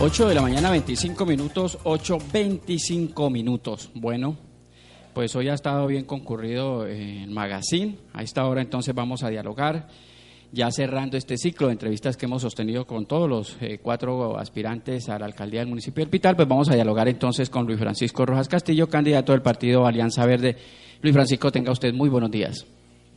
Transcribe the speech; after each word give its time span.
8 0.00 0.28
de 0.28 0.34
la 0.36 0.42
mañana, 0.42 0.70
25 0.70 1.26
minutos, 1.26 1.76
8.25 1.82 3.32
minutos. 3.32 3.90
Bueno, 3.94 4.36
pues 5.12 5.34
hoy 5.34 5.48
ha 5.48 5.54
estado 5.54 5.88
bien 5.88 6.04
concurrido 6.04 6.86
el 6.86 7.28
magazine. 7.32 7.98
A 8.12 8.22
esta 8.22 8.46
hora 8.46 8.62
entonces 8.62 8.94
vamos 8.94 9.24
a 9.24 9.28
dialogar, 9.28 9.88
ya 10.52 10.70
cerrando 10.70 11.16
este 11.16 11.36
ciclo 11.36 11.66
de 11.66 11.72
entrevistas 11.72 12.16
que 12.16 12.26
hemos 12.26 12.42
sostenido 12.42 12.86
con 12.86 13.06
todos 13.06 13.28
los 13.28 13.56
eh, 13.60 13.80
cuatro 13.82 14.38
aspirantes 14.38 15.08
a 15.08 15.18
la 15.18 15.26
alcaldía 15.26 15.60
del 15.60 15.68
municipio 15.68 16.04
del 16.04 16.10
Pital, 16.10 16.36
pues 16.36 16.46
vamos 16.46 16.68
a 16.70 16.76
dialogar 16.76 17.08
entonces 17.08 17.50
con 17.50 17.66
Luis 17.66 17.80
Francisco 17.80 18.24
Rojas 18.24 18.46
Castillo, 18.46 18.88
candidato 18.88 19.32
del 19.32 19.42
partido 19.42 19.84
Alianza 19.84 20.24
Verde. 20.26 20.56
Luis 21.02 21.12
Francisco, 21.12 21.50
tenga 21.50 21.72
usted 21.72 21.92
muy 21.92 22.08
buenos 22.08 22.30
días. 22.30 22.64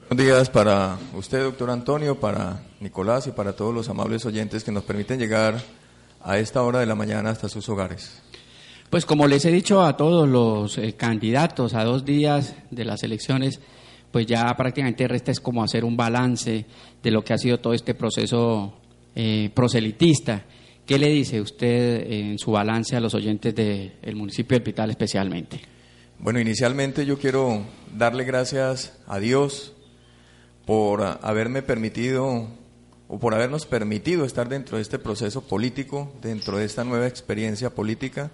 Buenos 0.09 0.25
días 0.25 0.49
para 0.49 0.97
usted, 1.15 1.43
doctor 1.43 1.69
Antonio, 1.69 2.19
para 2.19 2.63
Nicolás 2.79 3.27
y 3.27 3.31
para 3.31 3.53
todos 3.53 3.71
los 3.71 3.87
amables 3.87 4.25
oyentes 4.25 4.63
que 4.63 4.71
nos 4.71 4.83
permiten 4.83 5.19
llegar 5.19 5.61
a 6.23 6.37
esta 6.39 6.63
hora 6.63 6.79
de 6.79 6.85
la 6.85 6.95
mañana 6.95 7.29
hasta 7.29 7.49
sus 7.49 7.67
hogares? 7.69 8.21
Pues 8.89 9.05
como 9.05 9.27
les 9.27 9.45
he 9.45 9.51
dicho 9.51 9.81
a 9.81 9.95
todos 9.95 10.27
los 10.27 10.77
eh, 10.77 10.93
candidatos 10.93 11.73
a 11.73 11.83
dos 11.83 12.03
días 12.03 12.55
de 12.71 12.83
las 12.83 13.03
elecciones, 13.03 13.61
pues 14.11 14.25
ya 14.25 14.53
prácticamente 14.57 15.07
resta 15.07 15.31
es 15.31 15.39
como 15.39 15.63
hacer 15.63 15.85
un 15.85 15.95
balance 15.95 16.65
de 17.01 17.11
lo 17.11 17.23
que 17.23 17.33
ha 17.33 17.37
sido 17.37 17.59
todo 17.59 17.73
este 17.73 17.93
proceso 17.93 18.73
eh, 19.15 19.49
proselitista. 19.53 20.43
¿Qué 20.85 20.99
le 20.99 21.07
dice 21.07 21.39
usted 21.39 22.11
en 22.11 22.37
su 22.37 22.51
balance 22.51 22.97
a 22.97 22.99
los 22.99 23.13
oyentes 23.13 23.55
del 23.55 24.15
municipio 24.15 24.55
del 24.55 24.63
Pital 24.63 24.89
especialmente? 24.89 25.61
Bueno, 26.19 26.39
inicialmente 26.39 27.05
yo 27.05 27.17
quiero 27.17 27.63
darle 27.97 28.25
gracias 28.25 28.99
a 29.07 29.19
Dios 29.19 29.73
por 30.65 31.01
haberme 31.21 31.61
permitido 31.61 32.47
o 33.13 33.19
por 33.19 33.35
habernos 33.35 33.65
permitido 33.65 34.23
estar 34.23 34.47
dentro 34.47 34.77
de 34.77 34.83
este 34.83 34.97
proceso 34.97 35.41
político, 35.41 36.13
dentro 36.21 36.57
de 36.57 36.63
esta 36.63 36.85
nueva 36.85 37.07
experiencia 37.07 37.69
política, 37.69 38.31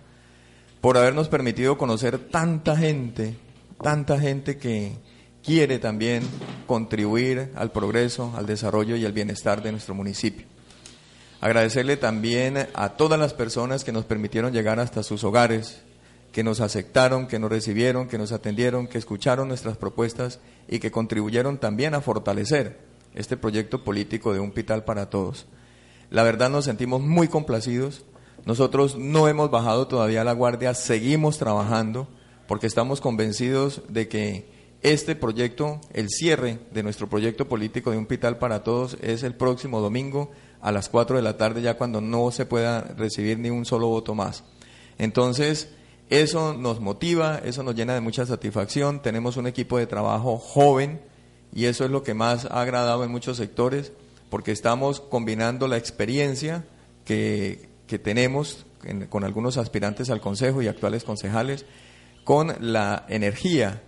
por 0.82 1.00
habernos 1.00 1.30
permitido 1.30 1.80
conocer 1.80 2.20
tanta 2.20 2.78
gente, 2.78 3.36
tanta 3.82 4.20
gente 4.20 4.58
que 4.58 4.92
quiere 5.44 5.80
también 5.80 6.22
contribuir 6.68 7.54
al 7.56 7.72
progreso, 7.72 8.32
al 8.38 8.46
desarrollo 8.46 8.96
y 8.96 9.04
al 9.04 9.14
bienestar 9.14 9.64
de 9.64 9.72
nuestro 9.72 9.96
municipio. 9.96 10.46
Agradecerle 11.42 11.98
también 11.98 12.68
a 12.76 12.90
todas 12.90 13.20
las 13.20 13.34
personas 13.34 13.84
que 13.84 13.92
nos 13.92 14.06
permitieron 14.06 14.54
llegar 14.54 14.80
hasta 14.80 15.02
sus 15.02 15.24
hogares, 15.24 15.82
que 16.32 16.44
nos 16.44 16.62
aceptaron, 16.62 17.26
que 17.26 17.40
nos 17.40 17.50
recibieron, 17.50 18.08
que 18.08 18.20
nos 18.20 18.32
atendieron, 18.32 18.86
que 18.86 19.00
escucharon 19.00 19.48
nuestras 19.48 19.76
propuestas 19.76 20.40
y 20.68 20.78
que 20.78 20.92
contribuyeron 20.92 21.58
también 21.58 21.96
a 21.96 22.02
fortalecer 22.02 22.87
este 23.18 23.36
proyecto 23.36 23.84
político 23.84 24.32
de 24.32 24.40
un 24.40 24.52
Pital 24.52 24.86
para 24.86 25.10
todos. 25.10 25.48
La 26.10 26.24
verdad 26.24 26.50
nos 26.50 26.66
sentimos 26.66 27.02
muy 27.02 27.28
complacidos. 27.28 28.06
Nosotros 28.46 28.98
no 28.98 29.28
hemos 29.28 29.52
bajado 29.52 29.88
todavía 29.88 30.24
la 30.24 30.34
guardia, 30.34 30.74
seguimos 30.74 31.38
trabajando 31.38 32.08
porque 32.48 32.68
estamos 32.68 33.02
convencidos 33.02 33.82
de 33.90 34.08
que 34.08 34.50
este 34.84 35.16
proyecto, 35.16 35.82
el 35.92 36.10
cierre 36.10 36.60
de 36.72 36.84
nuestro 36.84 37.10
proyecto 37.10 37.48
político 37.48 37.92
de 37.92 37.98
un 37.98 38.06
Pital 38.06 38.38
para 38.38 38.64
todos 38.64 38.98
es 39.02 39.24
el 39.24 39.36
próximo 39.36 39.82
domingo 39.82 40.32
a 40.62 40.72
las 40.72 40.88
4 40.88 41.18
de 41.18 41.24
la 41.24 41.36
tarde 41.36 41.62
ya 41.62 41.78
cuando 41.78 42.00
no 42.00 42.32
se 42.32 42.46
pueda 42.46 42.82
recibir 42.82 43.40
ni 43.40 43.50
un 43.50 43.66
solo 43.66 43.88
voto 43.88 44.14
más. 44.14 44.44
Entonces, 45.00 45.70
eso 46.10 46.54
nos 46.54 46.80
motiva, 46.80 47.42
eso 47.44 47.64
nos 47.64 47.76
llena 47.76 47.96
de 47.96 48.02
mucha 48.02 48.26
satisfacción. 48.26 49.02
Tenemos 49.02 49.36
un 49.38 49.48
equipo 49.48 49.78
de 49.78 49.88
trabajo 49.88 50.38
joven, 50.38 51.02
y 51.54 51.66
eso 51.66 51.86
es 51.86 51.92
lo 51.92 52.04
que 52.04 52.14
más 52.14 52.46
ha 52.46 52.62
agradado 52.62 53.04
en 53.04 53.12
muchos 53.12 53.38
sectores, 53.38 53.92
porque 54.30 54.52
estamos 54.52 55.00
combinando 55.00 55.68
la 55.68 55.78
experiencia 55.78 56.66
que, 57.06 57.70
tenemos 58.04 58.66
con 59.10 59.24
algunos 59.24 59.58
aspirantes 59.58 60.10
al 60.10 60.22
Consejo 60.22 60.62
y 60.62 60.68
actuales 60.68 61.04
concejales, 61.04 61.66
con 62.24 62.54
la 62.60 63.06
energía 63.08 63.82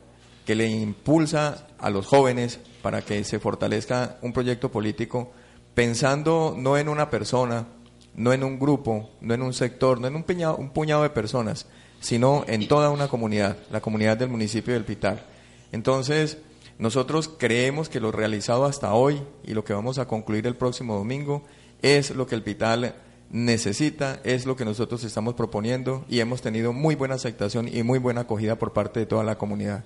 que 0.45 0.55
le 0.55 0.67
impulsa 0.67 1.67
a 1.77 1.89
los 1.89 2.07
jóvenes 2.07 2.59
para 2.81 3.01
que 3.01 3.23
se 3.23 3.39
fortalezca 3.39 4.17
un 4.21 4.33
proyecto 4.33 4.71
político 4.71 5.31
pensando 5.75 6.55
no 6.57 6.77
en 6.77 6.89
una 6.89 7.09
persona, 7.09 7.67
no 8.15 8.33
en 8.33 8.43
un 8.43 8.57
grupo, 8.57 9.11
no 9.21 9.33
en 9.33 9.41
un 9.41 9.53
sector, 9.53 9.99
no 9.99 10.07
en 10.07 10.15
un 10.15 10.23
puñado, 10.23 10.55
un 10.55 10.71
puñado 10.71 11.03
de 11.03 11.09
personas, 11.09 11.67
sino 11.99 12.45
en 12.47 12.67
toda 12.67 12.89
una 12.89 13.07
comunidad, 13.07 13.57
la 13.69 13.81
comunidad 13.81 14.17
del 14.17 14.29
municipio 14.29 14.73
del 14.73 14.85
Pital. 14.85 15.23
Entonces, 15.71 16.37
nosotros 16.79 17.29
creemos 17.37 17.89
que 17.89 17.99
lo 17.99 18.13
realizado 18.13 18.63
hasta 18.63 18.93
hoy 18.93 19.21
y 19.43 19.53
lo 19.53 19.65
que 19.65 19.73
vamos 19.73 19.99
a 19.99 20.07
concluir 20.07 20.47
el 20.47 20.55
próximo 20.55 20.95
domingo 20.95 21.43
es 21.81 22.15
lo 22.15 22.25
que 22.25 22.35
el 22.35 22.41
Pital 22.41 22.95
necesita, 23.29 24.21
es 24.23 24.45
lo 24.45 24.55
que 24.55 24.63
nosotros 24.63 25.03
estamos 25.03 25.33
proponiendo 25.33 26.05
y 26.09 26.21
hemos 26.21 26.41
tenido 26.41 26.71
muy 26.71 26.95
buena 26.95 27.15
aceptación 27.15 27.67
y 27.67 27.83
muy 27.83 27.99
buena 27.99 28.21
acogida 28.21 28.57
por 28.57 28.71
parte 28.71 29.01
de 29.01 29.05
toda 29.05 29.25
la 29.25 29.37
comunidad. 29.37 29.83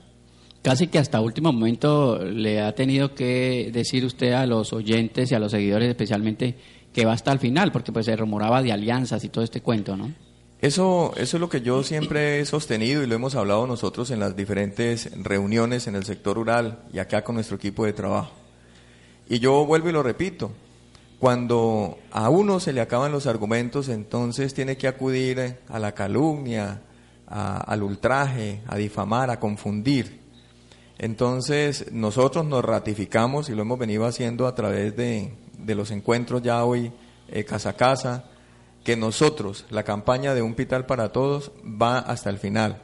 Casi 0.61 0.87
que 0.87 0.99
hasta 0.99 1.19
último 1.19 1.51
momento 1.51 2.23
le 2.23 2.61
ha 2.61 2.75
tenido 2.75 3.15
que 3.15 3.71
decir 3.73 4.05
usted 4.05 4.33
a 4.33 4.45
los 4.45 4.71
oyentes 4.71 5.31
y 5.31 5.35
a 5.35 5.39
los 5.39 5.51
seguidores 5.51 5.89
especialmente 5.89 6.55
que 6.93 7.05
va 7.05 7.13
hasta 7.13 7.31
el 7.31 7.39
final, 7.39 7.71
porque 7.71 7.91
pues 7.91 8.05
se 8.05 8.15
rumoraba 8.15 8.61
de 8.61 8.71
alianzas 8.71 9.23
y 9.23 9.29
todo 9.29 9.43
este 9.43 9.61
cuento, 9.61 9.97
¿no? 9.97 10.13
Eso, 10.63 11.11
eso 11.17 11.35
es 11.35 11.41
lo 11.41 11.49
que 11.49 11.59
yo 11.59 11.83
siempre 11.83 12.39
he 12.39 12.45
sostenido 12.45 13.03
y 13.03 13.05
lo 13.05 13.15
hemos 13.15 13.35
hablado 13.35 13.67
nosotros 13.67 14.11
en 14.11 14.21
las 14.21 14.37
diferentes 14.37 15.09
reuniones 15.21 15.87
en 15.87 15.95
el 15.95 16.05
sector 16.05 16.37
rural 16.37 16.85
y 16.93 16.99
acá 16.99 17.21
con 17.21 17.35
nuestro 17.35 17.57
equipo 17.57 17.83
de 17.83 17.91
trabajo. 17.91 18.31
Y 19.27 19.39
yo 19.39 19.65
vuelvo 19.65 19.89
y 19.89 19.91
lo 19.91 20.01
repito, 20.01 20.51
cuando 21.19 21.97
a 22.11 22.29
uno 22.29 22.61
se 22.61 22.71
le 22.71 22.79
acaban 22.79 23.11
los 23.11 23.27
argumentos, 23.27 23.89
entonces 23.89 24.53
tiene 24.53 24.77
que 24.77 24.87
acudir 24.87 25.57
a 25.67 25.79
la 25.79 25.91
calumnia, 25.91 26.79
al 27.27 27.83
ultraje, 27.83 28.61
a 28.65 28.77
difamar, 28.77 29.31
a 29.31 29.41
confundir. 29.41 30.21
Entonces 30.97 31.91
nosotros 31.91 32.45
nos 32.45 32.63
ratificamos 32.63 33.49
y 33.49 33.53
lo 33.53 33.63
hemos 33.63 33.79
venido 33.79 34.05
haciendo 34.05 34.47
a 34.47 34.55
través 34.55 34.95
de, 34.95 35.33
los 35.67 35.91
encuentros 35.91 36.41
ya 36.41 36.63
hoy 36.63 36.89
eh, 37.27 37.43
casa 37.43 37.71
a 37.71 37.73
casa, 37.73 38.29
que 38.83 38.97
nosotros, 38.97 39.65
la 39.69 39.83
campaña 39.83 40.33
de 40.33 40.41
Un 40.41 40.55
Pital 40.55 40.85
para 40.85 41.09
Todos, 41.11 41.51
va 41.63 41.99
hasta 41.99 42.29
el 42.29 42.37
final. 42.37 42.81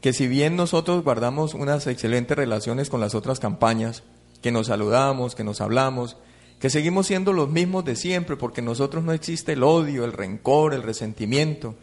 Que 0.00 0.12
si 0.12 0.26
bien 0.26 0.56
nosotros 0.56 1.04
guardamos 1.04 1.54
unas 1.54 1.86
excelentes 1.86 2.36
relaciones 2.36 2.90
con 2.90 3.00
las 3.00 3.14
otras 3.14 3.40
campañas, 3.40 4.02
que 4.42 4.52
nos 4.52 4.66
saludamos, 4.66 5.34
que 5.34 5.44
nos 5.44 5.60
hablamos, 5.60 6.16
que 6.58 6.70
seguimos 6.70 7.06
siendo 7.06 7.32
los 7.32 7.48
mismos 7.48 7.84
de 7.84 7.96
siempre, 7.96 8.36
porque 8.36 8.62
nosotros 8.62 9.04
no 9.04 9.12
existe 9.12 9.52
el 9.52 9.62
odio, 9.62 10.04
el 10.04 10.12
rencor, 10.12 10.74
el 10.74 10.82
resentimiento. 10.82 11.74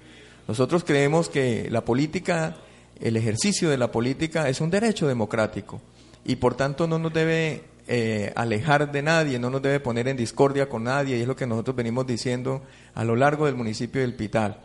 Nosotros 0.47 0.83
creemos 0.83 1.29
que 1.29 1.69
la 1.69 1.85
política, 1.85 2.57
el 2.99 3.17
ejercicio 3.17 3.69
de 3.69 3.77
la 3.77 3.91
política 3.91 4.49
es 4.49 4.61
un 4.61 4.69
derecho 4.69 5.07
democrático 5.07 5.81
y 6.25 6.35
por 6.35 6.55
tanto 6.55 6.87
no 6.87 6.99
nos 6.99 7.13
debe 7.13 7.63
eh, 7.91 8.31
alejar 8.35 8.91
de 8.91 9.01
nadie, 9.01 9.39
no 9.39 9.49
nos 9.49 9.63
debe 9.63 9.79
poner 9.79 10.07
en 10.07 10.15
discordia 10.15 10.69
con 10.69 10.83
nadie, 10.83 11.17
y 11.17 11.21
es 11.21 11.27
lo 11.27 11.35
que 11.35 11.47
nosotros 11.47 11.75
venimos 11.75 12.05
diciendo 12.05 12.61
a 12.93 13.03
lo 13.03 13.15
largo 13.15 13.47
del 13.47 13.55
municipio 13.55 14.01
del 14.01 14.13
Pital. 14.13 14.61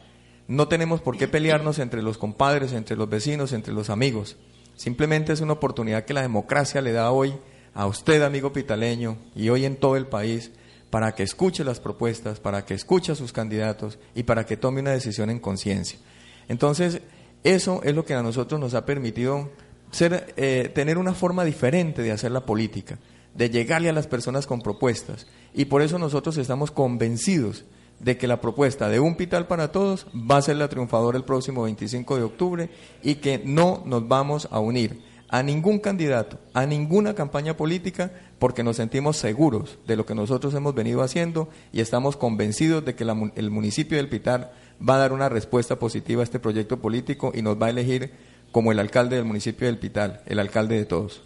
No 0.46 0.68
tenemos 0.68 1.00
por 1.00 1.16
qué 1.16 1.26
pelearnos 1.26 1.78
entre 1.78 2.02
los 2.02 2.18
compadres, 2.18 2.74
entre 2.74 2.96
los 2.96 3.08
vecinos, 3.08 3.54
entre 3.54 3.72
los 3.72 3.88
amigos. 3.88 4.36
Simplemente 4.76 5.32
es 5.32 5.40
una 5.40 5.54
oportunidad 5.54 6.04
que 6.04 6.12
la 6.12 6.20
democracia 6.20 6.82
le 6.82 6.92
da 6.92 7.12
hoy 7.12 7.32
a 7.72 7.86
usted, 7.86 8.20
amigo 8.20 8.52
pitaleño, 8.52 9.16
y 9.34 9.48
hoy 9.48 9.64
en 9.64 9.76
todo 9.76 9.96
el 9.96 10.06
país, 10.06 10.50
para 10.90 11.14
que 11.14 11.22
escuche 11.22 11.64
las 11.64 11.80
propuestas, 11.80 12.40
para 12.40 12.66
que 12.66 12.74
escuche 12.74 13.12
a 13.12 13.16
sus 13.16 13.32
candidatos 13.32 13.98
y 14.14 14.24
para 14.24 14.44
que 14.44 14.58
tome 14.58 14.82
una 14.82 14.90
decisión 14.90 15.30
en 15.30 15.38
conciencia. 15.38 15.98
Entonces, 16.46 17.00
eso 17.42 17.80
es 17.84 17.94
lo 17.94 18.04
que 18.04 18.12
a 18.12 18.22
nosotros 18.22 18.60
nos 18.60 18.74
ha 18.74 18.84
permitido 18.84 19.48
ser, 19.92 20.34
eh, 20.36 20.70
tener 20.74 20.98
una 20.98 21.14
forma 21.14 21.42
diferente 21.42 22.02
de 22.02 22.12
hacer 22.12 22.30
la 22.30 22.44
política 22.44 22.98
de 23.34 23.50
llegarle 23.50 23.88
a 23.88 23.92
las 23.92 24.06
personas 24.06 24.46
con 24.46 24.60
propuestas. 24.60 25.26
Y 25.52 25.66
por 25.66 25.82
eso 25.82 25.98
nosotros 25.98 26.36
estamos 26.36 26.70
convencidos 26.70 27.64
de 28.00 28.16
que 28.16 28.26
la 28.26 28.40
propuesta 28.40 28.88
de 28.88 29.00
un 29.00 29.16
Pital 29.16 29.46
para 29.46 29.72
todos 29.72 30.06
va 30.14 30.38
a 30.38 30.42
ser 30.42 30.56
la 30.56 30.68
triunfadora 30.68 31.16
el 31.16 31.24
próximo 31.24 31.62
25 31.62 32.16
de 32.16 32.22
octubre 32.22 32.70
y 33.02 33.16
que 33.16 33.40
no 33.44 33.82
nos 33.86 34.06
vamos 34.08 34.48
a 34.50 34.60
unir 34.60 35.00
a 35.28 35.42
ningún 35.42 35.78
candidato, 35.78 36.38
a 36.52 36.66
ninguna 36.66 37.14
campaña 37.14 37.56
política, 37.56 38.12
porque 38.38 38.62
nos 38.62 38.76
sentimos 38.76 39.16
seguros 39.16 39.78
de 39.86 39.96
lo 39.96 40.06
que 40.06 40.14
nosotros 40.14 40.54
hemos 40.54 40.74
venido 40.74 41.02
haciendo 41.02 41.48
y 41.72 41.80
estamos 41.80 42.16
convencidos 42.16 42.84
de 42.84 42.94
que 42.94 43.04
el 43.04 43.50
municipio 43.50 43.96
del 43.96 44.08
Pitar 44.08 44.52
va 44.86 44.96
a 44.96 44.98
dar 44.98 45.12
una 45.12 45.28
respuesta 45.28 45.78
positiva 45.78 46.20
a 46.20 46.24
este 46.24 46.38
proyecto 46.38 46.80
político 46.80 47.32
y 47.34 47.42
nos 47.42 47.60
va 47.60 47.66
a 47.66 47.70
elegir 47.70 48.12
como 48.52 48.70
el 48.70 48.78
alcalde 48.78 49.16
del 49.16 49.24
municipio 49.24 49.66
del 49.66 49.78
Pital, 49.78 50.22
el 50.26 50.38
alcalde 50.38 50.76
de 50.76 50.84
todos. 50.84 51.22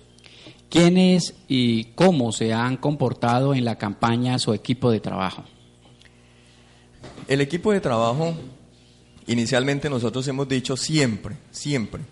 ¿Quiénes 0.71 1.35
y 1.49 1.85
cómo 1.95 2.31
se 2.31 2.53
han 2.53 2.77
comportado 2.77 3.55
en 3.55 3.65
la 3.65 3.77
campaña 3.77 4.39
su 4.39 4.53
equipo 4.53 4.91
de 4.91 5.01
trabajo? 5.01 5.45
El 7.27 7.41
equipo 7.41 7.73
de 7.73 7.81
trabajo, 7.81 8.35
inicialmente 9.27 9.89
nosotros 9.89 10.29
hemos 10.29 10.47
dicho 10.47 10.77
siempre, 10.77 11.37
siempre, 11.51 12.03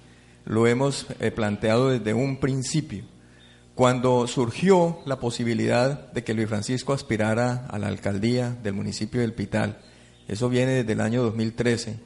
lo 0.47 0.67
hemos 0.67 1.07
eh, 1.21 1.31
planteado 1.31 1.91
desde 1.91 2.15
un 2.15 2.39
principio. 2.39 3.05
Cuando 3.75 4.27
surgió 4.27 5.01
la 5.05 5.21
posibilidad 5.21 6.11
de 6.13 6.25
que 6.25 6.33
Luis 6.33 6.49
Francisco 6.49 6.95
aspirara 6.95 7.67
a 7.67 7.79
la 7.79 7.89
alcaldía 7.89 8.57
del 8.63 8.73
municipio 8.73 9.21
del 9.21 9.35
Pital, 9.35 9.81
eso 10.29 10.49
viene 10.49 10.73
desde 10.73 10.95
el 10.95 11.03
año 11.03 11.23
2013, 11.23 11.99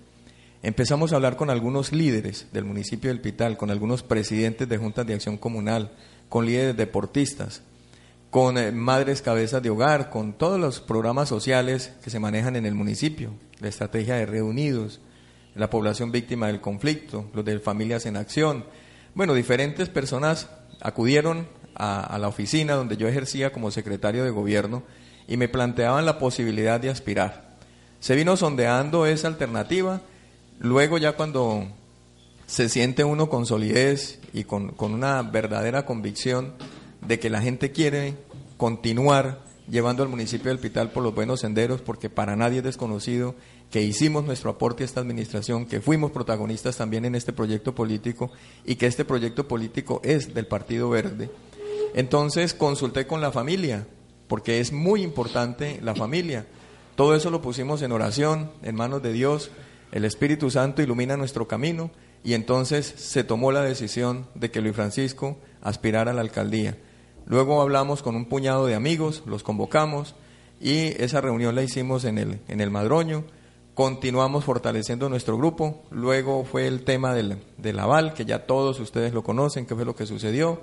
empezamos 0.64 1.12
a 1.12 1.17
hablar 1.17 1.37
con 1.37 1.49
algunos 1.49 1.93
líderes 1.93 2.49
del 2.52 2.64
municipio 2.64 3.11
del 3.11 3.20
Pital, 3.20 3.56
con 3.56 3.70
algunos 3.70 4.02
presidentes 4.02 4.69
de 4.69 4.79
juntas 4.79 5.06
de 5.06 5.14
acción 5.14 5.37
comunal, 5.37 5.93
con 6.30 6.46
líderes 6.46 6.76
deportistas, 6.76 7.60
con 8.30 8.56
eh, 8.56 8.72
madres 8.72 9.20
cabezas 9.20 9.62
de 9.62 9.68
hogar, 9.68 10.08
con 10.08 10.32
todos 10.32 10.58
los 10.58 10.80
programas 10.80 11.28
sociales 11.28 11.92
que 12.02 12.08
se 12.08 12.20
manejan 12.20 12.56
en 12.56 12.64
el 12.64 12.74
municipio, 12.74 13.32
la 13.58 13.68
estrategia 13.68 14.14
de 14.14 14.24
reunidos, 14.24 15.00
la 15.56 15.68
población 15.68 16.12
víctima 16.12 16.46
del 16.46 16.60
conflicto, 16.60 17.28
los 17.34 17.44
de 17.44 17.58
familias 17.58 18.06
en 18.06 18.16
acción. 18.16 18.64
Bueno, 19.14 19.34
diferentes 19.34 19.88
personas 19.88 20.48
acudieron 20.80 21.48
a, 21.74 22.00
a 22.00 22.18
la 22.18 22.28
oficina 22.28 22.74
donde 22.74 22.96
yo 22.96 23.08
ejercía 23.08 23.52
como 23.52 23.72
secretario 23.72 24.22
de 24.22 24.30
gobierno 24.30 24.84
y 25.26 25.36
me 25.36 25.48
planteaban 25.48 26.06
la 26.06 26.20
posibilidad 26.20 26.78
de 26.78 26.90
aspirar. 26.90 27.56
Se 27.98 28.14
vino 28.14 28.36
sondeando 28.36 29.04
esa 29.04 29.26
alternativa, 29.26 30.00
luego 30.60 30.96
ya 30.96 31.12
cuando 31.16 31.66
se 32.50 32.69
siente 32.69 33.05
uno 33.05 33.31
con 33.31 33.47
solidez 33.47 34.19
y 34.32 34.43
con, 34.43 34.75
una 34.76 35.23
verdadera 35.23 35.87
convicción 35.87 36.55
de 37.00 37.20
que 37.20 37.31
la 37.31 37.41
gente 37.41 37.70
quiere 37.70 38.17
continuar 38.56 39.44
llevando 39.69 40.02
al 40.02 40.08
municipio 40.08 40.50
del 40.50 40.58
Pital 40.58 40.91
por 40.91 41.05
los 41.05 41.14
buenos 41.14 41.38
senderos, 41.38 41.81
porque 41.81 42.11
para 42.11 42.35
nadie 42.35 42.58
es 42.58 42.64
desconocido 42.64 43.37
que 43.70 43.82
hicimos 43.82 44.25
nuestro 44.25 44.50
aporte 44.50 44.82
a 44.82 44.87
esta 44.87 45.00
administración, 45.00 45.64
que 45.64 45.81
fuimos 45.81 46.11
protagonistas 46.11 46.76
también 46.76 47.05
en 47.05 47.14
este 47.14 47.32
proyecto 47.32 47.73
político 47.73 48.32
y 48.64 48.75
que 48.75 48.88
este 48.88 49.05
proyecto 49.05 49.47
político 49.47 50.00
es 50.02 50.35
del 50.35 50.49
Partido 50.49 50.91
Verde. 50.91 51.31
Entonces 51.94 52.52
consulté 52.52 53.06
con 53.06 53.20
la 53.20 53.31
familia, 53.31 53.87
porque 54.26 54.58
es 54.58 54.73
muy 54.73 55.05
importante 55.05 55.79
la 55.85 55.94
familia. 55.94 56.47
Todo 56.97 57.14
eso 57.14 57.31
lo 57.31 57.43
pusimos 57.43 57.81
en 57.82 57.93
oración, 57.93 58.50
en 58.64 58.75
manos 58.75 59.05
de 59.05 59.12
Dios. 59.12 59.52
El 59.93 60.05
Espíritu 60.05 60.50
Santo 60.50 60.82
ilumina 60.82 61.17
nuestro 61.17 61.47
camino 61.47 61.93
y 62.22 62.34
entonces 62.34 62.87
se 62.87 63.25
tomó 63.25 63.52
la 63.52 63.62
decisión 63.62 64.26
de 64.34 64.50
que 64.50 64.61
Luis 64.61 64.75
Francisco 64.76 65.38
aspirara 65.62 66.11
a 66.11 66.14
la 66.14 66.20
alcaldía. 66.20 66.76
Luego 67.26 67.62
hablamos 67.62 68.02
con 68.02 68.17
un 68.17 68.26
puñado 68.26 68.67
de 68.67 68.75
amigos, 68.75 69.22
los 69.26 69.43
convocamos 69.43 70.14
y 70.61 70.88
esa 71.02 71.20
reunión 71.20 71.55
la 71.55 71.62
hicimos 71.62 72.05
en 72.05 72.19
el, 72.19 72.40
en 72.49 72.61
el 72.61 72.70
Madroño. 72.70 73.25
Continuamos 73.75 74.44
fortaleciendo 74.44 75.08
nuestro 75.08 75.38
grupo. 75.38 75.82
Luego 75.90 76.44
fue 76.44 76.67
el 76.67 76.84
tema 76.84 77.14
del, 77.14 77.38
del 77.56 77.78
aval, 77.78 78.12
que 78.12 78.26
ya 78.26 78.46
todos 78.46 78.78
ustedes 78.81 79.14
lo 79.14 79.23
conocen, 79.23 79.64
que 79.64 79.75
fue 79.75 79.84
lo 79.84 79.96
que 79.96 80.06
sucedió, 80.06 80.61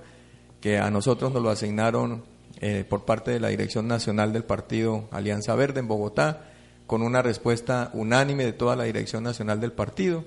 que 0.62 0.78
a 0.78 0.92
nosotros 0.92 1.34
nos 1.34 1.42
lo 1.42 1.50
asignaron 1.50 2.26
eh, 2.60 2.86
por 2.88 3.06
parte 3.06 3.32
de 3.32 3.40
la 3.40 3.48
Dirección 3.48 3.88
Nacional 3.88 4.34
del 4.34 4.44
Partido 4.44 5.08
Alianza 5.10 5.56
Verde 5.56 5.80
en 5.80 5.88
Bogotá, 5.88 6.50
con 6.86 7.02
una 7.02 7.22
respuesta 7.22 7.90
unánime 7.94 8.46
de 8.46 8.54
toda 8.54 8.76
la 8.76 8.84
Dirección 8.84 9.24
Nacional 9.24 9.60
del 9.60 9.72
Partido 9.72 10.24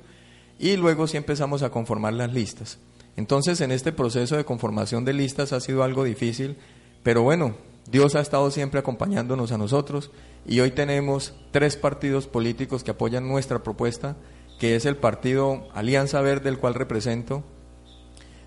y 0.61 0.77
luego 0.77 1.07
sí 1.07 1.17
empezamos 1.17 1.63
a 1.63 1.71
conformar 1.71 2.13
las 2.13 2.33
listas. 2.33 2.79
Entonces, 3.17 3.63
en 3.63 3.73
este 3.73 3.93
proceso 3.93 4.37
de 4.37 4.45
conformación 4.45 5.07
de 5.07 5.15
listas 5.15 5.55
ha 5.55 5.61
sido 5.61 5.83
algo 5.83 6.05
difícil, 6.05 6.59
pero 7.03 7.23
bueno, 7.23 7.57
Dios 7.91 8.15
ha 8.15 8.21
estado 8.21 8.51
siempre 8.51 8.79
acompañándonos 8.79 9.53
a 9.53 9.59
nosotros 9.59 10.11
y 10.47 10.61
hoy 10.61 10.71
tenemos 10.71 11.35
tres 11.51 11.77
partidos 11.77 12.27
políticos 12.27 12.85
que 12.85 12.91
apoyan 12.91 13.27
nuestra 13.27 13.63
propuesta, 13.63 14.17
que 14.61 14.77
es 14.77 14.85
el 14.85 14.97
partido 14.97 15.67
Alianza 15.73 16.21
Verde, 16.21 16.51
el 16.51 16.59
cual 16.59 16.75
represento, 16.75 17.43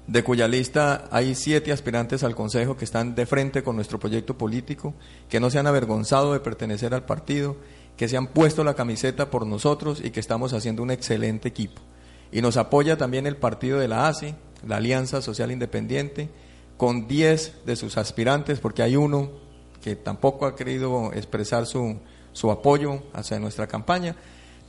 de 0.06 0.24
cuya 0.24 0.48
lista 0.48 1.06
hay 1.12 1.33
siete 1.33 1.71
aspirantes 1.71 2.24
al 2.24 2.36
Consejo 2.36 2.77
que 2.77 2.86
están 2.86 3.15
de 3.15 3.25
frente 3.25 3.63
con 3.63 3.75
nuestro 3.75 4.00
proyecto 4.00 4.38
político, 4.38 4.94
que 5.30 5.39
no 5.39 5.50
se 5.50 5.57
han 5.57 5.65
avergonzado 5.65 6.33
de 6.33 6.42
pertenecer 6.42 6.94
al 6.94 7.06
partido, 7.06 7.57
que 7.98 8.07
se 8.07 8.18
han 8.18 8.27
puesto 8.27 8.63
la 8.63 8.75
camiseta 8.75 9.31
por 9.31 9.48
nosotros 9.48 10.00
y 10.04 10.12
que 10.12 10.19
estamos 10.19 10.54
haciendo 10.54 10.83
un 10.83 10.92
excelente 10.92 11.50
equipo. 11.50 11.81
Y 12.33 12.41
nos 12.41 12.57
apoya 12.57 12.97
también 12.97 13.27
el 13.27 13.38
partido 13.38 13.77
de 13.77 13.88
la 13.88 14.07
ASI, 14.07 14.33
la 14.68 14.77
Alianza 14.77 15.21
Social 15.21 15.51
Independiente, 15.51 16.30
con 16.77 17.07
10 17.07 17.65
de 17.65 17.75
sus 17.75 17.95
aspirantes, 17.95 18.59
porque 18.59 18.81
hay 18.81 18.95
uno 18.95 19.30
que 19.83 19.95
tampoco 19.95 20.47
ha 20.47 20.56
querido 20.56 21.13
expresar 21.13 21.68
su, 21.68 22.00
su 22.31 22.50
apoyo 22.50 23.03
hacia 23.13 23.39
nuestra 23.39 23.68
campaña, 23.68 24.15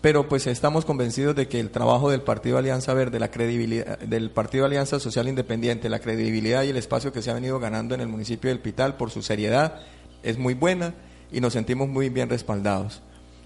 pero 0.02 0.28
pues 0.28 0.46
estamos 0.46 0.84
convencidos 0.84 1.34
de 1.34 1.48
que 1.48 1.58
el 1.58 1.70
trabajo 1.70 2.10
del 2.10 2.20
Partido 2.20 2.58
Alianza 2.58 2.92
Verde, 2.92 3.18
la 3.18 3.30
credibilidad 3.30 3.98
del 3.98 4.30
Partido 4.30 4.66
Alianza 4.66 5.00
Social 5.00 5.28
Independiente, 5.28 5.88
la 5.88 6.00
credibilidad 6.00 6.64
y 6.64 6.68
el 6.68 6.76
espacio 6.76 7.12
que 7.12 7.22
se 7.22 7.30
ha 7.30 7.34
venido 7.34 7.58
ganando 7.58 7.94
en 7.94 8.02
el 8.02 8.08
municipio 8.08 8.50
del 8.50 8.60
Pital 8.60 8.98
por 8.98 9.10
su 9.10 9.22
seriedad 9.22 9.80
es 10.22 10.36
muy 10.36 10.52
buena 10.52 10.92
y 11.32 11.40
nos 11.40 11.54
sentimos 11.54 11.88
muy 11.88 12.10
bien 12.10 12.28
respaldados. 12.28 13.00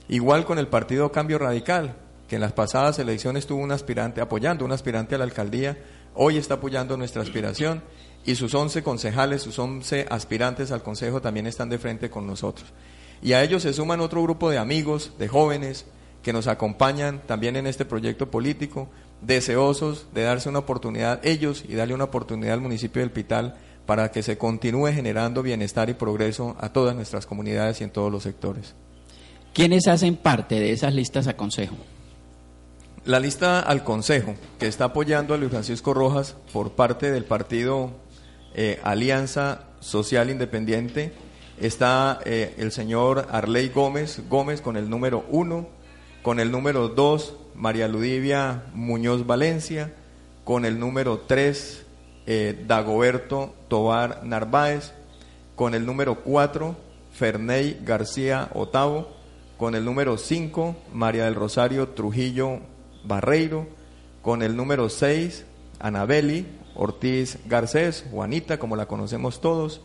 Igual 0.08 0.44
con 0.44 0.58
el 0.58 0.66
Partido 0.66 1.12
Cambio 1.12 1.38
Radical, 1.38 1.94
que 2.28 2.36
en 2.36 2.42
las 2.42 2.52
pasadas 2.52 2.98
elecciones 2.98 3.46
tuvo 3.46 3.62
un 3.62 3.72
aspirante 3.72 4.20
apoyando, 4.20 4.64
un 4.64 4.72
aspirante 4.72 5.14
a 5.14 5.18
la 5.18 5.24
alcaldía, 5.24 5.78
hoy 6.14 6.36
está 6.36 6.54
apoyando 6.54 6.96
nuestra 6.96 7.22
aspiración 7.22 7.82
y 8.24 8.34
sus 8.34 8.54
11 8.54 8.82
concejales, 8.82 9.42
sus 9.42 9.58
11 9.58 10.06
aspirantes 10.10 10.70
al 10.70 10.82
consejo 10.82 11.22
también 11.22 11.46
están 11.46 11.70
de 11.70 11.78
frente 11.78 12.10
con 12.10 12.26
nosotros. 12.26 12.72
Y 13.22 13.32
a 13.32 13.42
ellos 13.42 13.62
se 13.62 13.72
suman 13.72 14.00
otro 14.00 14.22
grupo 14.22 14.50
de 14.50 14.58
amigos, 14.58 15.12
de 15.18 15.26
jóvenes, 15.26 15.86
que 16.22 16.32
nos 16.32 16.46
acompañan 16.46 17.22
también 17.26 17.56
en 17.56 17.66
este 17.66 17.84
proyecto 17.84 18.30
político, 18.30 18.88
deseosos 19.22 20.06
de 20.12 20.22
darse 20.22 20.48
una 20.48 20.60
oportunidad 20.60 21.24
ellos 21.24 21.64
y 21.66 21.74
darle 21.74 21.94
una 21.94 22.04
oportunidad 22.04 22.54
al 22.54 22.60
municipio 22.60 23.00
del 23.00 23.10
Pital 23.10 23.56
para 23.86 24.10
que 24.10 24.22
se 24.22 24.36
continúe 24.36 24.88
generando 24.92 25.42
bienestar 25.42 25.88
y 25.88 25.94
progreso 25.94 26.56
a 26.60 26.72
todas 26.72 26.94
nuestras 26.94 27.24
comunidades 27.24 27.80
y 27.80 27.84
en 27.84 27.90
todos 27.90 28.12
los 28.12 28.24
sectores. 28.24 28.74
¿Quiénes 29.54 29.88
hacen 29.88 30.16
parte 30.16 30.60
de 30.60 30.72
esas 30.72 30.92
listas 30.92 31.26
a 31.26 31.36
consejo? 31.36 31.76
La 33.08 33.20
lista 33.20 33.60
al 33.60 33.84
Consejo, 33.84 34.34
que 34.58 34.66
está 34.66 34.84
apoyando 34.84 35.32
a 35.32 35.38
Luis 35.38 35.50
Francisco 35.50 35.94
Rojas 35.94 36.36
por 36.52 36.72
parte 36.72 37.10
del 37.10 37.24
partido 37.24 37.92
eh, 38.54 38.80
Alianza 38.82 39.62
Social 39.80 40.28
Independiente, 40.28 41.14
está 41.58 42.20
eh, 42.26 42.54
el 42.58 42.70
señor 42.70 43.26
Arley 43.30 43.70
Gómez, 43.70 44.20
Gómez 44.28 44.60
con 44.60 44.76
el 44.76 44.90
número 44.90 45.24
uno, 45.30 45.68
con 46.20 46.38
el 46.38 46.52
número 46.52 46.88
dos, 46.90 47.34
María 47.54 47.88
Ludivia 47.88 48.64
Muñoz 48.74 49.26
Valencia, 49.26 49.94
con 50.44 50.66
el 50.66 50.78
número 50.78 51.20
tres, 51.20 51.86
eh, 52.26 52.62
Dagoberto 52.66 53.54
Tobar 53.68 54.22
Narváez, 54.22 54.92
con 55.56 55.74
el 55.74 55.86
número 55.86 56.16
cuatro, 56.16 56.76
Ferney 57.14 57.80
García 57.86 58.50
Otavo, 58.52 59.16
con 59.56 59.74
el 59.74 59.86
número 59.86 60.18
cinco, 60.18 60.76
María 60.92 61.24
del 61.24 61.36
Rosario 61.36 61.88
Trujillo 61.88 62.60
Barreiro, 63.04 63.66
con 64.22 64.42
el 64.42 64.56
número 64.56 64.88
6, 64.88 65.44
Anabeli 65.80 66.46
Ortiz 66.74 67.38
Garcés, 67.46 68.04
Juanita, 68.10 68.58
como 68.58 68.76
la 68.76 68.86
conocemos 68.86 69.40
todos, 69.40 69.80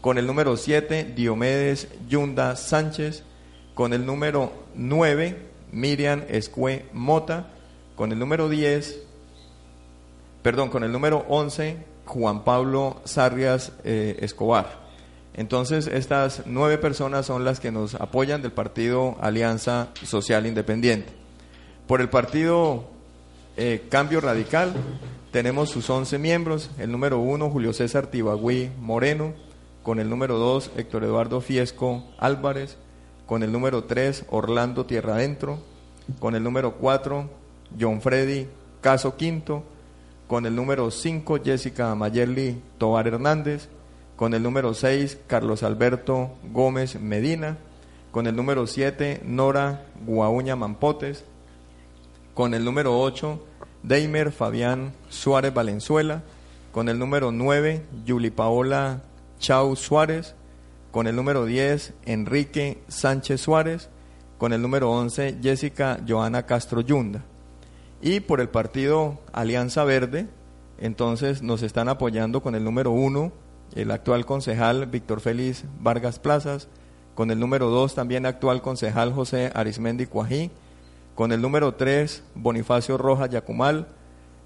con 0.00 0.16
el 0.16 0.26
número 0.26 0.56
7, 0.56 1.12
Diomedes 1.14 1.88
Yunda 2.08 2.56
Sánchez, 2.56 3.24
con 3.74 3.92
el 3.92 4.06
número 4.06 4.52
9, 4.74 5.36
Miriam 5.72 6.24
Escue 6.28 6.86
Mota, 6.92 7.48
con 7.94 8.12
el 8.12 8.18
número 8.18 8.48
10, 8.48 9.02
perdón, 10.42 10.70
con 10.70 10.82
el 10.82 10.92
número 10.92 11.26
11, 11.28 11.76
Juan 12.06 12.44
Pablo 12.44 13.02
Sarrias 13.04 13.72
eh, 13.84 14.16
Escobar. 14.20 14.80
Entonces, 15.34 15.86
estas 15.86 16.42
nueve 16.46 16.76
personas 16.78 17.26
son 17.26 17.44
las 17.44 17.60
que 17.60 17.70
nos 17.70 17.94
apoyan 17.94 18.42
del 18.42 18.52
partido 18.52 19.16
Alianza 19.20 19.88
Social 20.02 20.46
Independiente. 20.46 21.19
Por 21.90 22.00
el 22.00 22.08
partido 22.08 22.84
eh, 23.56 23.88
Cambio 23.88 24.20
Radical 24.20 24.74
tenemos 25.32 25.70
sus 25.70 25.90
11 25.90 26.20
miembros, 26.20 26.70
el 26.78 26.92
número 26.92 27.18
1 27.18 27.50
Julio 27.50 27.72
César 27.72 28.06
Tibagüí 28.06 28.70
Moreno, 28.78 29.34
con 29.82 29.98
el 29.98 30.08
número 30.08 30.38
2 30.38 30.70
Héctor 30.76 31.02
Eduardo 31.02 31.40
Fiesco 31.40 32.04
Álvarez, 32.16 32.76
con 33.26 33.42
el 33.42 33.50
número 33.50 33.82
3 33.82 34.26
Orlando 34.30 34.86
Tierra 34.86 35.14
Adentro, 35.14 35.58
con 36.20 36.36
el 36.36 36.44
número 36.44 36.76
4 36.76 37.28
John 37.80 38.00
Freddy 38.00 38.46
Caso 38.80 39.16
Quinto, 39.16 39.64
con 40.28 40.46
el 40.46 40.54
número 40.54 40.92
5 40.92 41.40
Jessica 41.44 41.92
Mayerly 41.96 42.62
Tobar 42.78 43.08
Hernández, 43.08 43.68
con 44.14 44.32
el 44.34 44.44
número 44.44 44.74
6 44.74 45.18
Carlos 45.26 45.64
Alberto 45.64 46.36
Gómez 46.52 47.00
Medina, 47.00 47.58
con 48.12 48.28
el 48.28 48.36
número 48.36 48.68
7 48.68 49.22
Nora 49.24 49.86
Guauña 50.06 50.54
Mampotes, 50.54 51.24
con 52.40 52.54
el 52.54 52.64
número 52.64 52.98
8 52.98 53.38
Deimer 53.82 54.32
Fabián 54.32 54.94
Suárez 55.10 55.52
Valenzuela, 55.52 56.22
con 56.72 56.88
el 56.88 56.98
número 56.98 57.32
9 57.32 57.84
Yuli 58.06 58.30
Paola 58.30 59.02
Chau 59.38 59.76
Suárez, 59.76 60.34
con 60.90 61.06
el 61.06 61.16
número 61.16 61.44
10 61.44 61.92
Enrique 62.06 62.82
Sánchez 62.88 63.42
Suárez, 63.42 63.90
con 64.38 64.54
el 64.54 64.62
número 64.62 64.90
11 64.90 65.36
Jessica 65.42 66.00
Joana 66.08 66.46
Castro 66.46 66.80
Yunda. 66.80 67.24
Y 68.00 68.20
por 68.20 68.40
el 68.40 68.48
partido 68.48 69.20
Alianza 69.34 69.84
Verde, 69.84 70.26
entonces 70.78 71.42
nos 71.42 71.60
están 71.60 71.90
apoyando 71.90 72.40
con 72.40 72.54
el 72.54 72.64
número 72.64 72.90
1 72.90 73.32
el 73.74 73.90
actual 73.90 74.24
concejal 74.24 74.86
Víctor 74.86 75.20
Félix 75.20 75.64
Vargas 75.78 76.18
Plazas, 76.18 76.68
con 77.14 77.30
el 77.30 77.38
número 77.38 77.68
2 77.68 77.94
también 77.94 78.24
actual 78.24 78.62
concejal 78.62 79.12
José 79.12 79.52
Arismendi 79.54 80.06
Cuají, 80.06 80.50
con 81.20 81.32
el 81.32 81.42
número 81.42 81.74
3 81.74 82.22
Bonifacio 82.34 82.96
Rojas 82.96 83.28
Yacumal, 83.28 83.88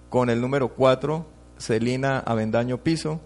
con 0.09 0.29
el 0.29 0.41
número 0.41 0.71
4 0.71 1.25
Celina 1.57 2.19
Avendaño 2.19 2.79
Piso, 2.79 3.21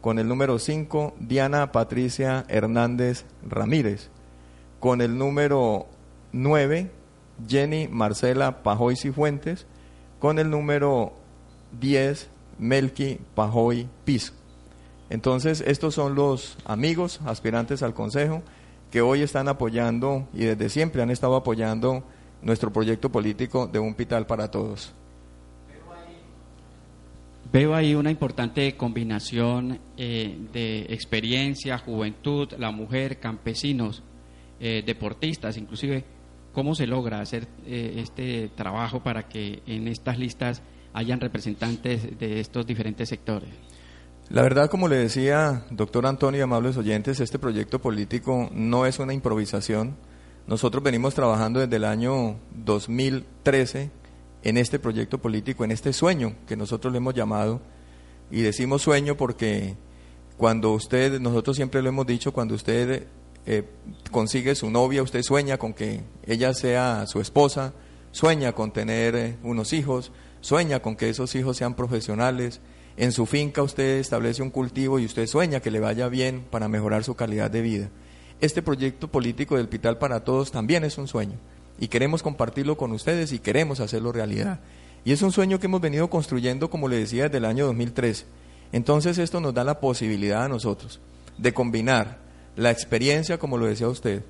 con 0.00 0.18
el 0.18 0.26
número 0.26 0.58
5 0.58 1.12
Diana 1.20 1.72
Patricia 1.72 2.46
Hernández 2.48 3.26
Ramírez, 3.46 4.08
con 4.80 5.02
el 5.02 5.18
número 5.18 5.88
9 6.32 6.90
Jenny 7.46 7.86
Marcela 7.86 8.62
Pajoy 8.62 8.96
Cifuentes, 8.96 9.66
con 10.18 10.38
el 10.38 10.48
número 10.48 11.12
10 11.78 12.30
Melqui 12.58 13.20
Pajoy 13.34 13.90
Piso. 14.06 14.32
Entonces, 15.10 15.62
estos 15.66 15.94
son 15.94 16.14
los 16.14 16.56
amigos 16.64 17.20
aspirantes 17.26 17.82
al 17.82 17.92
Consejo 17.92 18.40
que 18.90 19.02
hoy 19.02 19.20
están 19.20 19.48
apoyando 19.48 20.26
y 20.32 20.44
desde 20.46 20.70
siempre 20.70 21.02
han 21.02 21.10
estado 21.10 21.36
apoyando 21.36 22.02
nuestro 22.46 22.72
proyecto 22.72 23.10
político 23.10 23.66
de 23.66 23.80
un 23.80 23.94
Pital 23.94 24.24
para 24.24 24.48
todos. 24.48 24.94
Veo 27.52 27.74
ahí 27.74 27.94
una 27.94 28.10
importante 28.10 28.76
combinación 28.76 29.80
eh, 29.96 30.38
de 30.52 30.86
experiencia, 30.90 31.78
juventud, 31.78 32.48
la 32.56 32.70
mujer, 32.70 33.18
campesinos, 33.18 34.02
eh, 34.60 34.82
deportistas, 34.86 35.56
inclusive. 35.56 36.04
¿Cómo 36.52 36.74
se 36.74 36.86
logra 36.86 37.20
hacer 37.20 37.48
eh, 37.66 37.94
este 37.96 38.48
trabajo 38.54 39.02
para 39.02 39.28
que 39.28 39.62
en 39.66 39.88
estas 39.88 40.16
listas 40.18 40.62
hayan 40.92 41.20
representantes 41.20 42.16
de 42.18 42.40
estos 42.40 42.64
diferentes 42.64 43.08
sectores? 43.08 43.50
La 44.28 44.42
verdad, 44.42 44.70
como 44.70 44.86
le 44.86 44.96
decía, 44.96 45.64
doctor 45.70 46.06
Antonio 46.06 46.40
y 46.40 46.42
amables 46.42 46.76
oyentes, 46.76 47.18
este 47.20 47.38
proyecto 47.38 47.80
político 47.80 48.48
no 48.52 48.86
es 48.86 48.98
una 48.98 49.14
improvisación. 49.14 49.96
Nosotros 50.46 50.80
venimos 50.82 51.14
trabajando 51.14 51.58
desde 51.58 51.74
el 51.74 51.84
año 51.84 52.36
2013 52.54 53.90
en 54.44 54.56
este 54.56 54.78
proyecto 54.78 55.18
político, 55.18 55.64
en 55.64 55.72
este 55.72 55.92
sueño 55.92 56.36
que 56.46 56.56
nosotros 56.56 56.92
le 56.92 56.98
hemos 56.98 57.14
llamado. 57.14 57.60
Y 58.30 58.42
decimos 58.42 58.82
sueño 58.82 59.16
porque 59.16 59.74
cuando 60.36 60.72
usted, 60.72 61.20
nosotros 61.20 61.56
siempre 61.56 61.82
lo 61.82 61.88
hemos 61.88 62.06
dicho, 62.06 62.32
cuando 62.32 62.54
usted 62.54 63.08
eh, 63.44 63.64
consigue 64.12 64.54
su 64.54 64.70
novia, 64.70 65.02
usted 65.02 65.22
sueña 65.22 65.58
con 65.58 65.74
que 65.74 66.02
ella 66.24 66.54
sea 66.54 67.06
su 67.08 67.20
esposa, 67.20 67.72
sueña 68.12 68.52
con 68.52 68.72
tener 68.72 69.16
eh, 69.16 69.36
unos 69.42 69.72
hijos, 69.72 70.12
sueña 70.40 70.80
con 70.80 70.94
que 70.94 71.08
esos 71.08 71.34
hijos 71.34 71.56
sean 71.56 71.74
profesionales, 71.74 72.60
en 72.96 73.10
su 73.10 73.26
finca 73.26 73.62
usted 73.62 73.98
establece 73.98 74.42
un 74.42 74.50
cultivo 74.50 75.00
y 75.00 75.06
usted 75.06 75.26
sueña 75.26 75.58
que 75.58 75.72
le 75.72 75.80
vaya 75.80 76.08
bien 76.08 76.44
para 76.48 76.68
mejorar 76.68 77.02
su 77.02 77.16
calidad 77.16 77.50
de 77.50 77.62
vida. 77.62 77.90
Este 78.40 78.60
proyecto 78.60 79.08
político 79.08 79.56
del 79.56 79.68
Pital 79.68 79.96
para 79.96 80.24
Todos 80.24 80.52
también 80.52 80.84
es 80.84 80.98
un 80.98 81.08
sueño 81.08 81.38
y 81.78 81.88
queremos 81.88 82.22
compartirlo 82.22 82.76
con 82.76 82.92
ustedes 82.92 83.32
y 83.32 83.38
queremos 83.38 83.80
hacerlo 83.80 84.12
realidad. 84.12 84.60
Y 85.04 85.12
es 85.12 85.22
un 85.22 85.32
sueño 85.32 85.58
que 85.58 85.66
hemos 85.66 85.80
venido 85.80 86.10
construyendo, 86.10 86.68
como 86.68 86.88
le 86.88 86.96
decía, 86.96 87.24
desde 87.24 87.38
el 87.38 87.44
año 87.46 87.66
2013. 87.66 88.26
Entonces 88.72 89.16
esto 89.18 89.40
nos 89.40 89.54
da 89.54 89.64
la 89.64 89.80
posibilidad 89.80 90.44
a 90.44 90.48
nosotros 90.48 91.00
de 91.38 91.54
combinar 91.54 92.18
la 92.56 92.70
experiencia, 92.70 93.38
como 93.38 93.56
lo 93.56 93.66
decía 93.66 93.88
usted, 93.88 94.22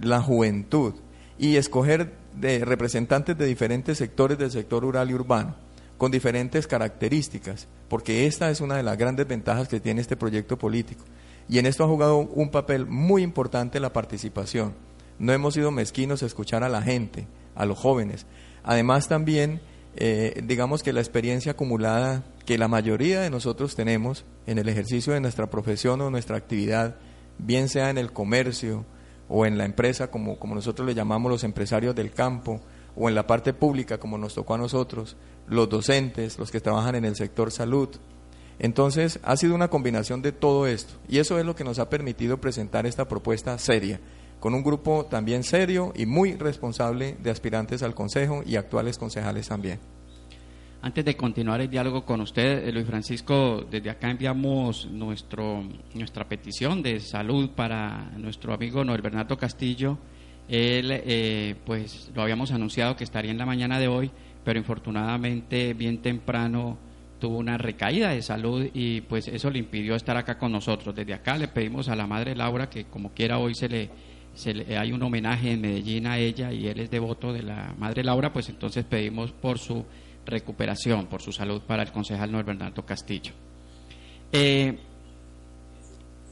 la 0.00 0.20
juventud 0.20 0.94
y 1.38 1.56
escoger 1.56 2.12
de 2.34 2.64
representantes 2.64 3.36
de 3.38 3.46
diferentes 3.46 3.98
sectores 3.98 4.36
del 4.36 4.50
sector 4.50 4.82
rural 4.82 5.10
y 5.10 5.14
urbano 5.14 5.56
con 5.96 6.10
diferentes 6.10 6.66
características, 6.66 7.68
porque 7.88 8.26
esta 8.26 8.50
es 8.50 8.60
una 8.60 8.76
de 8.76 8.82
las 8.82 8.98
grandes 8.98 9.26
ventajas 9.26 9.68
que 9.68 9.80
tiene 9.80 10.00
este 10.00 10.16
proyecto 10.16 10.58
político. 10.58 11.04
Y 11.48 11.58
en 11.58 11.66
esto 11.66 11.84
ha 11.84 11.88
jugado 11.88 12.18
un 12.18 12.50
papel 12.50 12.86
muy 12.86 13.22
importante 13.22 13.80
la 13.80 13.92
participación. 13.92 14.74
No 15.18 15.32
hemos 15.32 15.54
sido 15.54 15.70
mezquinos 15.70 16.22
a 16.22 16.26
escuchar 16.26 16.64
a 16.64 16.68
la 16.68 16.82
gente, 16.82 17.26
a 17.54 17.66
los 17.66 17.78
jóvenes. 17.78 18.26
Además 18.62 19.08
también, 19.08 19.60
eh, 19.96 20.42
digamos 20.44 20.82
que 20.82 20.92
la 20.92 21.00
experiencia 21.00 21.52
acumulada 21.52 22.24
que 22.46 22.58
la 22.58 22.68
mayoría 22.68 23.20
de 23.20 23.30
nosotros 23.30 23.74
tenemos 23.74 24.24
en 24.46 24.58
el 24.58 24.68
ejercicio 24.68 25.12
de 25.12 25.20
nuestra 25.20 25.48
profesión 25.48 26.00
o 26.00 26.10
nuestra 26.10 26.36
actividad, 26.36 26.96
bien 27.38 27.68
sea 27.68 27.90
en 27.90 27.98
el 27.98 28.12
comercio 28.12 28.84
o 29.28 29.46
en 29.46 29.56
la 29.56 29.64
empresa, 29.64 30.10
como, 30.10 30.38
como 30.38 30.54
nosotros 30.54 30.86
le 30.86 30.94
llamamos 30.94 31.30
los 31.30 31.44
empresarios 31.44 31.94
del 31.94 32.12
campo, 32.12 32.60
o 32.96 33.08
en 33.08 33.14
la 33.14 33.26
parte 33.26 33.52
pública, 33.52 33.98
como 33.98 34.18
nos 34.18 34.34
tocó 34.34 34.54
a 34.54 34.58
nosotros, 34.58 35.16
los 35.48 35.68
docentes, 35.68 36.38
los 36.38 36.50
que 36.50 36.60
trabajan 36.60 36.94
en 36.94 37.04
el 37.04 37.16
sector 37.16 37.50
salud. 37.50 37.88
Entonces, 38.58 39.18
ha 39.22 39.36
sido 39.36 39.54
una 39.54 39.68
combinación 39.68 40.22
de 40.22 40.32
todo 40.32 40.66
esto 40.66 40.94
y 41.08 41.18
eso 41.18 41.38
es 41.38 41.44
lo 41.44 41.56
que 41.56 41.64
nos 41.64 41.78
ha 41.78 41.90
permitido 41.90 42.40
presentar 42.40 42.86
esta 42.86 43.08
propuesta 43.08 43.58
seria, 43.58 44.00
con 44.40 44.54
un 44.54 44.62
grupo 44.62 45.06
también 45.06 45.42
serio 45.42 45.92
y 45.96 46.06
muy 46.06 46.34
responsable 46.34 47.16
de 47.22 47.30
aspirantes 47.30 47.82
al 47.82 47.94
Consejo 47.94 48.42
y 48.46 48.56
actuales 48.56 48.98
concejales 48.98 49.48
también. 49.48 49.80
Antes 50.84 51.02
de 51.02 51.16
continuar 51.16 51.62
el 51.62 51.70
diálogo 51.70 52.04
con 52.04 52.20
usted, 52.20 52.68
eh, 52.68 52.70
Luis 52.70 52.86
Francisco, 52.86 53.64
desde 53.70 53.88
acá 53.88 54.10
enviamos 54.10 54.86
nuestro, 54.90 55.64
nuestra 55.94 56.28
petición 56.28 56.82
de 56.82 57.00
salud 57.00 57.52
para 57.56 58.10
nuestro 58.18 58.52
amigo 58.52 58.84
Noel 58.84 59.00
Bernardo 59.00 59.38
Castillo. 59.38 59.96
Él, 60.46 60.90
eh, 60.90 61.54
pues, 61.64 62.10
lo 62.14 62.20
habíamos 62.20 62.52
anunciado 62.52 62.96
que 62.96 63.04
estaría 63.04 63.30
en 63.30 63.38
la 63.38 63.46
mañana 63.46 63.78
de 63.78 63.88
hoy, 63.88 64.10
pero 64.44 64.58
infortunadamente 64.58 65.72
bien 65.72 66.02
temprano 66.02 66.76
tuvo 67.18 67.38
una 67.38 67.56
recaída 67.58 68.10
de 68.10 68.22
salud 68.22 68.68
y 68.74 69.00
pues 69.02 69.28
eso 69.28 69.50
le 69.50 69.58
impidió 69.58 69.94
estar 69.94 70.16
acá 70.16 70.38
con 70.38 70.52
nosotros. 70.52 70.94
Desde 70.94 71.14
acá 71.14 71.36
le 71.36 71.48
pedimos 71.48 71.88
a 71.88 71.96
la 71.96 72.06
madre 72.06 72.34
Laura 72.34 72.68
que 72.68 72.84
como 72.84 73.12
quiera 73.12 73.38
hoy 73.38 73.54
se 73.54 73.68
le, 73.68 73.90
se 74.34 74.54
le 74.54 74.76
hay 74.76 74.92
un 74.92 75.02
homenaje 75.02 75.52
en 75.52 75.60
Medellín 75.60 76.06
a 76.06 76.18
ella 76.18 76.52
y 76.52 76.66
él 76.66 76.80
es 76.80 76.90
devoto 76.90 77.32
de 77.32 77.42
la 77.42 77.74
madre 77.78 78.04
Laura, 78.04 78.32
pues 78.32 78.48
entonces 78.48 78.84
pedimos 78.84 79.32
por 79.32 79.58
su 79.58 79.84
recuperación, 80.26 81.06
por 81.06 81.22
su 81.22 81.32
salud 81.32 81.62
para 81.62 81.82
el 81.82 81.92
concejal 81.92 82.32
Noel 82.32 82.44
Bernardo 82.44 82.84
Castillo. 82.84 83.32
Eh, 84.32 84.78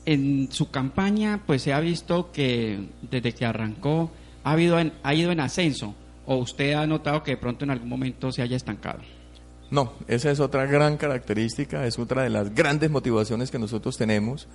en 0.05 0.51
su 0.51 0.71
campaña 0.71 1.43
pues 1.47 1.63
se 1.63 1.73
ha 1.73 1.81
visto 1.81 2.33
que 2.33 2.89
desde 3.03 3.33
que 3.33 3.45
arrancó 3.47 4.11
ha, 4.43 4.53
habido 4.53 4.77
ha 5.03 5.15
ido 5.15 5.31
en 5.31 5.41
ascenso 5.41 5.95
o 6.27 6.37
usted 6.37 6.73
ha 6.75 6.87
notado 6.87 7.23
que 7.23 7.33
de 7.33 7.37
pronto 7.37 7.65
en 7.65 7.71
algún 7.71 7.89
momento 7.89 8.33
se 8.33 8.43
haya 8.43 8.57
estancado? 8.57 9.01
No, 9.73 9.95
esa 10.07 10.31
es 10.31 10.39
otra 10.39 10.67
gran 10.67 10.99
característica, 10.99 11.87
es 11.87 11.99
otra 11.99 12.25
de 12.25 12.29
las 12.29 12.55
grandes 12.55 12.91
motivaciones 12.91 13.51
que 13.51 13.59
nosotros 13.59 13.97
tenemos, 13.97 14.47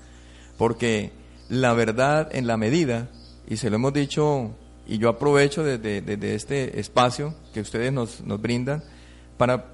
porque 0.60 1.12
la 1.50 1.74
verdad 1.74 2.30
en 2.34 2.46
la 2.46 2.56
medida, 2.56 3.10
y 3.48 3.58
se 3.58 3.72
lo 3.72 3.78
hemos 3.78 3.94
dicho, 3.94 4.52
y 4.86 5.00
yo 5.00 5.10
aprovecho 5.10 5.64
desde, 5.64 6.36
este 6.36 6.80
espacio 6.80 7.34
que 7.52 7.62
ustedes 7.62 7.92
nos, 7.92 8.22
nos 8.22 8.40
brindan, 8.40 8.84
para 9.38 9.66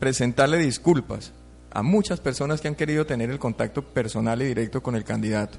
presentarle 0.00 0.58
disculpas 0.58 1.30
a 1.70 1.84
muchas 1.84 2.18
personas 2.18 2.60
que 2.60 2.66
han 2.66 2.74
querido 2.74 3.06
tener 3.06 3.30
el 3.30 3.38
contacto 3.38 3.82
personal 3.82 4.42
y 4.42 4.46
directo 4.46 4.82
con 4.82 4.96
el 4.96 5.04
candidato. 5.04 5.58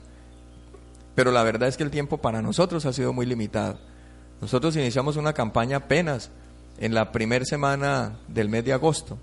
Pero 1.15 1.31
la 1.31 1.43
verdad 1.43 1.69
es 1.69 1.77
que 1.77 1.83
el 1.83 1.89
tiempo 1.89 2.17
para 2.17 2.41
nosotros 2.41 2.85
ha 2.85 2.91
sido 2.91 3.13
muy 3.13 3.25
limitado. 3.25 3.79
Nosotros 4.41 4.75
iniciamos 4.75 5.15
una 5.15 5.31
campaña 5.31 5.77
apenas 5.77 6.31
en 6.77 6.93
la 6.93 7.11
primera 7.11 7.45
semana 7.45 8.19
del 8.27 8.49
mes 8.49 8.65
de 8.65 8.73
agosto. 8.73 9.17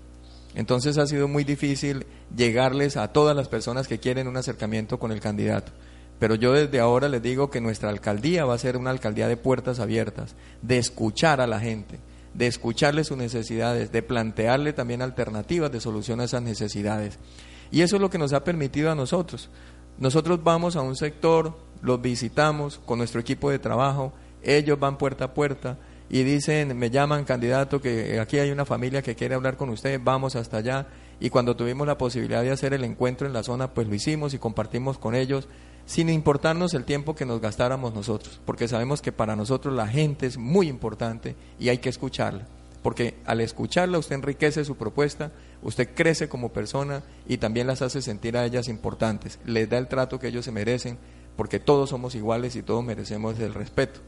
Entonces 0.55 0.97
ha 0.97 1.05
sido 1.05 1.27
muy 1.27 1.43
difícil 1.43 2.05
llegarles 2.35 2.97
a 2.97 3.09
todas 3.09 3.35
las 3.35 3.47
personas 3.47 3.87
que 3.87 3.99
quieren 3.99 4.27
un 4.27 4.37
acercamiento 4.37 4.99
con 4.99 5.11
el 5.11 5.19
candidato. 5.19 5.71
Pero 6.19 6.35
yo 6.35 6.53
desde 6.53 6.79
ahora 6.79 7.07
les 7.07 7.21
digo 7.21 7.49
que 7.49 7.61
nuestra 7.61 7.89
alcaldía 7.89 8.45
va 8.45 8.55
a 8.55 8.59
ser 8.59 8.75
una 8.75 8.89
alcaldía 8.89 9.27
de 9.27 9.37
puertas 9.37 9.79
abiertas, 9.79 10.35
de 10.61 10.77
escuchar 10.77 11.39
a 11.39 11.47
la 11.47 11.59
gente, 11.59 11.99
de 12.33 12.47
escucharle 12.47 13.03
sus 13.03 13.17
necesidades, 13.17 13.91
de 13.91 14.01
plantearle 14.01 14.73
también 14.73 15.01
alternativas 15.01 15.71
de 15.71 15.79
solución 15.79 16.19
a 16.19 16.25
esas 16.25 16.41
necesidades. 16.41 17.19
Y 17.71 17.81
eso 17.81 17.95
es 17.95 18.01
lo 18.01 18.09
que 18.09 18.17
nos 18.17 18.33
ha 18.33 18.43
permitido 18.43 18.91
a 18.91 18.95
nosotros. 18.95 19.49
Nosotros 19.97 20.43
vamos 20.43 20.75
a 20.75 20.81
un 20.81 20.95
sector, 20.95 21.57
los 21.81 22.01
visitamos 22.01 22.79
con 22.85 22.97
nuestro 22.97 23.21
equipo 23.21 23.49
de 23.49 23.59
trabajo, 23.59 24.13
ellos 24.41 24.79
van 24.79 24.97
puerta 24.97 25.25
a 25.25 25.33
puerta 25.33 25.77
y 26.09 26.23
dicen, 26.23 26.77
me 26.77 26.89
llaman 26.89 27.23
candidato 27.23 27.79
que 27.79 28.19
aquí 28.19 28.39
hay 28.39 28.49
una 28.51 28.65
familia 28.65 29.01
que 29.01 29.15
quiere 29.15 29.35
hablar 29.35 29.57
con 29.57 29.69
usted, 29.69 29.99
vamos 30.03 30.35
hasta 30.35 30.57
allá 30.57 30.87
y 31.19 31.29
cuando 31.29 31.55
tuvimos 31.55 31.85
la 31.85 31.97
posibilidad 31.97 32.41
de 32.41 32.51
hacer 32.51 32.73
el 32.73 32.83
encuentro 32.83 33.27
en 33.27 33.33
la 33.33 33.43
zona, 33.43 33.73
pues 33.73 33.87
lo 33.87 33.95
hicimos 33.95 34.33
y 34.33 34.39
compartimos 34.39 34.97
con 34.97 35.15
ellos 35.15 35.47
sin 35.85 36.09
importarnos 36.09 36.73
el 36.73 36.85
tiempo 36.85 37.15
que 37.15 37.25
nos 37.25 37.41
gastáramos 37.41 37.93
nosotros, 37.93 38.39
porque 38.45 38.67
sabemos 38.67 39.01
que 39.01 39.11
para 39.11 39.35
nosotros 39.35 39.73
la 39.73 39.87
gente 39.87 40.27
es 40.27 40.37
muy 40.37 40.67
importante 40.67 41.35
y 41.59 41.69
hay 41.69 41.79
que 41.79 41.89
escucharla, 41.89 42.45
porque 42.81 43.15
al 43.25 43.41
escucharla 43.41 43.97
usted 43.97 44.15
enriquece 44.15 44.65
su 44.65 44.77
propuesta, 44.77 45.31
usted 45.61 45.89
crece 45.95 46.29
como 46.29 46.53
persona 46.53 47.03
y 47.27 47.37
también 47.37 47.67
las 47.67 47.81
hace 47.81 48.01
sentir 48.01 48.37
a 48.37 48.45
ellas 48.45 48.67
importantes, 48.67 49.39
les 49.45 49.69
da 49.69 49.77
el 49.77 49.87
trato 49.87 50.19
que 50.19 50.27
ellos 50.27 50.45
se 50.45 50.51
merecen, 50.51 50.97
porque 51.35 51.59
todos 51.59 51.89
somos 51.89 52.15
iguales 52.15 52.55
y 52.55 52.63
todos 52.63 52.83
merecemos 52.83 53.39
el 53.39 53.53
respeto. 53.53 53.99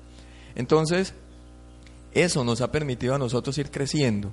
Entonces, 0.55 1.13
eso 2.13 2.43
nos 2.43 2.61
ha 2.61 2.71
permitido 2.71 3.15
a 3.15 3.19
nosotros 3.19 3.57
ir 3.57 3.71
creciendo, 3.71 4.31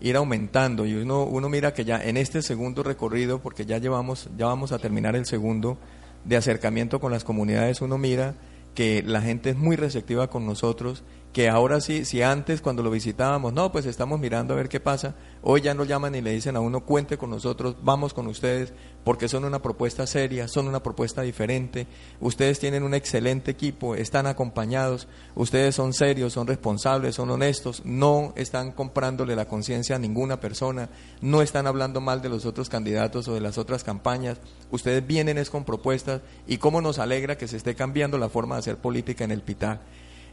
ir 0.00 0.16
aumentando. 0.16 0.86
Y 0.86 0.94
uno, 0.94 1.24
uno 1.24 1.48
mira 1.48 1.74
que 1.74 1.84
ya 1.84 2.02
en 2.02 2.16
este 2.16 2.42
segundo 2.42 2.82
recorrido, 2.82 3.40
porque 3.40 3.66
ya 3.66 3.78
llevamos, 3.78 4.28
ya 4.36 4.46
vamos 4.46 4.72
a 4.72 4.78
terminar 4.78 5.16
el 5.16 5.26
segundo, 5.26 5.78
de 6.24 6.36
acercamiento 6.36 7.00
con 7.00 7.12
las 7.12 7.24
comunidades, 7.24 7.80
uno 7.80 7.98
mira 7.98 8.34
que 8.74 9.02
la 9.02 9.22
gente 9.22 9.50
es 9.50 9.56
muy 9.56 9.76
receptiva 9.76 10.28
con 10.28 10.44
nosotros, 10.44 11.02
que 11.36 11.50
ahora 11.50 11.82
sí, 11.82 12.06
si 12.06 12.22
antes 12.22 12.62
cuando 12.62 12.82
lo 12.82 12.90
visitábamos, 12.90 13.52
no, 13.52 13.70
pues 13.70 13.84
estamos 13.84 14.18
mirando 14.18 14.54
a 14.54 14.56
ver 14.56 14.70
qué 14.70 14.80
pasa, 14.80 15.16
hoy 15.42 15.60
ya 15.60 15.74
nos 15.74 15.86
llaman 15.86 16.14
y 16.14 16.22
le 16.22 16.32
dicen 16.32 16.56
a 16.56 16.60
uno, 16.60 16.86
cuente 16.86 17.18
con 17.18 17.28
nosotros, 17.28 17.76
vamos 17.82 18.14
con 18.14 18.26
ustedes, 18.26 18.72
porque 19.04 19.28
son 19.28 19.44
una 19.44 19.60
propuesta 19.60 20.06
seria, 20.06 20.48
son 20.48 20.66
una 20.66 20.82
propuesta 20.82 21.20
diferente, 21.20 21.88
ustedes 22.20 22.58
tienen 22.58 22.84
un 22.84 22.94
excelente 22.94 23.50
equipo, 23.50 23.94
están 23.96 24.26
acompañados, 24.26 25.08
ustedes 25.34 25.74
son 25.74 25.92
serios, 25.92 26.32
son 26.32 26.46
responsables, 26.46 27.16
son 27.16 27.28
honestos, 27.28 27.82
no 27.84 28.32
están 28.34 28.72
comprándole 28.72 29.36
la 29.36 29.46
conciencia 29.46 29.96
a 29.96 29.98
ninguna 29.98 30.40
persona, 30.40 30.88
no 31.20 31.42
están 31.42 31.66
hablando 31.66 32.00
mal 32.00 32.22
de 32.22 32.30
los 32.30 32.46
otros 32.46 32.70
candidatos 32.70 33.28
o 33.28 33.34
de 33.34 33.42
las 33.42 33.58
otras 33.58 33.84
campañas, 33.84 34.38
ustedes 34.70 35.06
vienen 35.06 35.36
es 35.36 35.50
con 35.50 35.66
propuestas 35.66 36.22
y 36.46 36.56
cómo 36.56 36.80
nos 36.80 36.98
alegra 36.98 37.36
que 37.36 37.46
se 37.46 37.58
esté 37.58 37.74
cambiando 37.74 38.16
la 38.16 38.30
forma 38.30 38.54
de 38.54 38.60
hacer 38.60 38.78
política 38.78 39.24
en 39.24 39.32
el 39.32 39.42
Pital. 39.42 39.82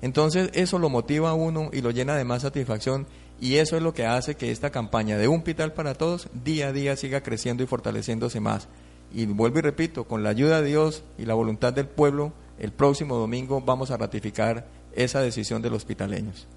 Entonces 0.04 0.50
eso 0.54 0.80
lo 0.80 0.90
motiva 0.90 1.30
a 1.30 1.34
uno 1.34 1.70
y 1.72 1.80
lo 1.80 1.90
llena 1.90 2.18
de 2.18 2.26
más 2.26 2.42
satisfacción 2.42 3.08
y 3.40 3.56
eso 3.56 3.78
es 3.78 3.82
lo 3.82 3.94
que 3.94 4.06
hace 4.06 4.36
que 4.36 4.52
esta 4.52 4.70
campaña 4.70 5.18
de 5.18 5.30
un 5.30 5.44
Pital 5.44 5.72
para 5.72 5.94
todos 5.94 6.28
día 6.44 6.68
a 6.68 6.74
día 6.74 6.98
siga 6.98 7.24
creciendo 7.24 7.64
y 7.64 7.68
fortaleciéndose 7.68 8.42
más. 8.42 8.68
Y 9.14 9.26
vuelvo 9.28 9.60
y 9.60 9.62
repito, 9.62 10.04
con 10.04 10.22
la 10.22 10.32
ayuda 10.32 10.62
de 10.62 10.68
Dios 10.68 11.06
y 11.18 11.26
la 11.26 11.36
voluntad 11.36 11.72
del 11.72 11.88
pueblo, 11.88 12.34
el 12.60 12.74
próximo 12.74 13.16
domingo 13.16 13.62
vamos 13.62 13.92
a 13.92 13.98
ratificar 13.98 14.68
esa 14.94 15.22
decisión 15.22 15.62
de 15.62 15.70
los 15.70 15.78
hospitaleños. 15.78 16.48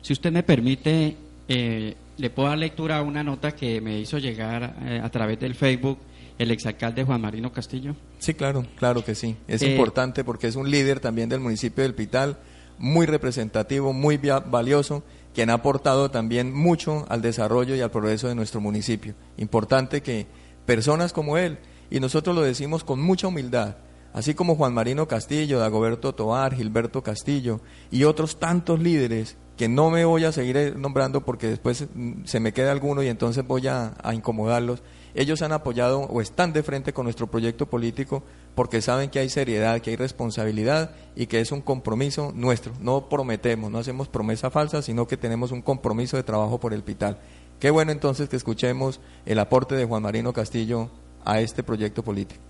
Si 0.00 0.12
usted 0.12 0.30
me 0.30 0.44
permite, 0.44 1.16
eh, 1.48 1.96
le 2.16 2.30
puedo 2.30 2.50
dar 2.50 2.58
lectura 2.58 2.98
a 2.98 3.02
una 3.02 3.24
nota 3.24 3.50
que 3.50 3.80
me 3.80 3.98
hizo 3.98 4.18
llegar 4.18 4.76
eh, 4.82 5.00
a 5.02 5.10
través 5.10 5.40
del 5.40 5.56
Facebook 5.56 5.98
el 6.38 6.52
exalcalde 6.52 7.02
Juan 7.02 7.20
Marino 7.20 7.50
Castillo. 7.50 7.96
Sí, 8.20 8.34
claro, 8.34 8.64
claro 8.76 9.04
que 9.04 9.16
sí. 9.16 9.34
Es 9.48 9.62
eh, 9.62 9.72
importante 9.72 10.22
porque 10.22 10.46
es 10.46 10.54
un 10.54 10.70
líder 10.70 11.00
también 11.00 11.28
del 11.28 11.40
municipio 11.40 11.82
del 11.82 11.92
Pital 11.94 12.38
muy 12.78 13.06
representativo, 13.06 13.92
muy 13.92 14.18
valioso, 14.18 15.02
quien 15.34 15.50
ha 15.50 15.54
aportado 15.54 16.10
también 16.10 16.52
mucho 16.52 17.04
al 17.08 17.22
desarrollo 17.22 17.74
y 17.74 17.80
al 17.80 17.90
progreso 17.90 18.28
de 18.28 18.34
nuestro 18.34 18.60
municipio. 18.60 19.14
Importante 19.36 20.02
que 20.02 20.26
personas 20.64 21.12
como 21.12 21.36
él, 21.36 21.58
y 21.90 22.00
nosotros 22.00 22.34
lo 22.34 22.42
decimos 22.42 22.84
con 22.84 23.00
mucha 23.00 23.28
humildad, 23.28 23.76
así 24.12 24.34
como 24.34 24.56
Juan 24.56 24.74
Marino 24.74 25.06
Castillo, 25.06 25.58
Dagoberto 25.58 26.14
Toar, 26.14 26.54
Gilberto 26.54 27.02
Castillo 27.02 27.60
y 27.90 28.04
otros 28.04 28.38
tantos 28.38 28.80
líderes 28.80 29.36
que 29.56 29.68
no 29.68 29.90
me 29.90 30.04
voy 30.04 30.24
a 30.24 30.32
seguir 30.32 30.74
nombrando 30.76 31.24
porque 31.24 31.48
después 31.48 31.86
mm, 31.94 32.24
se 32.24 32.40
me 32.40 32.52
queda 32.52 32.72
alguno 32.72 33.02
y 33.02 33.08
entonces 33.08 33.46
voy 33.46 33.68
a 33.68 33.94
incomodarlos, 34.12 34.82
ellos 35.16 35.40
han 35.40 35.52
apoyado 35.52 36.00
o 36.02 36.20
están 36.20 36.52
de 36.52 36.62
frente 36.62 36.92
con 36.92 37.04
nuestro 37.04 37.26
proyecto 37.26 37.66
político 37.66 38.22
porque 38.54 38.82
saben 38.82 39.08
que 39.08 39.18
hay 39.18 39.30
seriedad, 39.30 39.80
que 39.80 39.90
hay 39.90 39.96
responsabilidad 39.96 40.94
y 41.16 41.26
que 41.26 41.40
es 41.40 41.52
un 41.52 41.62
compromiso 41.62 42.32
nuestro. 42.34 42.74
No 42.80 43.08
prometemos, 43.08 43.70
no 43.70 43.78
hacemos 43.78 44.08
promesa 44.08 44.50
falsa, 44.50 44.82
sino 44.82 45.06
que 45.08 45.16
tenemos 45.16 45.52
un 45.52 45.62
compromiso 45.62 46.18
de 46.18 46.22
trabajo 46.22 46.60
por 46.60 46.74
el 46.74 46.82
Pital. 46.82 47.18
Qué 47.58 47.70
bueno 47.70 47.92
entonces 47.92 48.28
que 48.28 48.36
escuchemos 48.36 49.00
el 49.24 49.38
aporte 49.38 49.74
de 49.74 49.86
Juan 49.86 50.02
Marino 50.02 50.34
Castillo 50.34 50.90
a 51.24 51.40
este 51.40 51.62
proyecto 51.62 52.04
político. 52.04 52.42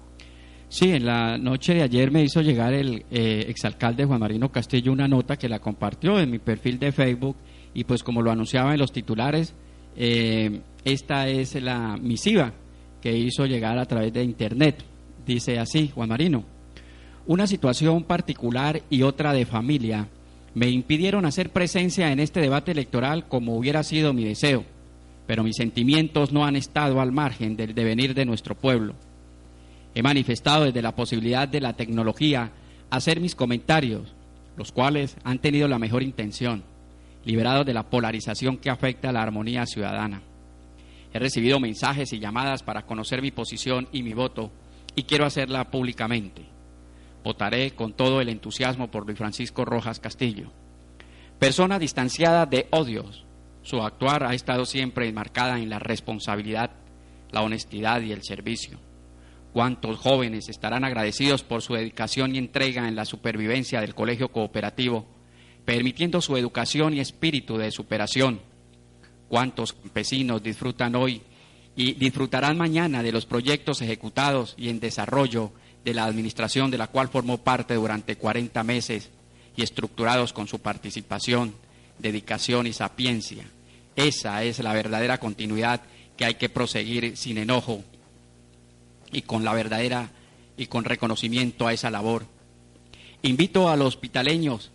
Sí, 0.69 0.91
en 0.91 1.07
la 1.07 1.39
noche 1.39 1.75
de 1.75 1.83
ayer 1.83 2.11
me 2.11 2.25
hizo 2.25 2.41
llegar 2.41 2.75
el 2.75 3.05
eh, 3.13 3.45
exalcalde 3.49 4.05
Juan 4.05 4.19
Marino 4.19 4.51
Castillo 4.51 4.91
una 4.91 5.07
nota 5.07 5.37
que 5.37 5.49
la 5.49 5.61
compartió 5.61 6.19
en 6.19 6.33
mi 6.33 6.41
perfil 6.41 6.81
de 6.81 6.91
Facebook 6.91 7.37
y 7.73 7.85
pues 7.85 8.03
como 8.03 8.23
lo 8.23 8.33
anunciaba 8.33 8.73
en 8.73 8.81
los 8.81 8.91
titulares, 8.91 9.55
eh, 9.95 10.63
esta 10.87 11.27
es 11.27 11.61
la 11.61 11.97
misiva 11.97 12.53
que 13.03 13.13
hizo 13.13 13.45
llegar 13.45 13.77
a 13.77 13.87
través 13.87 14.13
de 14.13 14.23
Internet. 14.23 14.85
Dice 15.27 15.59
así, 15.59 15.91
Juan 15.93 16.09
Marino, 16.09 16.45
una 17.27 17.49
situación 17.49 18.05
particular 18.05 18.81
y 18.89 19.03
otra 19.03 19.33
de 19.33 19.47
familia 19.47 20.07
me 20.55 20.69
impidieron 20.69 21.27
hacer 21.27 21.51
presencia 21.51 22.13
en 22.13 22.21
este 22.21 22.41
debate 22.41 22.71
electoral 22.71 23.27
como 23.27 23.57
hubiera 23.57 23.83
sido 23.83 24.13
mi 24.13 24.25
deseo, 24.25 24.65
pero 25.27 25.43
mis 25.43 25.57
sentimientos 25.57 26.31
no 26.31 26.45
han 26.45 26.55
estado 26.55 27.01
al 27.01 27.11
margen 27.11 27.57
del 27.57 27.75
devenir 27.75 28.15
de 28.15 28.25
nuestro 28.25 28.55
pueblo. 28.55 28.95
He 29.93 30.05
manifestado 30.05 30.67
desde 30.67 30.83
la 30.83 30.95
posibilidad 30.95 31.49
de 31.49 31.61
la 31.61 31.73
tecnología 31.73 32.53
hacer 32.91 33.21
mis 33.21 33.35
comentarios, 33.35 34.15
los 34.57 34.71
cuales 34.71 35.17
han 35.25 35.41
tenido 35.41 35.67
la 35.67 35.81
mejor 35.81 36.05
intención, 36.05 36.63
liberados 37.25 37.67
de 37.67 37.75
la 37.75 37.91
polarización 37.91 38.59
que 38.59 38.71
afecta 38.71 39.09
a 39.09 39.13
la 39.13 39.23
armonía 39.23 39.67
ciudadana. 39.67 40.23
He 41.17 41.19
recibido 41.19 41.59
mensajes 41.59 42.13
y 42.13 42.19
llamadas 42.19 42.63
para 42.63 42.85
conocer 42.85 43.23
mi 43.23 43.31
posición 43.31 43.89
y 43.91 44.03
mi 44.03 44.13
voto 44.13 44.53
y 44.95 45.05
quiero 45.05 45.25
hacerla 45.25 45.71
públicamente. 45.71 46.45
Votaré 47.25 47.71
con 47.71 47.95
todo 47.95 48.21
el 48.21 48.29
entusiasmo 48.29 48.91
por 48.91 49.07
Luis 49.07 49.17
Francisco 49.17 49.65
Rojas 49.65 49.99
Castillo. 49.99 50.53
Persona 51.39 51.79
distanciada 51.79 52.45
de 52.45 52.69
odios, 52.71 53.25
su 53.63 53.81
actuar 53.81 54.25
ha 54.25 54.35
estado 54.35 54.67
siempre 54.67 55.09
enmarcada 55.09 55.59
en 55.59 55.71
la 55.71 55.79
responsabilidad, 55.79 56.73
la 57.31 57.41
honestidad 57.41 58.03
y 58.03 58.13
el 58.13 58.23
servicio. 58.23 58.79
¿Cuántos 59.55 59.97
jóvenes 59.97 60.51
estarán 60.51 60.85
agradecidos 60.85 61.43
por 61.43 61.63
su 61.63 61.73
dedicación 61.73 62.35
y 62.35 62.39
entrega 62.39 62.87
en 62.89 62.95
la 62.95 63.07
supervivencia 63.07 63.81
del 63.81 63.95
colegio 63.95 64.29
cooperativo, 64.29 65.07
permitiendo 65.65 66.21
su 66.21 66.37
educación 66.37 66.93
y 66.93 67.01
espíritu 67.01 67.57
de 67.57 67.71
superación? 67.71 68.43
Cuántos 69.29 69.73
campesinos 69.73 70.43
disfrutan 70.43 70.95
hoy 70.95 71.23
y 71.77 71.93
disfrutarán 71.93 72.57
mañana 72.57 73.03
de 73.03 73.13
los 73.13 73.27
proyectos 73.27 73.83
ejecutados 73.83 74.55
y 74.57 74.69
en 74.69 74.81
desarrollo 74.81 75.53
de 75.85 75.95
la 75.95 76.05
administración 76.05 76.71
de 76.71 76.79
la 76.79 76.89
cual 76.89 77.09
formó 77.09 77.39
parte 77.39 77.75
durante 77.75 78.17
40 78.17 78.63
meses 78.65 79.11
y 79.57 79.63
estructurados 79.63 80.33
con 80.33 80.49
su 80.49 80.59
participación, 80.59 81.55
dedicación 81.99 82.67
y 82.67 82.73
sapiencia. 82.73 83.45
Esa 83.95 84.43
es 84.43 84.59
la 84.59 84.73
verdadera 84.73 85.19
continuidad 85.19 85.83
que 86.17 86.25
hay 86.25 86.35
que 86.35 86.49
proseguir 86.49 87.17
sin 87.17 87.39
enojo 87.39 87.83
y 89.13 89.23
con 89.23 89.45
la 89.45 89.55
verdadera 89.55 90.11
y 90.57 90.67
con 90.67 90.85
reconocimiento 90.85 91.67
a 91.67 91.73
esa 91.73 91.91
labor. 91.91 92.27
Invito 93.23 93.69
a 93.69 93.77
los 93.77 93.89
hospitaleños 93.89 94.71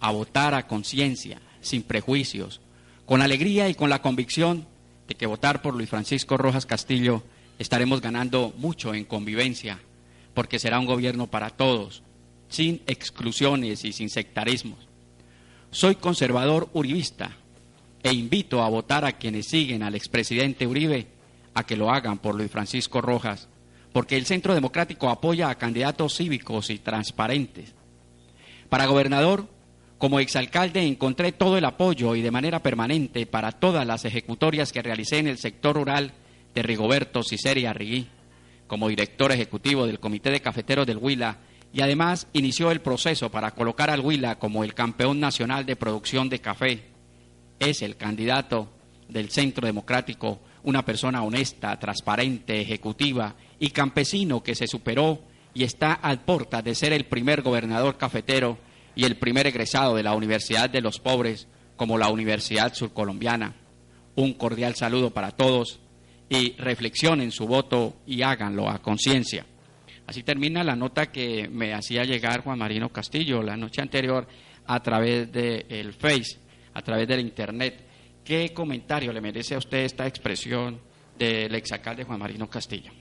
a 0.00 0.12
votar 0.12 0.54
a 0.54 0.66
conciencia, 0.66 1.40
sin 1.60 1.82
prejuicios, 1.82 2.60
con 3.06 3.22
alegría 3.22 3.68
y 3.68 3.74
con 3.74 3.90
la 3.90 4.02
convicción 4.02 4.66
de 5.08 5.14
que 5.14 5.26
votar 5.26 5.62
por 5.62 5.74
Luis 5.74 5.90
Francisco 5.90 6.36
Rojas 6.36 6.66
Castillo 6.66 7.22
estaremos 7.58 8.00
ganando 8.00 8.52
mucho 8.56 8.94
en 8.94 9.04
convivencia, 9.04 9.80
porque 10.32 10.58
será 10.58 10.80
un 10.80 10.86
gobierno 10.86 11.26
para 11.26 11.50
todos, 11.50 12.02
sin 12.48 12.82
exclusiones 12.86 13.84
y 13.84 13.92
sin 13.92 14.10
sectarismos. 14.10 14.88
Soy 15.70 15.96
conservador 15.96 16.68
uribista 16.72 17.36
e 18.02 18.12
invito 18.12 18.62
a 18.62 18.68
votar 18.68 19.04
a 19.04 19.12
quienes 19.12 19.46
siguen 19.48 19.82
al 19.82 19.94
expresidente 19.94 20.66
Uribe 20.66 21.06
a 21.54 21.64
que 21.64 21.76
lo 21.76 21.90
hagan 21.90 22.18
por 22.18 22.34
Luis 22.34 22.50
Francisco 22.50 23.00
Rojas, 23.00 23.48
porque 23.92 24.16
el 24.16 24.26
Centro 24.26 24.54
Democrático 24.54 25.08
apoya 25.08 25.50
a 25.50 25.58
candidatos 25.58 26.16
cívicos 26.16 26.70
y 26.70 26.78
transparentes. 26.78 27.74
Para 28.68 28.86
gobernador, 28.86 29.48
como 29.98 30.20
exalcalde 30.20 30.82
encontré 30.82 31.32
todo 31.32 31.56
el 31.56 31.64
apoyo 31.64 32.14
y 32.14 32.22
de 32.22 32.30
manera 32.30 32.62
permanente 32.62 33.26
para 33.26 33.52
todas 33.52 33.86
las 33.86 34.04
ejecutorias 34.04 34.72
que 34.72 34.82
realicé 34.82 35.18
en 35.18 35.28
el 35.28 35.38
sector 35.38 35.76
rural 35.76 36.12
de 36.54 36.62
Rigoberto 36.62 37.22
Ciceri 37.22 37.66
Arriguí, 37.66 38.08
como 38.66 38.88
director 38.88 39.32
ejecutivo 39.32 39.86
del 39.86 40.00
Comité 40.00 40.30
de 40.30 40.40
Cafeteros 40.40 40.86
del 40.86 40.98
Huila, 40.98 41.38
y 41.72 41.80
además 41.80 42.28
inició 42.32 42.70
el 42.70 42.80
proceso 42.80 43.30
para 43.30 43.50
colocar 43.50 43.90
al 43.90 44.00
Huila 44.00 44.38
como 44.38 44.62
el 44.62 44.74
campeón 44.74 45.20
nacional 45.20 45.66
de 45.66 45.76
producción 45.76 46.28
de 46.28 46.40
café. 46.40 46.82
Es 47.58 47.82
el 47.82 47.96
candidato 47.96 48.68
del 49.08 49.30
Centro 49.30 49.66
Democrático, 49.66 50.40
una 50.62 50.84
persona 50.84 51.22
honesta, 51.22 51.78
transparente, 51.78 52.60
ejecutiva 52.60 53.34
y 53.58 53.70
campesino 53.70 54.42
que 54.42 54.54
se 54.54 54.66
superó 54.66 55.20
y 55.52 55.64
está 55.64 55.92
al 55.92 56.20
porta 56.20 56.62
de 56.62 56.74
ser 56.74 56.92
el 56.92 57.06
primer 57.06 57.42
gobernador 57.42 57.96
cafetero 57.96 58.58
y 58.94 59.04
el 59.04 59.16
primer 59.16 59.46
egresado 59.46 59.96
de 59.96 60.02
la 60.02 60.14
Universidad 60.14 60.70
de 60.70 60.80
los 60.80 60.98
Pobres 60.98 61.48
como 61.76 61.98
la 61.98 62.08
Universidad 62.08 62.74
Surcolombiana. 62.74 63.54
Un 64.16 64.34
cordial 64.34 64.74
saludo 64.74 65.10
para 65.10 65.32
todos 65.32 65.80
y 66.28 66.52
reflexionen 66.56 67.32
su 67.32 67.46
voto 67.46 67.96
y 68.06 68.22
háganlo 68.22 68.68
a 68.68 68.80
conciencia. 68.80 69.44
Así 70.06 70.22
termina 70.22 70.62
la 70.62 70.76
nota 70.76 71.10
que 71.10 71.48
me 71.48 71.72
hacía 71.72 72.04
llegar 72.04 72.42
Juan 72.42 72.58
Marino 72.58 72.90
Castillo 72.90 73.42
la 73.42 73.56
noche 73.56 73.80
anterior 73.80 74.26
a 74.66 74.82
través 74.82 75.30
del 75.32 75.92
Face, 75.94 76.38
a 76.74 76.82
través 76.82 77.08
del 77.08 77.20
Internet. 77.20 77.84
¿Qué 78.24 78.52
comentario 78.54 79.12
le 79.12 79.20
merece 79.20 79.54
a 79.54 79.58
usted 79.58 79.78
esta 79.78 80.06
expresión 80.06 80.80
del 81.18 81.54
exalcalde 81.54 82.04
Juan 82.04 82.18
Marino 82.18 82.48
Castillo? 82.48 82.92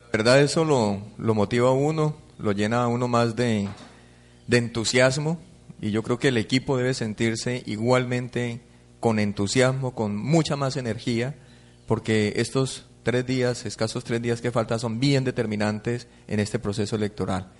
La 0.00 0.18
verdad 0.18 0.40
eso 0.40 0.64
lo, 0.64 1.02
lo 1.18 1.34
motiva 1.34 1.70
a 1.70 1.72
uno, 1.72 2.16
lo 2.38 2.52
llena 2.52 2.84
a 2.84 2.88
uno 2.88 3.08
más 3.08 3.34
de, 3.34 3.68
de 4.46 4.58
entusiasmo 4.58 5.38
y 5.80 5.90
yo 5.90 6.02
creo 6.02 6.18
que 6.18 6.28
el 6.28 6.36
equipo 6.36 6.76
debe 6.76 6.94
sentirse 6.94 7.62
igualmente 7.66 8.60
con 9.00 9.18
entusiasmo, 9.18 9.94
con 9.94 10.16
mucha 10.16 10.56
más 10.56 10.76
energía, 10.76 11.34
porque 11.86 12.34
estos 12.36 12.86
tres 13.02 13.26
días, 13.26 13.66
escasos 13.66 14.02
tres 14.02 14.22
días 14.22 14.40
que 14.40 14.50
faltan, 14.50 14.78
son 14.78 14.98
bien 14.98 15.24
determinantes 15.24 16.08
en 16.26 16.40
este 16.40 16.58
proceso 16.58 16.96
electoral. 16.96 17.52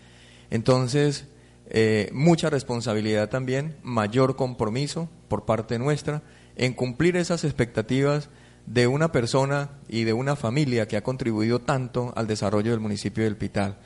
Entonces, 0.50 1.26
eh, 1.66 2.08
mucha 2.12 2.50
responsabilidad 2.50 3.28
también, 3.28 3.76
mayor 3.82 4.36
compromiso 4.36 5.08
por 5.28 5.44
parte 5.44 5.78
nuestra 5.78 6.22
en 6.56 6.72
cumplir 6.72 7.16
esas 7.16 7.44
expectativas 7.44 8.30
de 8.66 8.86
una 8.86 9.12
persona 9.12 9.70
y 9.88 10.04
de 10.04 10.12
una 10.12 10.36
familia 10.36 10.88
que 10.88 10.96
ha 10.96 11.02
contribuido 11.02 11.60
tanto 11.60 12.12
al 12.16 12.26
desarrollo 12.26 12.70
del 12.70 12.80
municipio 12.80 13.24
del 13.24 13.36
Pital. 13.36 13.76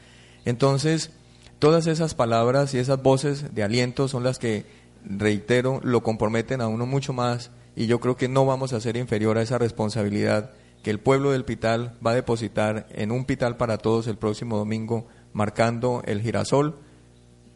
Entonces, 0.44 1.11
todas 1.58 1.86
esas 1.86 2.14
palabras 2.14 2.74
y 2.74 2.78
esas 2.78 3.02
voces 3.02 3.54
de 3.54 3.62
aliento 3.62 4.08
son 4.08 4.22
las 4.22 4.38
que 4.38 4.64
reitero, 5.04 5.80
lo 5.82 6.02
comprometen 6.02 6.60
a 6.60 6.68
uno 6.68 6.86
mucho 6.86 7.12
más 7.12 7.50
y 7.76 7.86
yo 7.86 8.00
creo 8.00 8.16
que 8.16 8.28
no 8.28 8.44
vamos 8.46 8.72
a 8.72 8.80
ser 8.80 8.96
inferior 8.96 9.38
a 9.38 9.42
esa 9.42 9.58
responsabilidad 9.58 10.52
que 10.82 10.90
el 10.90 11.00
pueblo 11.00 11.32
del 11.32 11.44
Pital 11.44 11.94
va 12.04 12.12
a 12.12 12.14
depositar 12.14 12.86
en 12.90 13.10
un 13.10 13.24
Pital 13.24 13.56
para 13.56 13.78
todos 13.78 14.06
el 14.06 14.16
próximo 14.16 14.56
domingo, 14.56 15.06
marcando 15.32 16.02
el 16.04 16.22
girasol 16.22 16.76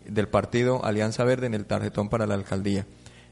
del 0.07 0.29
partido 0.29 0.85
Alianza 0.85 1.25
Verde 1.25 1.47
en 1.47 1.55
el 1.55 1.67
tarjetón 1.67 2.09
para 2.09 2.27
la 2.27 2.35
alcaldía. 2.35 2.87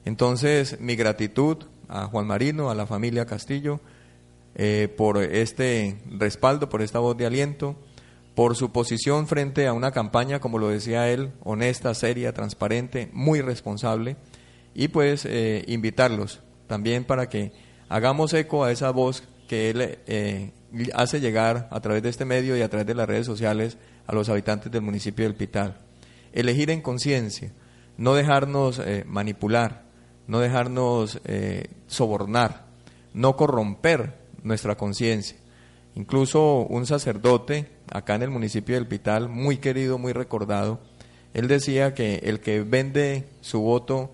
Entonces, 0.04 0.80
mi 0.80 0.96
gratitud 0.96 1.58
a 1.88 2.06
Juan 2.06 2.26
Marino, 2.26 2.70
a 2.70 2.74
la 2.74 2.86
familia 2.86 3.26
Castillo, 3.26 3.80
eh, 4.54 4.92
por 4.96 5.18
este 5.18 5.98
respaldo, 6.10 6.68
por 6.68 6.82
esta 6.82 6.98
voz 6.98 7.16
de 7.16 7.26
aliento 7.26 7.76
por 8.34 8.56
su 8.56 8.72
posición 8.72 9.26
frente 9.26 9.66
a 9.66 9.72
una 9.72 9.90
campaña, 9.90 10.40
como 10.40 10.58
lo 10.58 10.68
decía 10.68 11.10
él, 11.10 11.32
honesta, 11.42 11.94
seria, 11.94 12.32
transparente, 12.32 13.10
muy 13.12 13.40
responsable, 13.40 14.16
y 14.74 14.88
pues 14.88 15.24
eh, 15.24 15.64
invitarlos 15.66 16.40
también 16.66 17.04
para 17.04 17.28
que 17.28 17.52
hagamos 17.88 18.32
eco 18.34 18.64
a 18.64 18.70
esa 18.70 18.90
voz 18.90 19.24
que 19.48 19.70
él 19.70 19.98
eh, 20.06 20.52
hace 20.94 21.20
llegar 21.20 21.68
a 21.72 21.80
través 21.80 22.02
de 22.02 22.08
este 22.08 22.24
medio 22.24 22.56
y 22.56 22.62
a 22.62 22.68
través 22.68 22.86
de 22.86 22.94
las 22.94 23.08
redes 23.08 23.26
sociales 23.26 23.78
a 24.06 24.14
los 24.14 24.28
habitantes 24.28 24.70
del 24.70 24.82
municipio 24.82 25.24
del 25.24 25.34
Pital. 25.34 25.80
Elegir 26.32 26.70
en 26.70 26.80
conciencia, 26.80 27.52
no 27.96 28.14
dejarnos 28.14 28.78
eh, 28.78 29.04
manipular, 29.06 29.82
no 30.28 30.38
dejarnos 30.38 31.20
sobornar, 31.88 32.66
no 33.12 33.36
corromper 33.36 34.14
nuestra 34.44 34.76
conciencia. 34.76 35.36
Incluso 35.94 36.66
un 36.68 36.86
sacerdote 36.86 37.68
acá 37.90 38.14
en 38.14 38.22
el 38.22 38.30
municipio 38.30 38.76
del 38.76 38.86
Pital, 38.86 39.28
muy 39.28 39.58
querido, 39.58 39.98
muy 39.98 40.12
recordado, 40.12 40.80
él 41.34 41.48
decía 41.48 41.94
que 41.94 42.16
el 42.24 42.40
que 42.40 42.62
vende 42.62 43.26
su 43.40 43.60
voto, 43.60 44.12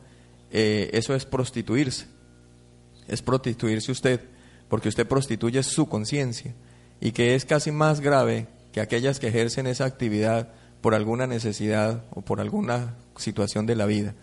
eh, 0.51 0.91
eso 0.93 1.15
es 1.15 1.25
prostituirse, 1.25 2.07
es 3.09 3.23
prostituirse 3.23 3.93
usted, 3.93 4.21
porque 4.69 4.89
usted 4.89 5.07
prostituye 5.07 5.63
su 5.63 5.89
conciencia 5.89 6.55
y 7.01 7.13
que 7.13 7.35
es 7.35 7.45
casi 7.45 7.71
más 7.71 8.01
grave 8.01 8.49
que 8.73 8.81
aquellas 8.81 9.21
que 9.21 9.29
ejercen 9.29 9.67
esa 9.67 9.85
actividad 9.85 10.53
por 10.81 10.95
alguna 10.95 11.27
necesidad 11.27 12.05
o 12.11 12.23
por 12.23 12.41
alguna 12.41 12.95
situación 13.17 13.67
de 13.67 13.77
la 13.77 13.87
vida. 13.87 14.15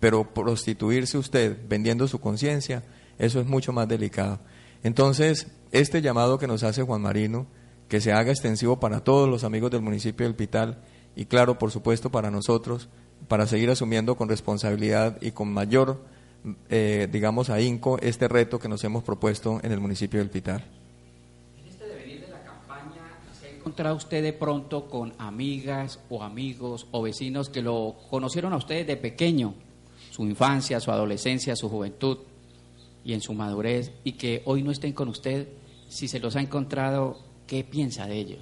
Pero 0.00 0.34
prostituirse 0.34 1.16
usted 1.16 1.56
vendiendo 1.68 2.08
su 2.08 2.20
conciencia, 2.20 2.82
eso 3.18 3.40
es 3.40 3.46
mucho 3.46 3.72
más 3.72 3.88
delicado. 3.88 4.40
Entonces, 4.82 5.46
este 5.74 6.02
llamado 6.02 6.38
que 6.38 6.46
nos 6.46 6.62
hace 6.62 6.84
Juan 6.84 7.02
Marino, 7.02 7.46
que 7.88 8.00
se 8.00 8.12
haga 8.12 8.30
extensivo 8.30 8.78
para 8.78 9.02
todos 9.02 9.28
los 9.28 9.42
amigos 9.42 9.72
del 9.72 9.82
municipio 9.82 10.24
del 10.24 10.36
Pital 10.36 10.78
y 11.16 11.24
claro, 11.24 11.58
por 11.58 11.72
supuesto, 11.72 12.10
para 12.10 12.30
nosotros, 12.30 12.88
para 13.26 13.48
seguir 13.48 13.70
asumiendo 13.70 14.16
con 14.16 14.28
responsabilidad 14.28 15.18
y 15.20 15.32
con 15.32 15.52
mayor, 15.52 16.00
eh, 16.68 17.08
digamos, 17.10 17.50
ahínco 17.50 17.98
este 17.98 18.28
reto 18.28 18.60
que 18.60 18.68
nos 18.68 18.84
hemos 18.84 19.02
propuesto 19.02 19.58
en 19.64 19.72
el 19.72 19.80
municipio 19.80 20.20
del 20.20 20.30
Pital. 20.30 20.62
En 21.60 21.68
este 21.68 21.86
devenir 21.88 22.20
de 22.20 22.28
la 22.28 22.44
campaña, 22.44 23.02
¿se 23.40 23.48
ha 23.48 23.50
encontrado 23.50 23.96
usted 23.96 24.22
de 24.22 24.32
pronto 24.32 24.88
con 24.88 25.12
amigas 25.18 25.98
o 26.08 26.22
amigos 26.22 26.86
o 26.92 27.02
vecinos 27.02 27.48
que 27.48 27.62
lo 27.62 27.96
conocieron 28.10 28.52
a 28.52 28.58
usted 28.58 28.86
de 28.86 28.96
pequeño, 28.96 29.54
su 30.12 30.22
infancia, 30.22 30.78
su 30.78 30.92
adolescencia, 30.92 31.56
su 31.56 31.68
juventud 31.68 32.18
y 33.04 33.12
en 33.12 33.20
su 33.20 33.34
madurez, 33.34 33.90
y 34.04 34.12
que 34.12 34.42
hoy 34.44 34.62
no 34.62 34.70
estén 34.70 34.92
con 34.92 35.08
usted? 35.08 35.48
Si 35.88 36.08
se 36.08 36.18
los 36.18 36.36
ha 36.36 36.40
encontrado, 36.40 37.18
¿Qué 37.46 37.62
piensa 37.62 38.06
de 38.06 38.16
ello? 38.16 38.38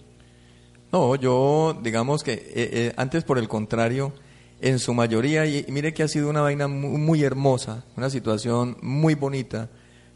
No, 0.93 1.17
yo 1.17 1.79
digamos 1.83 2.23
que 2.23 2.35
eh, 2.35 2.43
eh, 2.55 2.93
antes 2.97 3.25
por 3.25 3.39
el 3.39 3.49
contrario, 3.49 4.13
en 4.61 4.79
su 4.79 4.95
mayoría, 4.95 5.45
y, 5.47 5.65
mire 5.69 5.93
que 5.93 6.05
ha 6.05 6.09
sido 6.09 6.31
una 6.31 6.41
vaina 6.41 6.69
muy, 6.69 7.25
hermosa, 7.25 7.85
una 7.97 8.11
situación 8.11 8.77
muy 8.81 9.15
bonita, 9.15 9.71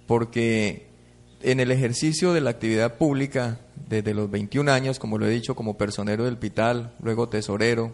porque 0.06 0.86
en 1.42 1.58
el 1.58 1.72
ejercicio 1.72 2.32
de 2.32 2.40
la 2.40 2.50
actividad 2.50 2.96
pública, 2.96 3.58
desde 3.88 4.14
los 4.14 4.30
21 4.30 4.70
años, 4.70 5.00
como 5.00 5.18
lo 5.18 5.26
he 5.26 5.30
dicho, 5.30 5.56
como 5.56 5.76
personero 5.76 6.24
del 6.24 6.38
Pital, 6.38 6.94
luego 7.02 7.28
tesorero, 7.28 7.92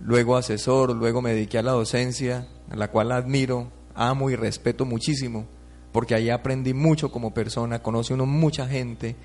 luego 0.00 0.36
asesor, 0.36 0.94
luego 0.96 1.22
me 1.22 1.34
dediqué 1.34 1.58
a 1.58 1.62
la 1.62 1.72
docencia, 1.72 2.48
a 2.68 2.76
la 2.76 2.90
cual 2.90 3.12
admiro, 3.12 3.70
amo 3.94 4.28
y 4.28 4.34
respeto 4.34 4.84
muchísimo, 4.84 5.46
porque 5.96 6.14
ahí 6.14 6.28
aprendí 6.28 6.74
mucho 6.74 7.10
como 7.10 7.32
persona, 7.32 7.78
conoce 7.78 8.12
uno 8.12 8.26
mucha 8.26 8.68
gente, 8.68 9.16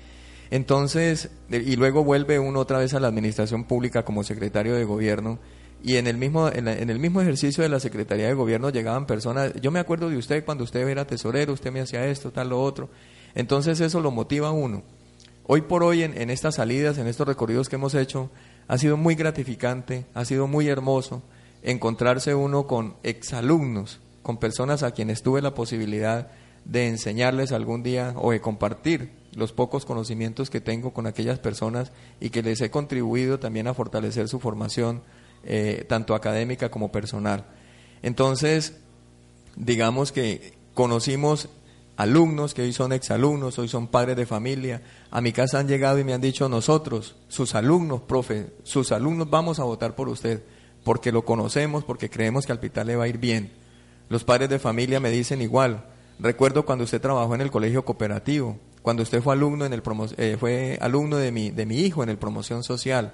entonces, 0.50 1.28
y 1.50 1.76
luego 1.76 2.02
vuelve 2.02 2.38
uno 2.38 2.60
otra 2.60 2.78
vez 2.78 2.94
a 2.94 2.98
la 2.98 3.08
administración 3.08 3.64
pública 3.64 4.06
como 4.06 4.24
secretario 4.24 4.74
de 4.74 4.84
gobierno. 4.84 5.38
Y 5.82 5.96
en 5.98 6.06
el 6.06 6.16
mismo, 6.16 6.48
en, 6.48 6.68
el 6.68 6.98
mismo 6.98 7.20
ejercicio 7.20 7.62
de 7.62 7.68
la 7.68 7.78
Secretaría 7.78 8.26
de 8.26 8.32
Gobierno 8.32 8.70
llegaban 8.70 9.04
personas, 9.04 9.52
yo 9.60 9.70
me 9.70 9.80
acuerdo 9.80 10.08
de 10.08 10.16
usted 10.16 10.46
cuando 10.46 10.64
usted 10.64 10.88
era 10.88 11.06
tesorero, 11.06 11.52
usted 11.52 11.70
me 11.70 11.82
hacía 11.82 12.06
esto, 12.06 12.30
tal, 12.30 12.48
lo 12.48 12.62
otro. 12.62 12.88
Entonces 13.34 13.78
eso 13.80 14.00
lo 14.00 14.10
motiva 14.10 14.48
a 14.48 14.52
uno. 14.52 14.82
Hoy 15.46 15.60
por 15.60 15.82
hoy 15.82 16.02
en, 16.02 16.30
estas 16.30 16.54
salidas, 16.54 16.96
en 16.96 17.06
estos 17.06 17.28
recorridos 17.28 17.68
que 17.68 17.76
hemos 17.76 17.94
hecho, 17.94 18.30
ha 18.66 18.78
sido 18.78 18.96
muy 18.96 19.14
gratificante, 19.14 20.06
ha 20.14 20.24
sido 20.24 20.46
muy 20.46 20.68
hermoso 20.68 21.22
encontrarse 21.62 22.34
uno 22.34 22.66
con 22.66 22.94
exalumnos, 23.02 24.00
con 24.22 24.38
personas 24.38 24.82
a 24.82 24.92
quienes 24.92 25.22
tuve 25.22 25.42
la 25.42 25.52
posibilidad 25.52 26.28
de 26.64 26.88
enseñarles 26.88 27.52
algún 27.52 27.82
día 27.82 28.14
o 28.16 28.32
de 28.32 28.40
compartir 28.40 29.10
los 29.34 29.52
pocos 29.52 29.84
conocimientos 29.84 30.50
que 30.50 30.60
tengo 30.60 30.92
con 30.92 31.06
aquellas 31.06 31.38
personas 31.38 31.92
y 32.20 32.30
que 32.30 32.42
les 32.42 32.60
he 32.60 32.70
contribuido 32.70 33.38
también 33.38 33.66
a 33.66 33.74
fortalecer 33.74 34.28
su 34.28 34.40
formación, 34.40 35.02
eh, 35.44 35.84
tanto 35.88 36.14
académica 36.14 36.70
como 36.70 36.92
personal. 36.92 37.46
Entonces, 38.02 38.76
digamos 39.56 40.12
que 40.12 40.54
conocimos 40.74 41.48
alumnos 41.96 42.54
que 42.54 42.62
hoy 42.62 42.72
son 42.72 42.92
exalumnos, 42.92 43.58
hoy 43.58 43.68
son 43.68 43.86
padres 43.86 44.16
de 44.16 44.26
familia. 44.26 44.82
A 45.10 45.20
mi 45.20 45.32
casa 45.32 45.58
han 45.58 45.68
llegado 45.68 45.98
y 45.98 46.04
me 46.04 46.14
han 46.14 46.20
dicho 46.20 46.48
nosotros, 46.48 47.16
sus 47.28 47.54
alumnos, 47.54 48.02
profe, 48.02 48.52
sus 48.64 48.92
alumnos 48.92 49.30
vamos 49.30 49.58
a 49.60 49.64
votar 49.64 49.94
por 49.94 50.08
usted, 50.08 50.42
porque 50.84 51.12
lo 51.12 51.24
conocemos, 51.24 51.84
porque 51.84 52.10
creemos 52.10 52.44
que 52.44 52.52
al 52.52 52.58
hospital 52.58 52.88
le 52.88 52.96
va 52.96 53.04
a 53.04 53.08
ir 53.08 53.18
bien. 53.18 53.52
Los 54.08 54.24
padres 54.24 54.48
de 54.50 54.58
familia 54.58 55.00
me 55.00 55.10
dicen 55.10 55.40
igual. 55.40 55.86
Recuerdo 56.22 56.64
cuando 56.64 56.84
usted 56.84 57.00
trabajó 57.00 57.34
en 57.34 57.40
el 57.40 57.50
colegio 57.50 57.84
cooperativo, 57.84 58.56
cuando 58.80 59.02
usted 59.02 59.20
fue 59.20 59.34
alumno 59.34 59.64
en 59.64 59.72
el 59.72 59.82
eh, 60.18 60.36
fue 60.38 60.78
alumno 60.80 61.16
de 61.16 61.32
mi, 61.32 61.50
de 61.50 61.66
mi 61.66 61.80
hijo 61.80 62.04
en 62.04 62.10
el 62.10 62.16
promoción 62.16 62.62
social. 62.62 63.12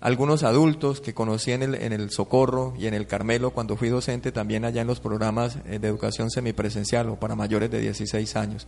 Algunos 0.00 0.42
adultos 0.42 1.00
que 1.00 1.14
conocí 1.14 1.52
en 1.52 1.62
el, 1.62 1.76
en 1.76 1.92
el 1.92 2.10
Socorro 2.10 2.74
y 2.76 2.88
en 2.88 2.94
el 2.94 3.06
Carmelo 3.06 3.52
cuando 3.52 3.76
fui 3.76 3.90
docente 3.90 4.32
también 4.32 4.64
allá 4.64 4.80
en 4.80 4.88
los 4.88 4.98
programas 4.98 5.58
eh, 5.66 5.78
de 5.78 5.86
educación 5.86 6.32
semipresencial 6.32 7.08
o 7.10 7.14
para 7.14 7.36
mayores 7.36 7.70
de 7.70 7.78
16 7.78 8.34
años. 8.34 8.66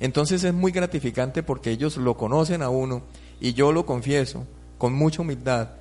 Entonces 0.00 0.42
es 0.42 0.54
muy 0.54 0.72
gratificante 0.72 1.42
porque 1.42 1.70
ellos 1.70 1.98
lo 1.98 2.16
conocen 2.16 2.62
a 2.62 2.70
uno 2.70 3.02
y 3.42 3.52
yo 3.52 3.72
lo 3.72 3.84
confieso 3.84 4.46
con 4.78 4.94
mucha 4.94 5.20
humildad 5.20 5.72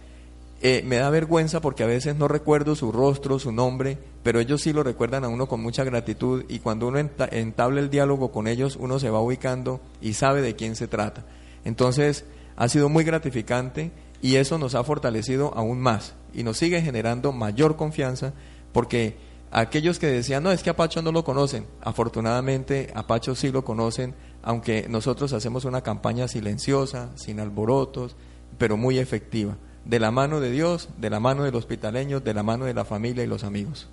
eh, 0.62 0.82
me 0.86 0.98
da 0.98 1.10
vergüenza 1.10 1.62
porque 1.62 1.84
a 1.84 1.88
veces 1.88 2.16
no 2.16 2.28
recuerdo 2.28 2.76
su 2.76 2.92
rostro, 2.92 3.38
su 3.38 3.52
nombre, 3.52 4.00
pero 4.24 4.40
ellos 4.40 4.62
sí 4.62 4.74
lo 4.74 4.82
recuerdan 4.82 5.24
a 5.24 5.28
uno 5.28 5.48
con 5.48 5.62
mucha 5.62 5.84
gratitud 5.84 6.46
y 6.50 6.60
cuando 6.60 6.88
uno 6.88 6.98
entabla 6.98 7.80
el 7.80 7.90
diálogo 7.90 8.32
con 8.32 8.48
ellos, 8.48 8.76
uno 8.80 9.00
se 9.00 9.12
va 9.12 9.22
ubicando 9.22 9.80
y 10.02 10.14
sabe 10.14 10.42
de 10.42 10.56
quién 10.56 10.76
se 10.76 10.88
trata. 10.88 11.26
Entonces, 11.64 12.26
ha 12.56 12.68
sido 12.70 12.90
muy 12.90 13.04
gratificante 13.04 13.92
y 14.22 14.38
eso 14.38 14.58
nos 14.58 14.74
ha 14.74 14.84
fortalecido 14.84 15.54
aún 15.56 15.80
más 15.80 16.16
y 16.34 16.44
nos 16.44 16.58
sigue 16.58 16.82
generando 16.82 17.32
mayor 17.32 17.76
confianza 17.76 18.34
porque 18.72 19.16
aquellos 19.52 20.00
que 20.00 20.08
decían, 20.08 20.44
no, 20.44 20.52
es 20.52 20.64
que 20.64 20.72
a 20.72 20.76
Pacho 20.76 21.02
no 21.02 21.12
lo 21.12 21.24
conocen, 21.24 21.68
afortunadamente 21.82 22.92
a 22.96 23.06
Pacho 23.06 23.36
sí 23.36 23.52
lo 23.52 23.64
conocen, 23.64 24.16
aunque 24.42 24.88
nosotros 24.90 25.34
hacemos 25.34 25.66
una 25.66 25.82
campaña 25.82 26.28
silenciosa, 26.28 27.12
sin 27.16 27.40
alborotos, 27.40 28.16
pero 28.58 28.76
muy 28.76 28.98
efectiva, 28.98 29.58
de 29.88 30.00
la 30.00 30.12
mano 30.12 30.40
de 30.40 30.52
Dios, 30.52 30.90
de 30.98 31.10
la 31.10 31.20
mano 31.20 31.44
de 31.44 31.52
los 31.52 31.60
hospitaleños, 31.60 32.24
de 32.24 32.34
la 32.34 32.44
mano 32.44 32.66
de 32.66 32.74
la 32.74 32.84
familia 32.84 33.24
y 33.24 33.28
los 33.28 33.44
amigos. 33.44 33.88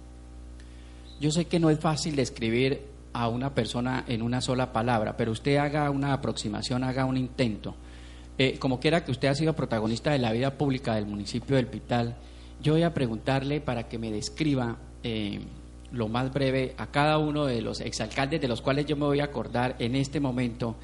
Yo 1.20 1.30
sé 1.30 1.46
que 1.46 1.60
no 1.60 1.70
es 1.70 1.78
fácil 1.78 2.16
describir 2.16 2.82
a 3.12 3.28
una 3.28 3.54
persona 3.54 4.04
en 4.08 4.22
una 4.22 4.40
sola 4.40 4.72
palabra, 4.72 5.16
pero 5.16 5.30
usted 5.30 5.56
haga 5.56 5.88
una 5.90 6.12
aproximación, 6.12 6.82
haga 6.82 7.04
un 7.04 7.16
intento. 7.16 7.76
Eh, 8.36 8.58
como 8.58 8.80
quiera 8.80 9.04
que 9.04 9.12
usted 9.12 9.28
ha 9.28 9.34
sido 9.34 9.54
protagonista 9.54 10.10
de 10.10 10.18
la 10.18 10.32
vida 10.32 10.58
pública 10.58 10.96
del 10.96 11.06
municipio 11.06 11.54
del 11.54 11.68
Pital, 11.68 12.16
yo 12.60 12.72
voy 12.72 12.82
a 12.82 12.92
preguntarle 12.92 13.60
para 13.60 13.88
que 13.88 13.98
me 13.98 14.10
describa 14.10 14.78
eh, 15.04 15.40
lo 15.92 16.08
más 16.08 16.32
breve 16.32 16.74
a 16.76 16.88
cada 16.88 17.18
uno 17.18 17.46
de 17.46 17.62
los 17.62 17.80
exalcaldes 17.80 18.40
de 18.40 18.48
los 18.48 18.60
cuales 18.60 18.86
yo 18.86 18.96
me 18.96 19.04
voy 19.04 19.20
a 19.20 19.24
acordar 19.24 19.76
en 19.78 19.94
este 19.94 20.18
momento, 20.18 20.74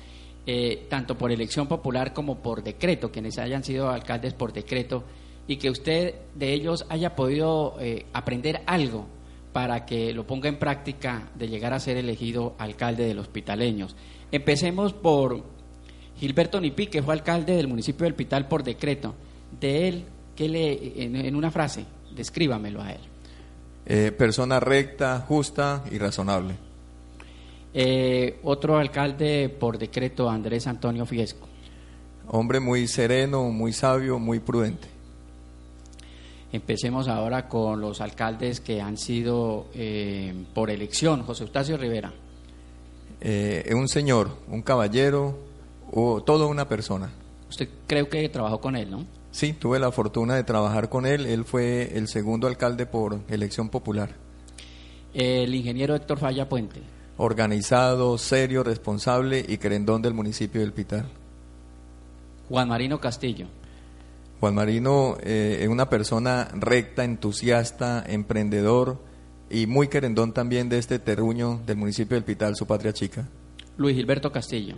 eh, 0.47 0.87
tanto 0.89 1.17
por 1.17 1.33
elección 1.33 1.67
popular 1.67 2.13
como 2.13 2.43
por 2.43 2.63
decreto, 2.63 3.11
quienes 3.11 3.39
hayan 3.39 3.65
sido 3.65 3.91
alcaldes 3.91 4.35
por 4.35 4.53
decreto, 4.53 5.05
y 5.47 5.57
que 5.57 5.71
usted 5.71 6.15
de 6.35 6.53
ellos 6.53 6.87
haya 6.89 7.17
podido 7.17 7.77
aprender 8.13 8.63
algo 8.67 9.07
para 9.53 9.85
que 9.85 10.13
lo 10.13 10.27
ponga 10.27 10.49
en 10.49 10.59
práctica 10.59 11.29
de 11.35 11.49
llegar 11.49 11.73
a 11.73 11.81
ser 11.81 11.97
elegido 11.97 12.55
alcalde 12.59 13.07
de 13.07 13.15
los 13.15 13.27
hospitaleños. 13.27 13.97
Empecemos 14.31 14.93
por 14.93 15.43
Gilberto 16.19 16.61
Nipi, 16.61 16.87
que 16.87 17.03
fue 17.03 17.15
alcalde 17.15 17.57
del 17.57 17.67
municipio 17.67 18.05
del 18.05 18.15
Pital 18.15 18.47
por 18.47 18.63
decreto. 18.63 19.15
De 19.59 19.89
él, 19.89 20.05
¿qué 20.37 20.49
le, 20.49 21.03
en, 21.03 21.35
una 21.35 21.51
frase, 21.51 21.85
descríbamelo 22.15 22.83
a 22.83 22.93
él. 22.93 23.01
Eh, 23.87 24.13
persona 24.13 24.61
recta, 24.61 25.25
justa 25.27 25.83
y 25.91 25.99
razonable. 25.99 26.55
Eh, 27.73 28.41
otro 28.43 28.79
alcalde 28.79 29.49
por 29.49 29.79
decreto, 29.79 30.29
Andrés 30.29 30.67
Antonio 30.67 31.07
Fiesco. 31.07 31.47
Hombre 32.29 32.61
muy 32.61 32.87
sereno, 32.89 33.45
muy 33.51 33.73
sabio, 33.73 34.19
muy 34.19 34.41
prudente. 34.41 34.89
Empecemos 36.53 37.07
ahora 37.07 37.49
con 37.49 37.81
los 37.81 38.01
alcaldes 38.01 38.61
que 38.61 38.81
han 38.81 38.97
sido 38.97 39.67
eh, 39.75 40.35
por 40.53 40.71
elección. 40.71 41.23
José 41.23 41.45
Eustacio 41.45 41.77
Rivera. 41.77 42.13
un 43.73 43.89
señor, 43.89 44.31
un 44.49 44.63
caballero, 44.63 45.51
o 45.93 46.23
toda 46.23 46.47
una 46.47 46.69
persona. 46.69 47.11
Usted 47.49 47.69
creo 47.87 48.09
que 48.09 48.29
trabajó 48.29 48.61
con 48.61 48.77
él, 48.77 48.91
¿no? 48.91 49.05
Sí, 49.33 49.53
tuve 49.53 49.79
la 49.79 49.93
fortuna 49.93 50.35
de 50.35 50.45
trabajar 50.45 50.89
con 50.89 51.07
él. 51.07 51.27
Él 51.27 51.45
fue 51.45 51.97
el 51.97 52.09
segundo 52.09 52.47
alcalde 52.47 52.87
por 52.87 53.21
elección 53.29 53.69
popular. 53.69 54.11
El 55.15 55.55
ingeniero 55.55 55.95
Héctor 55.95 56.19
Falla 56.19 56.49
Puente. 56.49 56.81
Organizado, 57.23 58.17
serio, 58.19 58.63
responsable 58.63 59.45
y 59.47 59.59
querendón 59.59 60.01
del 60.01 60.15
municipio 60.15 60.63
del 60.63 60.73
Pitar. 60.73 61.07
Juan 62.49 62.69
Marino 62.69 62.99
Castillo. 62.99 63.47
Juan 64.41 64.55
Marino 64.55 65.19
eh, 65.23 65.59
es 65.61 65.69
una 65.69 65.91
persona 65.91 66.49
recta, 66.55 67.05
entusiasta, 67.05 68.03
emprendedor 68.07 68.99
y 69.51 69.67
muy 69.67 69.89
querendón 69.89 70.33
también 70.33 70.69
de 70.71 70.79
este 70.79 70.99
terruño 70.99 71.61
del 71.67 71.77
municipio 71.77 72.15
del 72.15 72.25
Pital, 72.25 72.57
su 72.57 72.67
patria 72.67 72.95
chica. 72.95 73.29
Luis 73.77 73.97
Gilberto 73.97 74.33
Castillo 74.33 74.77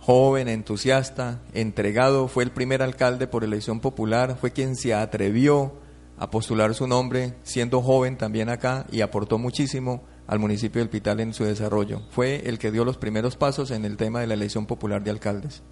joven, 0.00 0.48
entusiasta, 0.48 1.42
entregado, 1.52 2.28
fue 2.28 2.42
el 2.42 2.50
primer 2.50 2.82
alcalde 2.82 3.26
por 3.26 3.44
elección 3.44 3.80
popular, 3.80 4.38
fue 4.40 4.52
quien 4.52 4.74
se 4.74 4.94
atrevió 4.94 5.74
a 6.16 6.30
postular 6.30 6.74
su 6.74 6.86
nombre, 6.86 7.34
siendo 7.42 7.82
joven 7.82 8.16
también 8.16 8.48
acá, 8.48 8.86
y 8.90 9.02
aportó 9.02 9.36
muchísimo 9.36 10.02
al 10.28 10.38
municipio 10.38 10.80
del 10.80 10.90
Pital 10.90 11.18
en 11.20 11.34
su 11.34 11.42
desarrollo. 11.44 12.02
Fue 12.10 12.48
el 12.48 12.58
que 12.58 12.70
dio 12.70 12.84
los 12.84 12.98
primeros 12.98 13.36
pasos 13.36 13.72
en 13.72 13.84
el 13.84 13.96
tema 13.96 14.20
de 14.20 14.28
la 14.28 14.34
elección 14.34 14.66
popular 14.66 15.02
de 15.02 15.10
alcaldes. 15.10 15.62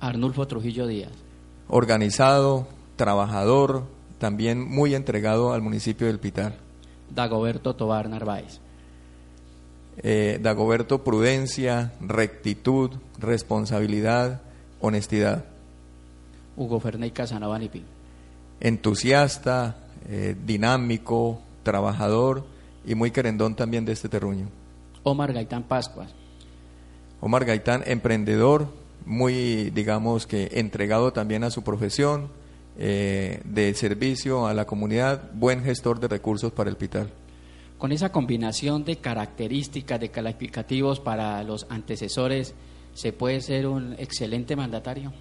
Arnulfo 0.00 0.46
Trujillo 0.46 0.86
Díaz. 0.86 1.12
Organizado, 1.68 2.66
trabajador, 2.96 3.84
también 4.18 4.66
muy 4.66 4.94
entregado 4.94 5.52
al 5.52 5.62
municipio 5.62 6.06
del 6.06 6.18
Pital. 6.18 6.56
Dagoberto 7.14 7.76
Tobar 7.76 8.08
Narváez 8.08 8.60
eh, 10.02 10.38
Dagoberto 10.42 11.04
prudencia, 11.04 11.92
rectitud, 12.00 12.90
responsabilidad, 13.18 14.42
honestidad. 14.80 15.44
Hugo 16.56 16.80
Ferney 16.80 17.10
Casanova 17.10 17.60
Entusiasta, 18.60 19.76
eh, 20.08 20.34
dinámico, 20.44 21.40
trabajador 21.62 22.44
y 22.86 22.94
muy 22.94 23.10
querendón 23.10 23.54
también 23.54 23.84
de 23.84 23.92
este 23.92 24.08
terruño. 24.08 24.48
Omar 25.02 25.32
Gaitán 25.32 25.64
Pascuas. 25.64 26.14
Omar 27.20 27.44
Gaitán, 27.44 27.82
emprendedor, 27.86 28.68
muy, 29.04 29.70
digamos 29.70 30.26
que 30.26 30.50
entregado 30.52 31.12
también 31.12 31.44
a 31.44 31.50
su 31.50 31.62
profesión, 31.62 32.28
eh, 32.78 33.40
de 33.44 33.74
servicio 33.74 34.46
a 34.46 34.54
la 34.54 34.66
comunidad, 34.66 35.30
buen 35.34 35.64
gestor 35.64 35.98
de 36.00 36.08
recursos 36.08 36.52
para 36.52 36.70
el 36.70 36.76
Pital 36.76 37.10
con 37.78 37.92
esa 37.92 38.10
combinación 38.10 38.84
de 38.84 38.96
características, 38.96 40.00
de 40.00 40.10
calificativos 40.10 41.00
para 41.00 41.42
los 41.42 41.66
antecesores, 41.68 42.54
¿se 42.94 43.12
puede 43.12 43.40
ser 43.40 43.66
un 43.66 43.94
excelente 43.98 44.56
mandatario? 44.56 45.12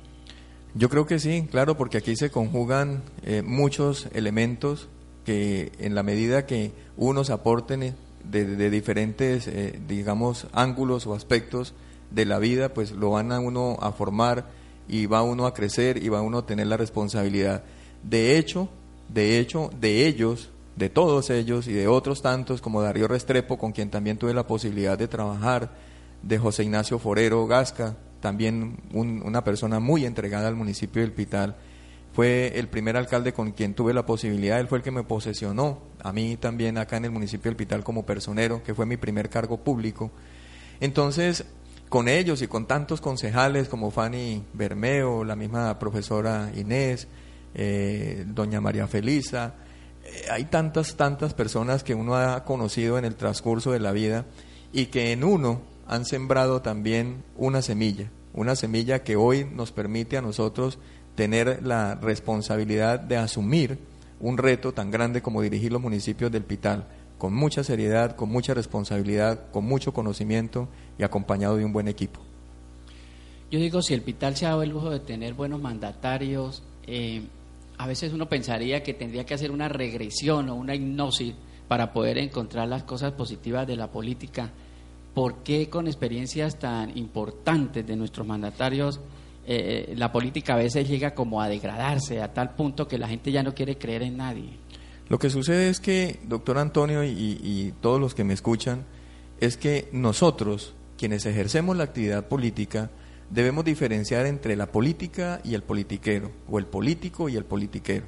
Yo 0.73 0.89
creo 0.89 1.05
que 1.05 1.19
sí, 1.19 1.47
claro, 1.49 1.77
porque 1.77 1.97
aquí 1.97 2.15
se 2.15 2.31
conjugan 2.31 3.03
eh, 3.23 3.41
muchos 3.41 4.07
elementos 4.13 4.89
que 5.25 5.71
en 5.79 5.95
la 5.95 6.03
medida 6.03 6.45
que 6.45 6.71
unos 6.97 7.29
aporten 7.29 7.95
de, 8.23 8.69
diferentes, 8.69 9.47
eh, 9.47 9.79
digamos, 9.87 10.47
ángulos 10.53 11.05
o 11.07 11.13
aspectos 11.13 11.73
de 12.11 12.25
la 12.25 12.39
vida, 12.39 12.73
pues 12.73 12.91
lo 12.91 13.11
van 13.11 13.31
a 13.31 13.39
uno 13.39 13.77
a 13.81 13.91
formar 13.91 14.45
y 14.87 15.07
va 15.07 15.23
uno 15.23 15.47
a 15.47 15.53
crecer 15.53 16.01
y 16.01 16.09
va 16.09 16.21
uno 16.21 16.39
a 16.39 16.45
tener 16.45 16.67
la 16.67 16.77
responsabilidad. 16.77 17.63
De 18.03 18.37
hecho, 18.37 18.69
de 19.09 19.39
hecho, 19.39 19.69
de 19.79 20.07
ellos 20.07 20.51
de 20.75 20.89
todos 20.89 21.29
ellos 21.29 21.67
y 21.67 21.73
de 21.73 21.87
otros 21.87 22.21
tantos 22.21 22.61
como 22.61 22.81
Darío 22.81 23.07
Restrepo, 23.07 23.57
con 23.57 23.71
quien 23.71 23.89
también 23.89 24.17
tuve 24.17 24.33
la 24.33 24.47
posibilidad 24.47 24.97
de 24.97 25.07
trabajar, 25.07 25.71
de 26.21 26.37
José 26.37 26.63
Ignacio 26.63 26.99
Forero 26.99 27.45
Gasca, 27.47 27.95
también 28.19 28.77
una 28.93 29.43
persona 29.43 29.79
muy 29.79 30.05
entregada 30.05 30.47
al 30.47 30.55
municipio 30.55 31.01
del 31.01 31.11
Pital. 31.11 31.55
Fue 32.15 32.57
el 32.57 32.69
primer 32.69 32.95
alcalde 32.95 33.33
con 33.33 33.51
quien 33.51 33.73
tuve 33.73 33.93
la 33.93 34.05
posibilidad, 34.05 34.57
él 34.57 34.67
fue 34.67 34.77
el 34.77 34.83
que 34.85 34.91
me 34.91 35.03
posesionó, 35.03 35.79
a 36.01 36.13
mí 36.13 36.37
también 36.37 36.77
acá 36.77 36.95
en 36.95 37.03
el 37.03 37.11
municipio 37.11 37.51
del 37.51 37.57
Pital 37.57 37.83
como 37.83 38.05
personero, 38.05 38.63
que 38.63 38.73
fue 38.73 38.85
mi 38.85 38.95
primer 38.95 39.29
cargo 39.29 39.57
público. 39.57 40.11
Entonces, 40.79 41.43
con 41.89 42.07
ellos 42.07 42.41
y 42.41 42.47
con 42.47 42.67
tantos 42.67 43.01
concejales 43.01 43.67
como 43.67 43.91
Fanny 43.91 44.43
Bermeo, 44.53 45.25
la 45.25 45.35
misma 45.35 45.77
profesora 45.77 46.53
Inés, 46.55 47.09
eh, 47.53 48.23
doña 48.25 48.61
María 48.61 48.87
Felisa, 48.87 49.55
eh, 50.05 50.27
hay 50.31 50.45
tantas, 50.45 50.95
tantas 50.95 51.33
personas 51.33 51.83
que 51.83 51.95
uno 51.95 52.15
ha 52.15 52.45
conocido 52.45 52.97
en 52.97 53.03
el 53.03 53.15
transcurso 53.15 53.73
de 53.73 53.81
la 53.81 53.91
vida 53.91 54.25
y 54.71 54.85
que 54.85 55.11
en 55.11 55.25
uno 55.25 55.63
han 55.85 56.05
sembrado 56.05 56.61
también 56.61 57.25
una 57.35 57.61
semilla, 57.61 58.09
una 58.33 58.55
semilla 58.55 59.03
que 59.03 59.17
hoy 59.17 59.43
nos 59.43 59.73
permite 59.73 60.15
a 60.15 60.21
nosotros 60.21 60.79
tener 61.15 61.63
la 61.63 61.95
responsabilidad 61.95 62.99
de 62.99 63.17
asumir 63.17 63.77
un 64.19 64.37
reto 64.37 64.73
tan 64.73 64.91
grande 64.91 65.21
como 65.21 65.41
dirigir 65.41 65.71
los 65.71 65.81
municipios 65.81 66.31
del 66.31 66.43
Pital, 66.43 66.85
con 67.17 67.33
mucha 67.33 67.63
seriedad, 67.63 68.15
con 68.15 68.29
mucha 68.29 68.53
responsabilidad, 68.53 69.49
con 69.51 69.65
mucho 69.65 69.93
conocimiento 69.93 70.67
y 70.97 71.03
acompañado 71.03 71.57
de 71.57 71.65
un 71.65 71.73
buen 71.73 71.87
equipo. 71.87 72.19
Yo 73.51 73.59
digo, 73.59 73.81
si 73.81 73.93
el 73.93 74.01
Pital 74.01 74.35
se 74.35 74.45
ha 74.45 74.49
dado 74.49 74.63
el 74.63 74.69
lujo 74.69 74.89
de 74.89 74.99
tener 74.99 75.33
buenos 75.33 75.61
mandatarios, 75.61 76.63
eh, 76.87 77.21
a 77.77 77.87
veces 77.87 78.13
uno 78.13 78.27
pensaría 78.27 78.83
que 78.83 78.93
tendría 78.93 79.25
que 79.25 79.33
hacer 79.33 79.51
una 79.51 79.69
regresión 79.69 80.49
o 80.49 80.55
una 80.55 80.75
hipnosis 80.75 81.33
para 81.67 81.93
poder 81.93 82.17
encontrar 82.17 82.67
las 82.67 82.83
cosas 82.83 83.13
positivas 83.13 83.67
de 83.67 83.75
la 83.75 83.91
política. 83.91 84.51
¿Por 85.13 85.43
qué 85.43 85.69
con 85.69 85.87
experiencias 85.87 86.59
tan 86.59 86.97
importantes 86.97 87.85
de 87.85 87.95
nuestros 87.95 88.27
mandatarios 88.27 88.99
eh, 89.47 89.93
la 89.95 90.11
política 90.11 90.53
a 90.53 90.57
veces 90.57 90.87
llega 90.87 91.13
como 91.13 91.41
a 91.41 91.47
degradarse 91.47 92.21
a 92.21 92.33
tal 92.33 92.55
punto 92.55 92.87
que 92.87 92.97
la 92.97 93.07
gente 93.07 93.31
ya 93.31 93.43
no 93.43 93.53
quiere 93.53 93.77
creer 93.77 94.03
en 94.03 94.17
nadie? 94.17 94.57
Lo 95.07 95.19
que 95.19 95.29
sucede 95.29 95.69
es 95.69 95.79
que, 95.79 96.19
doctor 96.23 96.57
Antonio 96.57 97.03
y, 97.03 97.09
y 97.11 97.73
todos 97.79 97.99
los 97.99 98.15
que 98.15 98.23
me 98.23 98.33
escuchan, 98.33 98.85
es 99.39 99.57
que 99.57 99.87
nosotros, 99.91 100.73
quienes 100.97 101.25
ejercemos 101.25 101.77
la 101.77 101.83
actividad 101.83 102.27
política, 102.27 102.89
debemos 103.29 103.65
diferenciar 103.65 104.25
entre 104.25 104.55
la 104.55 104.71
política 104.71 105.41
y 105.43 105.53
el 105.53 105.63
politiquero, 105.63 106.31
o 106.49 106.57
el 106.57 106.65
político 106.65 107.29
y 107.29 107.35
el 107.35 107.45
politiquero. 107.45 108.07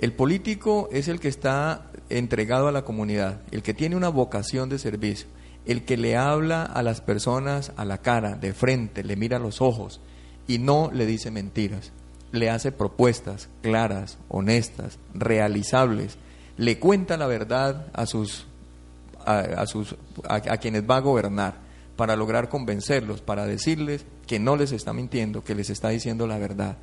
El 0.00 0.12
político 0.12 0.88
es 0.92 1.08
el 1.08 1.20
que 1.20 1.28
está 1.28 1.90
entregado 2.08 2.68
a 2.68 2.72
la 2.72 2.84
comunidad, 2.84 3.42
el 3.50 3.62
que 3.62 3.74
tiene 3.74 3.96
una 3.96 4.08
vocación 4.08 4.68
de 4.68 4.78
servicio, 4.78 5.28
el 5.66 5.84
que 5.84 5.96
le 5.96 6.16
habla 6.16 6.62
a 6.62 6.82
las 6.82 7.00
personas 7.00 7.72
a 7.76 7.84
la 7.84 7.98
cara, 7.98 8.36
de 8.36 8.52
frente, 8.54 9.04
le 9.04 9.16
mira 9.16 9.36
a 9.36 9.40
los 9.40 9.60
ojos 9.60 10.00
y 10.48 10.58
no 10.58 10.90
le 10.92 11.06
dice 11.06 11.30
mentiras. 11.30 11.92
Le 12.32 12.50
hace 12.50 12.72
propuestas 12.72 13.48
claras, 13.62 14.18
honestas, 14.28 14.98
realizables, 15.14 16.18
le 16.56 16.80
cuenta 16.80 17.16
la 17.16 17.28
verdad 17.28 17.86
a 17.92 18.06
sus 18.06 18.46
a, 19.24 19.66
sus 19.66 19.94
a 20.26 20.56
quienes 20.56 20.88
va 20.88 20.96
a 20.96 21.00
gobernar 21.00 21.68
para 21.96 22.16
lograr 22.16 22.48
convencerlos, 22.48 23.20
para 23.20 23.44
decirles 23.44 24.06
que 24.26 24.38
no 24.38 24.56
les 24.56 24.72
está 24.72 24.92
mintiendo, 24.92 25.42
que 25.42 25.54
les 25.54 25.68
está 25.68 25.88
diciendo 25.88 26.26
la 26.26 26.38
verdad. 26.38 26.78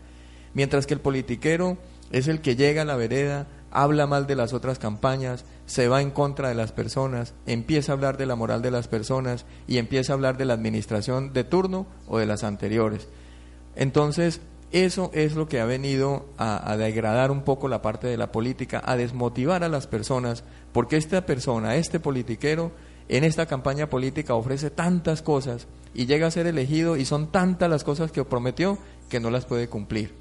Mientras 0.53 0.85
que 0.85 0.93
el 0.93 0.99
politiquero 0.99 1.77
es 2.11 2.27
el 2.27 2.41
que 2.41 2.55
llega 2.55 2.81
a 2.81 2.85
la 2.85 2.97
vereda, 2.97 3.47
habla 3.71 4.07
mal 4.07 4.27
de 4.27 4.35
las 4.35 4.53
otras 4.53 4.77
campañas, 4.77 5.45
se 5.65 5.87
va 5.87 6.01
en 6.01 6.11
contra 6.11 6.49
de 6.49 6.55
las 6.55 6.71
personas, 6.71 7.33
empieza 7.45 7.91
a 7.91 7.95
hablar 7.95 8.17
de 8.17 8.25
la 8.25 8.35
moral 8.35 8.61
de 8.61 8.71
las 8.71 8.87
personas 8.87 9.45
y 9.67 9.77
empieza 9.77 10.13
a 10.13 10.15
hablar 10.15 10.37
de 10.37 10.45
la 10.45 10.53
administración 10.53 11.33
de 11.33 11.43
turno 11.43 11.87
o 12.07 12.19
de 12.19 12.25
las 12.25 12.43
anteriores. 12.43 13.07
Entonces, 13.75 14.41
eso 14.71 15.09
es 15.13 15.35
lo 15.35 15.47
que 15.47 15.59
ha 15.59 15.65
venido 15.65 16.25
a, 16.37 16.75
degradar 16.77 17.31
un 17.31 17.43
poco 17.43 17.67
la 17.67 17.81
parte 17.81 18.07
de 18.07 18.17
la 18.17 18.31
política, 18.31 18.81
a 18.83 18.97
desmotivar 18.97 19.63
a 19.63 19.69
las 19.69 19.87
personas, 19.87 20.43
porque 20.73 20.97
esta 20.97 21.25
persona, 21.25 21.75
este 21.75 21.99
politiquero, 21.99 22.71
en 23.07 23.23
esta 23.23 23.45
campaña 23.45 23.89
política 23.89 24.33
ofrece 24.33 24.69
tantas 24.71 25.21
cosas 25.21 25.67
y 25.93 26.07
llega 26.07 26.27
a 26.27 26.31
ser 26.31 26.47
elegido 26.47 26.97
y 26.97 27.05
son 27.05 27.31
tantas 27.31 27.69
las 27.69 27.83
cosas 27.83 28.11
que 28.11 28.25
prometió 28.25 28.77
que 29.09 29.19
no 29.19 29.29
las 29.29 29.45
puede 29.45 29.69
cumplir. 29.69 30.13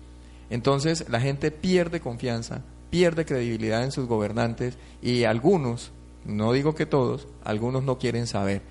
Entonces 0.50 1.08
la 1.08 1.20
gente 1.20 1.50
pierde 1.50 2.00
confianza, 2.00 2.62
pierde 2.90 3.24
credibilidad 3.24 3.82
en 3.82 3.90
sus 3.90 4.06
gobernantes 4.06 4.76
y 5.02 5.24
algunos, 5.24 5.92
no 6.26 6.52
digo 6.52 6.74
que 6.74 6.86
todos, 6.86 7.26
algunos 7.42 7.82
no 7.82 7.98
quieren 7.98 8.26
saber. 8.26 8.62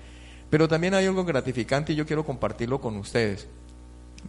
Pero 0.48 0.68
también 0.68 0.94
hay 0.94 1.06
algo 1.06 1.24
gratificante 1.24 1.92
y 1.92 1.96
yo 1.96 2.06
quiero 2.06 2.24
compartirlo 2.24 2.80
con 2.80 2.96
ustedes. 2.96 3.48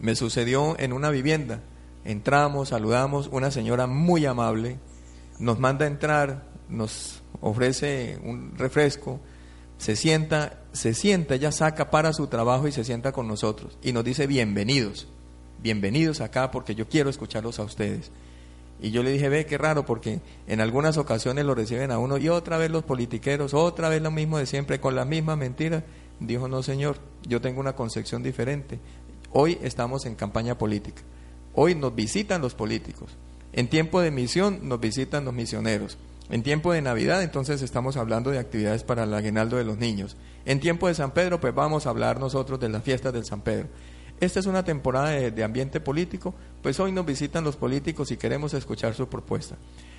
Me 0.00 0.14
sucedió 0.14 0.78
en 0.78 0.92
una 0.92 1.10
vivienda. 1.10 1.60
Entramos, 2.04 2.68
saludamos, 2.70 3.28
una 3.32 3.50
señora 3.50 3.86
muy 3.86 4.26
amable 4.26 4.78
nos 5.38 5.58
manda 5.58 5.84
a 5.84 5.88
entrar, 5.88 6.44
nos 6.68 7.22
ofrece 7.40 8.18
un 8.22 8.56
refresco, 8.56 9.20
se 9.78 9.96
sienta, 9.96 10.60
se 10.72 10.94
sienta, 10.94 11.34
ella 11.34 11.52
saca 11.52 11.90
para 11.90 12.12
su 12.12 12.26
trabajo 12.28 12.66
y 12.66 12.72
se 12.72 12.84
sienta 12.84 13.12
con 13.12 13.28
nosotros 13.28 13.78
y 13.82 13.92
nos 13.92 14.04
dice 14.04 14.26
bienvenidos, 14.26 15.08
bienvenidos 15.62 16.20
acá 16.20 16.50
porque 16.50 16.74
yo 16.74 16.88
quiero 16.88 17.10
escucharlos 17.10 17.58
a 17.58 17.64
ustedes. 17.64 18.10
Y 18.78 18.90
yo 18.90 19.02
le 19.02 19.10
dije, 19.10 19.30
ve, 19.30 19.46
qué 19.46 19.56
raro, 19.56 19.86
porque 19.86 20.20
en 20.46 20.60
algunas 20.60 20.98
ocasiones 20.98 21.46
lo 21.46 21.54
reciben 21.54 21.90
a 21.90 21.98
uno 21.98 22.18
y 22.18 22.28
otra 22.28 22.58
vez 22.58 22.70
los 22.70 22.84
politiqueros, 22.84 23.54
otra 23.54 23.88
vez 23.88 24.02
lo 24.02 24.10
mismo 24.10 24.36
de 24.36 24.44
siempre, 24.44 24.80
con 24.80 24.94
las 24.94 25.06
mismas 25.06 25.38
mentiras. 25.38 25.82
Dijo, 26.20 26.46
no, 26.46 26.62
señor, 26.62 26.98
yo 27.26 27.40
tengo 27.40 27.58
una 27.58 27.74
concepción 27.74 28.22
diferente. 28.22 28.78
Hoy 29.32 29.58
estamos 29.62 30.06
en 30.06 30.14
campaña 30.14 30.56
política. 30.56 31.02
Hoy 31.54 31.74
nos 31.74 31.94
visitan 31.94 32.40
los 32.40 32.54
políticos. 32.54 33.10
En 33.52 33.68
tiempo 33.68 34.00
de 34.00 34.10
misión 34.10 34.60
nos 34.68 34.80
visitan 34.80 35.24
los 35.24 35.34
misioneros. 35.34 35.98
En 36.28 36.42
tiempo 36.42 36.72
de 36.72 36.82
Navidad, 36.82 37.22
entonces 37.22 37.62
estamos 37.62 37.96
hablando 37.96 38.30
de 38.30 38.38
actividades 38.38 38.82
para 38.82 39.04
el 39.04 39.14
aguinaldo 39.14 39.56
de 39.56 39.64
los 39.64 39.78
niños. 39.78 40.16
En 40.44 40.60
tiempo 40.60 40.88
de 40.88 40.94
San 40.94 41.12
Pedro, 41.12 41.40
pues 41.40 41.54
vamos 41.54 41.86
a 41.86 41.90
hablar 41.90 42.18
nosotros 42.18 42.58
de 42.58 42.68
las 42.68 42.82
fiestas 42.82 43.12
del 43.12 43.24
San 43.24 43.42
Pedro. 43.42 43.68
Esta 44.20 44.40
es 44.40 44.46
una 44.46 44.64
temporada 44.64 45.10
de, 45.10 45.30
de, 45.30 45.44
ambiente 45.44 45.78
político, 45.78 46.34
pues 46.62 46.80
hoy 46.80 46.90
nos 46.90 47.04
visitan 47.04 47.44
los 47.44 47.56
políticos 47.56 48.10
y 48.10 48.16
queremos 48.16 48.54
escuchar 48.54 48.94
su 48.94 49.08
propuesta. 49.08 49.56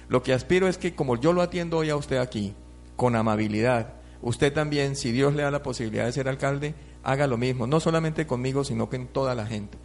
Lo 0.09 0.23
que 0.23 0.33
aspiro 0.33 0.67
es 0.67 0.77
que 0.77 0.95
como 0.95 1.17
yo 1.17 1.33
lo 1.33 1.41
atiendo 1.41 1.77
hoy 1.77 1.89
a 1.91 1.95
usted 1.95 2.17
aquí, 2.17 2.53
con 2.95 3.15
amabilidad, 3.15 3.93
usted 4.21 4.51
también, 4.51 4.95
si 4.95 5.11
Dios 5.11 5.35
le 5.35 5.43
da 5.43 5.51
la 5.51 5.63
posibilidad 5.63 6.05
de 6.05 6.11
ser 6.11 6.27
alcalde, 6.27 6.73
haga 7.03 7.27
lo 7.27 7.37
mismo, 7.37 7.67
no 7.67 7.79
solamente 7.79 8.27
conmigo, 8.27 8.63
sino 8.63 8.89
con 8.89 9.07
toda 9.07 9.35
la 9.35 9.45
gente. 9.45 9.77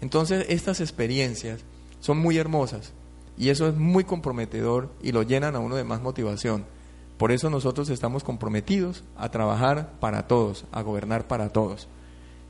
Entonces, 0.00 0.46
estas 0.48 0.80
experiencias 0.80 1.60
son 2.00 2.18
muy 2.18 2.38
hermosas 2.38 2.92
y 3.36 3.50
eso 3.50 3.68
es 3.68 3.74
muy 3.74 4.04
comprometedor 4.04 4.90
y 5.02 5.12
lo 5.12 5.22
llenan 5.22 5.56
a 5.56 5.60
uno 5.60 5.76
de 5.76 5.84
más 5.84 6.00
motivación. 6.00 6.64
Por 7.18 7.32
eso 7.32 7.50
nosotros 7.50 7.90
estamos 7.90 8.24
comprometidos 8.24 9.04
a 9.16 9.30
trabajar 9.30 9.92
para 10.00 10.26
todos, 10.26 10.64
a 10.72 10.82
gobernar 10.82 11.28
para 11.28 11.50
todos. 11.50 11.88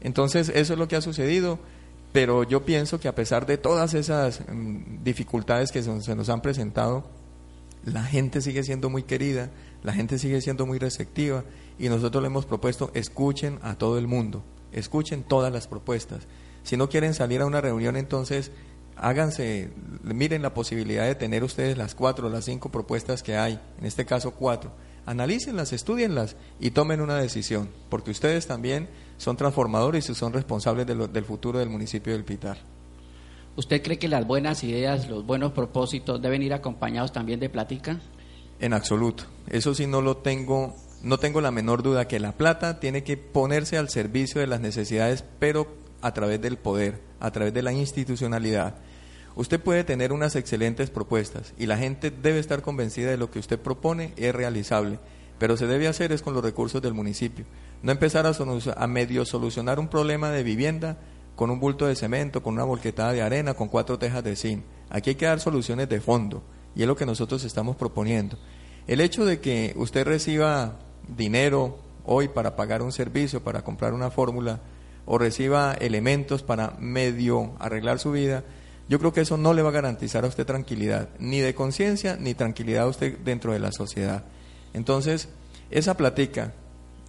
Entonces, 0.01 0.49
eso 0.49 0.73
es 0.75 0.79
lo 0.79 0.87
que 0.87 0.97
ha 0.97 1.01
sucedido, 1.01 1.59
pero 2.13 2.45
yo 2.45 2.65
pienso 2.65 3.01
que 3.01 3.09
a 3.09 3.15
pesar 3.15 3.47
de 3.47 3.59
todas 3.59 3.95
esas 3.95 4.43
mm, 4.49 5.03
dificultades 5.03 5.73
que 5.73 5.83
se 5.83 6.15
nos 6.15 6.29
han 6.29 6.41
presentado, 6.41 7.05
la 7.85 8.05
gente 8.05 8.41
sigue 8.41 8.63
siendo 8.63 8.91
muy 8.91 9.03
querida, 9.03 9.51
la 9.83 9.93
gente 9.93 10.19
sigue 10.19 10.41
siendo 10.41 10.67
muy 10.67 10.79
receptiva 10.79 11.45
y 11.81 11.89
nosotros 11.89 12.23
le 12.23 12.29
hemos 12.29 12.45
propuesto, 12.45 12.91
escuchen 12.95 13.59
a 13.63 13.75
todo 13.75 13.99
el 13.99 14.07
mundo, 14.07 14.43
escuchen 14.71 15.23
todas 15.23 15.53
las 15.53 15.67
propuestas. 15.67 16.27
Si 16.63 16.77
no 16.77 16.91
quieren 16.91 17.15
salir 17.15 17.41
a 17.41 17.47
una 17.47 17.63
reunión, 17.63 17.97
entonces 17.97 18.53
háganse, 18.97 19.71
miren 20.03 20.43
la 20.43 20.53
posibilidad 20.53 21.07
de 21.07 21.15
tener 21.15 21.43
ustedes 21.43 21.79
las 21.79 21.95
cuatro 21.95 22.27
o 22.27 22.31
las 22.31 22.45
cinco 22.45 22.69
propuestas 22.69 23.23
que 23.23 23.37
hay, 23.37 23.59
en 23.79 23.87
este 23.87 24.05
caso 24.05 24.33
cuatro. 24.33 24.73
Analícenlas, 25.07 25.73
estudienlas 25.73 26.37
y 26.61 26.73
tomen 26.73 27.01
una 27.01 27.17
decisión, 27.17 27.71
porque 27.89 28.11
ustedes 28.11 28.47
también 28.47 28.91
son 29.17 29.39
transformadores 29.39 30.09
y 30.11 30.15
son 30.15 30.35
responsables 30.35 30.87
del 30.87 31.25
futuro 31.25 31.59
del 31.59 31.71
municipio 31.71 32.13
del 32.13 32.25
Pitar. 32.25 32.59
¿Usted 33.57 33.83
cree 33.83 33.99
que 33.99 34.09
las 34.09 34.27
buenas 34.27 34.63
ideas, 34.65 35.09
los 35.09 35.25
buenos 35.25 35.53
propósitos 35.53 36.21
deben 36.21 36.43
ir 36.43 36.53
acompañados 36.53 37.13
también 37.13 37.41
de 37.41 37.49
plática? 37.49 37.99
En 38.61 38.75
absoluto. 38.75 39.25
Eso 39.49 39.75
sí 39.75 39.87
no 39.87 40.03
lo 40.03 40.19
tengo, 40.19 40.77
no 41.03 41.19
tengo 41.19 41.41
la 41.41 41.51
menor 41.51 41.83
duda 41.83 42.09
que 42.09 42.21
la 42.21 42.33
plata 42.33 42.79
tiene 42.81 43.03
que 43.03 43.17
ponerse 43.17 43.79
al 43.79 43.89
servicio 43.89 44.41
de 44.41 44.47
las 44.47 44.61
necesidades, 44.61 45.25
pero 45.39 45.67
a 46.03 46.13
través 46.13 46.41
del 46.41 46.57
poder, 46.57 47.01
a 47.21 47.31
través 47.31 47.55
de 47.55 47.63
la 47.63 47.73
institucionalidad. 47.73 48.77
Usted 49.37 49.61
puede 49.61 49.85
tener 49.85 50.13
unas 50.13 50.37
excelentes 50.37 50.91
propuestas 50.91 51.55
y 51.59 51.67
la 51.67 51.79
gente 51.79 52.11
debe 52.11 52.39
estar 52.39 52.63
convencida 52.63 53.11
de 53.11 53.17
lo 53.17 53.31
que 53.31 53.39
usted 53.39 53.59
propone 53.59 54.13
es 54.17 54.35
realizable, 54.35 54.99
pero 55.39 55.57
se 55.57 55.67
debe 55.67 55.89
hacer 55.89 56.13
es 56.13 56.21
con 56.21 56.35
los 56.35 56.45
recursos 56.45 56.83
del 56.83 56.95
municipio. 56.95 57.45
No 57.83 57.93
empezar 57.93 58.27
a, 58.27 58.33
a 58.77 58.87
medio 58.87 59.25
solucionar 59.25 59.79
un 59.79 59.89
problema 59.89 60.31
de 60.31 60.43
vivienda 60.43 60.99
con 61.37 61.49
un 61.51 61.61
bulto 61.61 61.87
de 61.87 61.97
cemento, 61.97 62.43
con 62.43 62.55
una 62.55 62.65
volquetada 62.65 63.13
de 63.13 63.23
arena, 63.23 63.55
con 63.55 63.69
cuatro 63.69 63.99
tejas 63.99 64.23
de 64.23 64.37
zinc. 64.37 64.65
Aquí 64.91 65.11
hay 65.11 65.17
que 65.17 65.27
dar 65.27 65.41
soluciones 65.41 65.89
de 65.89 66.01
fondo 66.01 66.43
y 66.75 66.83
es 66.83 66.89
lo 66.89 66.97
que 66.97 67.07
nosotros 67.07 67.45
estamos 67.45 67.77
proponiendo. 67.77 68.37
El 68.87 69.01
hecho 69.01 69.25
de 69.25 69.41
que 69.41 69.73
usted 69.77 70.05
reciba 70.05 70.79
dinero 71.17 71.79
hoy 72.05 72.29
para 72.29 72.57
pagar 72.57 72.83
un 72.83 72.93
servicio, 72.93 73.43
para 73.43 73.63
comprar 73.63 73.93
una 73.93 74.11
fórmula, 74.11 74.61
o 75.07 75.19
reciba 75.19 75.75
elementos 75.75 76.43
para 76.43 76.77
medio 76.79 77.53
arreglar 77.59 77.99
su 77.99 78.13
vida, 78.13 78.45
yo 78.89 78.99
creo 78.99 79.13
que 79.13 79.21
eso 79.21 79.37
no 79.37 79.55
le 79.55 79.63
va 79.63 79.71
a 79.71 79.73
garantizar 79.73 80.25
a 80.25 80.29
usted 80.29 80.47
tranquilidad, 80.47 81.09
ni 81.19 81.41
de 81.41 81.55
conciencia, 81.55 82.17
ni 82.19 82.35
tranquilidad 82.35 82.85
a 82.85 82.89
usted 82.89 83.19
dentro 83.19 83.53
de 83.53 83.61
la 83.61 83.73
sociedad. 83.73 84.25
Entonces, 84.73 85.29
esa 85.71 85.97
platica, 85.97 86.53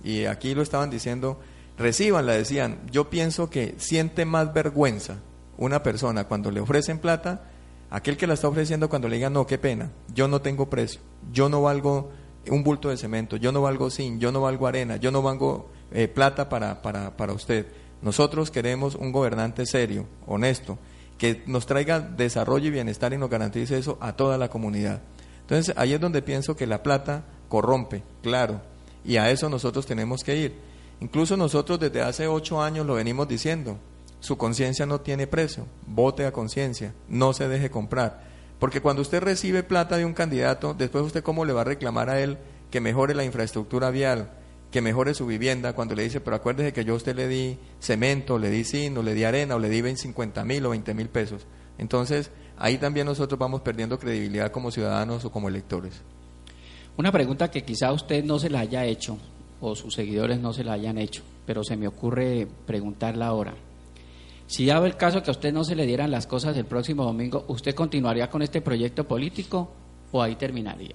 y 0.03 0.25
aquí 0.25 0.53
lo 0.53 0.61
estaban 0.61 0.89
diciendo, 0.89 1.39
recibanla, 1.77 2.33
decían, 2.33 2.79
yo 2.91 3.09
pienso 3.09 3.49
que 3.49 3.75
siente 3.77 4.25
más 4.25 4.53
vergüenza 4.53 5.17
una 5.57 5.83
persona 5.83 6.25
cuando 6.25 6.51
le 6.51 6.59
ofrecen 6.59 6.99
plata 6.99 7.51
Aquel 7.91 8.15
que 8.15 8.25
la 8.25 8.35
está 8.35 8.47
ofreciendo 8.47 8.87
cuando 8.87 9.09
le 9.09 9.17
diga, 9.17 9.29
no, 9.29 9.45
qué 9.45 9.57
pena, 9.57 9.91
yo 10.15 10.29
no 10.29 10.41
tengo 10.41 10.69
precio, 10.69 11.01
yo 11.33 11.49
no 11.49 11.61
valgo 11.61 12.09
un 12.49 12.63
bulto 12.63 12.89
de 12.89 12.97
cemento, 12.97 13.37
yo 13.37 13.51
no 13.51 13.61
valgo 13.61 13.89
zinc, 13.89 14.19
yo 14.19 14.31
no 14.31 14.41
valgo 14.41 14.67
arena, 14.67 14.97
yo 14.97 15.11
no 15.11 15.21
valgo 15.21 15.69
eh, 15.91 16.07
plata 16.07 16.49
para, 16.49 16.81
para, 16.81 17.15
para 17.15 17.33
usted. 17.33 17.67
Nosotros 18.01 18.49
queremos 18.49 18.95
un 18.95 19.11
gobernante 19.11 19.65
serio, 19.65 20.07
honesto, 20.25 20.79
que 21.17 21.43
nos 21.45 21.67
traiga 21.67 21.99
desarrollo 21.99 22.67
y 22.67 22.71
bienestar 22.71 23.13
y 23.13 23.17
nos 23.17 23.29
garantice 23.29 23.77
eso 23.77 23.97
a 24.01 24.13
toda 24.13 24.37
la 24.37 24.49
comunidad. 24.49 25.01
Entonces, 25.41 25.75
ahí 25.77 25.93
es 25.93 25.99
donde 25.99 26.21
pienso 26.21 26.55
que 26.55 26.65
la 26.65 26.81
plata 26.81 27.25
corrompe, 27.47 28.03
claro, 28.23 28.61
y 29.05 29.17
a 29.17 29.29
eso 29.29 29.49
nosotros 29.49 29.85
tenemos 29.85 30.23
que 30.23 30.37
ir. 30.37 30.55
Incluso 30.99 31.37
nosotros 31.37 31.79
desde 31.79 32.01
hace 32.01 32.27
ocho 32.27 32.61
años 32.61 32.85
lo 32.85 32.95
venimos 32.95 33.27
diciendo, 33.27 33.77
su 34.19 34.37
conciencia 34.37 34.85
no 34.85 35.01
tiene 35.01 35.27
precio. 35.27 35.65
Vote 35.87 36.25
a 36.25 36.31
conciencia, 36.31 36.93
no 37.09 37.33
se 37.33 37.47
deje 37.47 37.69
comprar. 37.69 38.30
Porque 38.61 38.79
cuando 38.79 39.01
usted 39.01 39.23
recibe 39.23 39.63
plata 39.63 39.97
de 39.97 40.05
un 40.05 40.13
candidato, 40.13 40.75
después 40.75 41.03
usted 41.03 41.23
cómo 41.23 41.45
le 41.45 41.53
va 41.53 41.61
a 41.61 41.63
reclamar 41.63 42.11
a 42.11 42.21
él 42.21 42.37
que 42.69 42.79
mejore 42.79 43.15
la 43.15 43.23
infraestructura 43.23 43.89
vial, 43.89 44.29
que 44.69 44.81
mejore 44.81 45.15
su 45.15 45.25
vivienda, 45.25 45.73
cuando 45.73 45.95
le 45.95 46.03
dice, 46.03 46.21
pero 46.21 46.35
acuérdese 46.35 46.71
que 46.71 46.85
yo 46.85 46.93
a 46.93 46.97
usted 46.97 47.15
le 47.15 47.27
di 47.27 47.57
cemento, 47.79 48.37
le 48.37 48.51
di 48.51 48.63
zinc, 48.63 48.99
le 48.99 49.15
di 49.15 49.23
arena, 49.23 49.55
o 49.55 49.59
le 49.59 49.67
di 49.67 49.95
50 49.97 50.45
mil 50.45 50.63
o 50.67 50.69
20 50.69 50.93
mil 50.93 51.09
pesos. 51.09 51.47
Entonces, 51.79 52.29
ahí 52.55 52.77
también 52.77 53.07
nosotros 53.07 53.39
vamos 53.39 53.61
perdiendo 53.61 53.97
credibilidad 53.97 54.51
como 54.51 54.69
ciudadanos 54.69 55.25
o 55.25 55.31
como 55.31 55.49
electores. 55.49 56.03
Una 56.97 57.11
pregunta 57.11 57.49
que 57.49 57.63
quizá 57.63 57.91
usted 57.91 58.23
no 58.23 58.37
se 58.37 58.51
la 58.51 58.59
haya 58.59 58.85
hecho, 58.85 59.17
o 59.59 59.75
sus 59.75 59.95
seguidores 59.95 60.39
no 60.39 60.53
se 60.53 60.63
la 60.63 60.73
hayan 60.73 60.99
hecho, 60.99 61.23
pero 61.47 61.63
se 61.63 61.77
me 61.77 61.87
ocurre 61.87 62.47
preguntarla 62.67 63.25
ahora. 63.25 63.55
Si 64.51 64.65
daba 64.65 64.85
el 64.85 64.97
caso 64.97 65.23
que 65.23 65.29
a 65.29 65.31
usted 65.31 65.53
no 65.53 65.63
se 65.63 65.75
le 65.75 65.85
dieran 65.85 66.11
las 66.11 66.27
cosas 66.27 66.57
el 66.57 66.65
próximo 66.65 67.05
domingo, 67.05 67.45
¿usted 67.47 67.73
continuaría 67.73 68.29
con 68.29 68.41
este 68.41 68.59
proyecto 68.59 69.07
político 69.07 69.71
o 70.11 70.21
ahí 70.21 70.35
terminaría? 70.35 70.93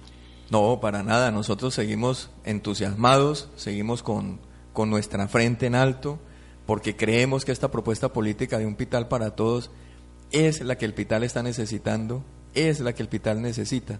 No, 0.51 0.79
para 0.79 1.01
nada. 1.01 1.31
Nosotros 1.31 1.73
seguimos 1.73 2.29
entusiasmados, 2.43 3.49
seguimos 3.55 4.03
con, 4.03 4.39
con 4.73 4.91
nuestra 4.91 5.27
frente 5.27 5.65
en 5.65 5.73
alto, 5.73 6.19
porque 6.67 6.95
creemos 6.95 7.45
que 7.45 7.51
esta 7.51 7.71
propuesta 7.71 8.13
política 8.13 8.59
de 8.59 8.67
un 8.67 8.75
Pital 8.75 9.07
para 9.07 9.35
todos 9.35 9.71
es 10.29 10.61
la 10.61 10.77
que 10.77 10.85
el 10.85 10.93
Pital 10.93 11.23
está 11.23 11.41
necesitando, 11.41 12.23
es 12.53 12.79
la 12.79 12.93
que 12.93 13.01
el 13.01 13.09
Pital 13.09 13.41
necesita. 13.41 13.99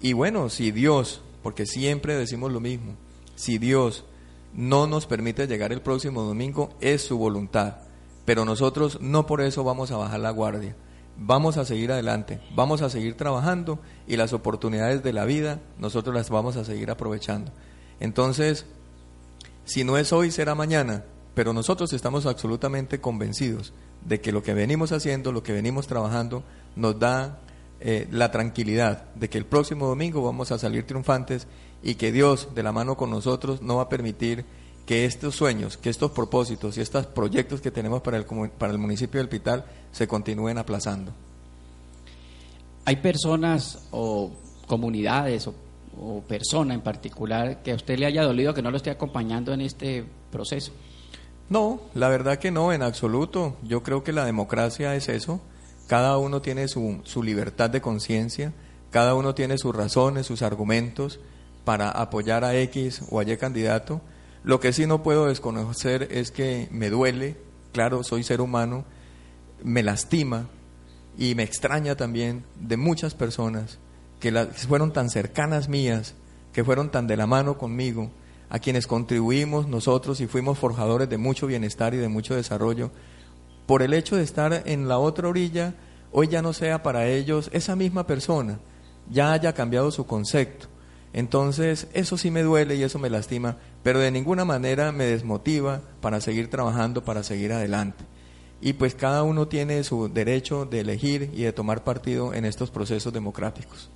Y 0.00 0.14
bueno, 0.14 0.48
si 0.48 0.70
Dios, 0.70 1.20
porque 1.42 1.66
siempre 1.66 2.16
decimos 2.16 2.52
lo 2.52 2.60
mismo, 2.60 2.94
si 3.34 3.58
Dios 3.58 4.06
no 4.54 4.86
nos 4.86 5.04
permite 5.04 5.46
llegar 5.46 5.74
el 5.74 5.82
próximo 5.82 6.22
domingo, 6.22 6.70
es 6.80 7.02
su 7.02 7.18
voluntad. 7.18 7.87
Pero 8.28 8.44
nosotros 8.44 9.00
no 9.00 9.24
por 9.24 9.40
eso 9.40 9.64
vamos 9.64 9.90
a 9.90 9.96
bajar 9.96 10.20
la 10.20 10.30
guardia. 10.30 10.76
Vamos 11.16 11.56
a 11.56 11.64
seguir 11.64 11.90
adelante, 11.92 12.42
vamos 12.54 12.82
a 12.82 12.90
seguir 12.90 13.16
trabajando 13.16 13.78
y 14.06 14.18
las 14.18 14.34
oportunidades 14.34 15.02
de 15.02 15.14
la 15.14 15.24
vida 15.24 15.62
nosotros 15.78 16.14
las 16.14 16.28
vamos 16.28 16.58
a 16.58 16.64
seguir 16.66 16.90
aprovechando. 16.90 17.52
Entonces, 18.00 18.66
si 19.64 19.82
no 19.82 19.96
es 19.96 20.12
hoy, 20.12 20.30
será 20.30 20.54
mañana, 20.54 21.04
pero 21.32 21.54
nosotros 21.54 21.94
estamos 21.94 22.26
absolutamente 22.26 23.00
convencidos 23.00 23.72
de 24.04 24.20
que 24.20 24.30
lo 24.30 24.42
que 24.42 24.52
venimos 24.52 24.92
haciendo, 24.92 25.32
lo 25.32 25.42
que 25.42 25.54
venimos 25.54 25.86
trabajando, 25.86 26.44
nos 26.76 26.98
da 26.98 27.38
eh, 27.80 28.08
la 28.10 28.30
tranquilidad 28.30 29.06
de 29.14 29.30
que 29.30 29.38
el 29.38 29.46
próximo 29.46 29.86
domingo 29.86 30.22
vamos 30.22 30.52
a 30.52 30.58
salir 30.58 30.86
triunfantes 30.86 31.46
y 31.82 31.94
que 31.94 32.12
Dios, 32.12 32.54
de 32.54 32.62
la 32.62 32.72
mano 32.72 32.94
con 32.94 33.08
nosotros, 33.08 33.62
no 33.62 33.76
va 33.76 33.84
a 33.84 33.88
permitir 33.88 34.44
que 34.88 35.04
estos 35.04 35.36
sueños, 35.36 35.76
que 35.76 35.90
estos 35.90 36.12
propósitos 36.12 36.78
y 36.78 36.80
estos 36.80 37.04
proyectos 37.04 37.60
que 37.60 37.70
tenemos 37.70 38.00
para 38.00 38.16
el, 38.16 38.24
para 38.24 38.72
el 38.72 38.78
municipio 38.78 39.20
del 39.20 39.28
Pital 39.28 39.66
se 39.92 40.08
continúen 40.08 40.56
aplazando. 40.56 41.12
¿Hay 42.86 42.96
personas 42.96 43.86
o 43.90 44.32
comunidades 44.66 45.46
o, 45.46 45.54
o 46.00 46.22
persona 46.22 46.72
en 46.72 46.80
particular 46.80 47.62
que 47.62 47.72
a 47.72 47.74
usted 47.74 47.98
le 47.98 48.06
haya 48.06 48.22
dolido 48.22 48.54
que 48.54 48.62
no 48.62 48.70
lo 48.70 48.78
esté 48.78 48.88
acompañando 48.88 49.52
en 49.52 49.60
este 49.60 50.06
proceso? 50.32 50.72
No, 51.50 51.82
la 51.92 52.08
verdad 52.08 52.38
que 52.38 52.50
no, 52.50 52.72
en 52.72 52.80
absoluto. 52.80 53.58
Yo 53.62 53.82
creo 53.82 54.02
que 54.02 54.14
la 54.14 54.24
democracia 54.24 54.94
es 54.94 55.10
eso. 55.10 55.42
Cada 55.86 56.16
uno 56.16 56.40
tiene 56.40 56.66
su, 56.66 57.02
su 57.04 57.22
libertad 57.22 57.68
de 57.68 57.82
conciencia, 57.82 58.54
cada 58.90 59.14
uno 59.14 59.34
tiene 59.34 59.58
sus 59.58 59.76
razones, 59.76 60.24
sus 60.24 60.40
argumentos 60.40 61.20
para 61.66 61.90
apoyar 61.90 62.42
a 62.42 62.56
X 62.56 63.02
o 63.10 63.20
a 63.20 63.24
Y 63.24 63.36
candidato 63.36 64.00
lo 64.44 64.60
que 64.60 64.72
sí 64.72 64.86
no 64.86 65.02
puedo 65.02 65.26
desconocer 65.26 66.08
es 66.10 66.30
que 66.30 66.68
me 66.70 66.90
duele, 66.90 67.36
claro, 67.72 68.02
soy 68.02 68.22
ser 68.22 68.40
humano, 68.40 68.84
me 69.62 69.82
lastima 69.82 70.48
y 71.16 71.34
me 71.34 71.42
extraña 71.42 71.96
también 71.96 72.44
de 72.60 72.76
muchas 72.76 73.14
personas 73.14 73.78
que 74.20 74.32
fueron 74.32 74.92
tan 74.92 75.10
cercanas 75.10 75.68
mías, 75.68 76.14
que 76.52 76.64
fueron 76.64 76.90
tan 76.90 77.06
de 77.06 77.16
la 77.16 77.26
mano 77.26 77.58
conmigo, 77.58 78.10
a 78.50 78.58
quienes 78.58 78.86
contribuimos 78.86 79.68
nosotros 79.68 80.20
y 80.20 80.26
fuimos 80.26 80.58
forjadores 80.58 81.08
de 81.08 81.18
mucho 81.18 81.46
bienestar 81.46 81.94
y 81.94 81.98
de 81.98 82.08
mucho 82.08 82.34
desarrollo, 82.34 82.90
por 83.66 83.82
el 83.82 83.92
hecho 83.92 84.16
de 84.16 84.22
estar 84.22 84.62
en 84.64 84.88
la 84.88 84.98
otra 84.98 85.28
orilla, 85.28 85.74
hoy 86.10 86.28
ya 86.28 86.40
no 86.40 86.52
sea 86.52 86.82
para 86.82 87.06
ellos 87.06 87.50
esa 87.52 87.76
misma 87.76 88.06
persona, 88.06 88.58
ya 89.10 89.32
haya 89.32 89.52
cambiado 89.52 89.90
su 89.90 90.06
concepto. 90.06 90.68
Entonces, 91.12 91.88
eso 91.92 92.16
sí 92.16 92.30
me 92.30 92.42
duele 92.42 92.76
y 92.76 92.82
eso 92.82 92.98
me 92.98 93.10
lastima, 93.10 93.56
pero 93.88 94.00
de 94.00 94.10
ninguna 94.10 94.44
manera 94.44 94.92
me 94.92 95.04
desmotiva 95.04 95.80
para 96.02 96.20
seguir 96.20 96.50
trabajando, 96.50 97.04
para 97.04 97.22
seguir 97.22 97.54
adelante. 97.54 98.04
Y 98.60 98.74
pues 98.74 98.94
cada 98.94 99.22
uno 99.22 99.48
tiene 99.48 99.82
su 99.82 100.10
derecho 100.12 100.66
de 100.66 100.80
elegir 100.80 101.30
y 101.32 101.44
de 101.44 101.54
tomar 101.54 101.84
partido 101.84 102.34
en 102.34 102.44
estos 102.44 102.70
procesos 102.70 103.14
democráticos. 103.14 103.88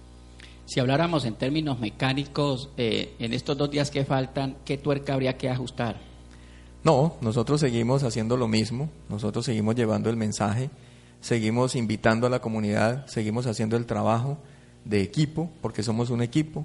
Si 0.64 0.80
habláramos 0.80 1.26
en 1.26 1.34
términos 1.34 1.78
mecánicos, 1.78 2.70
eh, 2.78 3.12
en 3.18 3.34
estos 3.34 3.58
dos 3.58 3.70
días 3.70 3.90
que 3.90 4.06
faltan, 4.06 4.56
¿qué 4.64 4.78
tuerca 4.78 5.12
habría 5.12 5.36
que 5.36 5.50
ajustar? 5.50 6.00
No, 6.82 7.16
nosotros 7.20 7.60
seguimos 7.60 8.02
haciendo 8.02 8.38
lo 8.38 8.48
mismo, 8.48 8.88
nosotros 9.10 9.44
seguimos 9.44 9.74
llevando 9.74 10.08
el 10.08 10.16
mensaje, 10.16 10.70
seguimos 11.20 11.76
invitando 11.76 12.26
a 12.26 12.30
la 12.30 12.40
comunidad, 12.40 13.06
seguimos 13.08 13.46
haciendo 13.46 13.76
el 13.76 13.84
trabajo 13.84 14.38
de 14.86 15.02
equipo, 15.02 15.50
porque 15.60 15.82
somos 15.82 16.08
un 16.08 16.22
equipo 16.22 16.64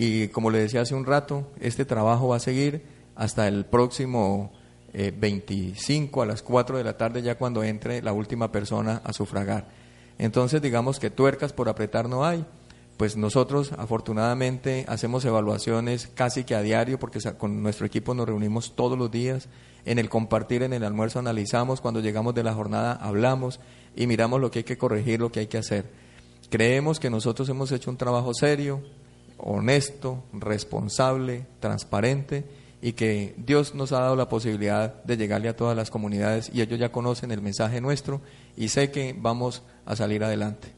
y 0.00 0.28
como 0.28 0.50
le 0.50 0.60
decía 0.60 0.82
hace 0.82 0.94
un 0.94 1.04
rato, 1.04 1.48
este 1.58 1.84
trabajo 1.84 2.28
va 2.28 2.36
a 2.36 2.40
seguir 2.40 2.84
hasta 3.16 3.48
el 3.48 3.64
próximo 3.64 4.52
25 4.92 6.20
eh, 6.20 6.22
a 6.22 6.26
las 6.26 6.44
4 6.44 6.78
de 6.78 6.84
la 6.84 6.96
tarde, 6.96 7.20
ya 7.20 7.36
cuando 7.36 7.64
entre 7.64 8.00
la 8.00 8.12
última 8.12 8.52
persona 8.52 9.02
a 9.02 9.12
sufragar. 9.12 9.66
Entonces, 10.16 10.62
digamos 10.62 11.00
que 11.00 11.10
tuercas 11.10 11.52
por 11.52 11.68
apretar 11.68 12.08
no 12.08 12.24
hay. 12.24 12.46
Pues 12.96 13.16
nosotros, 13.16 13.72
afortunadamente, 13.76 14.84
hacemos 14.86 15.24
evaluaciones 15.24 16.06
casi 16.14 16.44
que 16.44 16.54
a 16.54 16.62
diario, 16.62 17.00
porque 17.00 17.18
con 17.36 17.60
nuestro 17.60 17.84
equipo 17.84 18.14
nos 18.14 18.28
reunimos 18.28 18.76
todos 18.76 18.96
los 18.96 19.10
días. 19.10 19.48
En 19.84 19.98
el 19.98 20.08
compartir, 20.08 20.62
en 20.62 20.74
el 20.74 20.84
almuerzo, 20.84 21.18
analizamos. 21.18 21.80
Cuando 21.80 21.98
llegamos 21.98 22.36
de 22.36 22.44
la 22.44 22.54
jornada, 22.54 22.92
hablamos 22.92 23.58
y 23.96 24.06
miramos 24.06 24.40
lo 24.40 24.52
que 24.52 24.60
hay 24.60 24.64
que 24.64 24.78
corregir, 24.78 25.18
lo 25.18 25.32
que 25.32 25.40
hay 25.40 25.48
que 25.48 25.58
hacer. 25.58 25.90
Creemos 26.50 27.00
que 27.00 27.10
nosotros 27.10 27.48
hemos 27.48 27.72
hecho 27.72 27.90
un 27.90 27.96
trabajo 27.96 28.32
serio, 28.32 28.80
honesto, 29.38 30.24
responsable, 30.32 31.46
transparente 31.60 32.44
y 32.80 32.92
que 32.92 33.34
Dios 33.38 33.74
nos 33.74 33.92
ha 33.92 34.00
dado 34.00 34.16
la 34.16 34.28
posibilidad 34.28 35.02
de 35.04 35.16
llegarle 35.16 35.48
a 35.48 35.56
todas 35.56 35.76
las 35.76 35.90
comunidades 35.90 36.50
y 36.52 36.60
ellos 36.60 36.78
ya 36.78 36.92
conocen 36.92 37.30
el 37.30 37.40
mensaje 37.40 37.80
nuestro 37.80 38.20
y 38.56 38.68
sé 38.68 38.90
que 38.90 39.16
vamos 39.18 39.62
a 39.86 39.96
salir 39.96 40.22
adelante. 40.22 40.68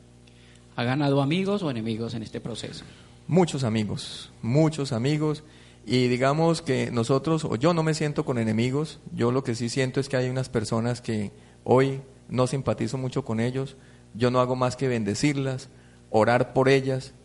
¿Ha 0.76 0.84
ganado 0.84 1.20
amigos 1.20 1.62
o 1.62 1.70
enemigos 1.70 2.14
en 2.14 2.22
este 2.22 2.40
proceso? 2.40 2.84
Muchos 3.26 3.64
amigos, 3.64 4.32
muchos 4.40 4.92
amigos 4.92 5.44
y 5.84 6.08
digamos 6.08 6.62
que 6.62 6.90
nosotros, 6.90 7.44
o 7.44 7.56
yo 7.56 7.74
no 7.74 7.82
me 7.82 7.94
siento 7.94 8.24
con 8.24 8.38
enemigos, 8.38 9.00
yo 9.12 9.32
lo 9.32 9.44
que 9.44 9.54
sí 9.54 9.68
siento 9.68 10.00
es 10.00 10.08
que 10.08 10.16
hay 10.16 10.28
unas 10.28 10.48
personas 10.48 11.00
que 11.00 11.32
hoy 11.64 12.00
no 12.28 12.46
simpatizo 12.46 12.96
mucho 12.96 13.24
con 13.24 13.40
ellos, 13.40 13.76
yo 14.14 14.30
no 14.30 14.40
hago 14.40 14.56
más 14.56 14.76
que 14.76 14.88
bendecirlas, 14.88 15.68
orar 16.10 16.52
por 16.52 16.68
ellas 16.68 17.12
el 17.12 17.19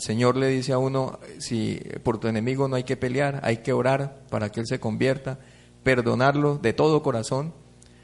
Señor 0.00 0.36
le 0.36 0.48
dice 0.48 0.72
a 0.72 0.78
uno, 0.78 1.18
si 1.38 1.80
por 2.02 2.18
tu 2.18 2.28
enemigo 2.28 2.68
no 2.68 2.76
hay 2.76 2.84
que 2.84 2.96
pelear, 2.96 3.40
hay 3.44 3.58
que 3.58 3.72
orar 3.72 4.22
para 4.30 4.50
que 4.50 4.60
Él 4.60 4.66
se 4.66 4.80
convierta, 4.80 5.38
perdonarlo 5.82 6.58
de 6.58 6.72
todo 6.72 7.02
corazón. 7.02 7.52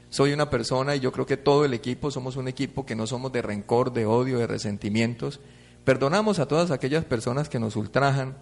Soy 0.09 0.31
una 0.31 0.49
persona 0.49 0.95
y 0.95 0.99
yo 0.99 1.11
creo 1.11 1.25
que 1.25 1.37
todo 1.37 1.65
el 1.65 1.73
equipo 1.73 2.11
somos 2.11 2.37
un 2.37 2.47
equipo 2.47 2.85
que 2.85 2.95
no 2.95 3.07
somos 3.07 3.31
de 3.31 3.41
rencor, 3.41 3.91
de 3.91 4.05
odio, 4.05 4.39
de 4.39 4.47
resentimientos. 4.47 5.39
Perdonamos 5.83 6.39
a 6.39 6.47
todas 6.47 6.71
aquellas 6.71 7.03
personas 7.03 7.49
que 7.49 7.59
nos 7.59 7.75
ultrajan 7.75 8.37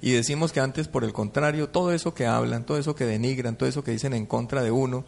y 0.00 0.12
decimos 0.12 0.52
que 0.52 0.60
antes, 0.60 0.86
por 0.88 1.04
el 1.04 1.12
contrario, 1.12 1.70
todo 1.70 1.92
eso 1.92 2.14
que 2.14 2.26
hablan, 2.26 2.64
todo 2.64 2.78
eso 2.78 2.94
que 2.94 3.04
denigran, 3.04 3.56
todo 3.56 3.68
eso 3.68 3.82
que 3.82 3.90
dicen 3.90 4.12
en 4.12 4.26
contra 4.26 4.62
de 4.62 4.70
uno, 4.70 5.04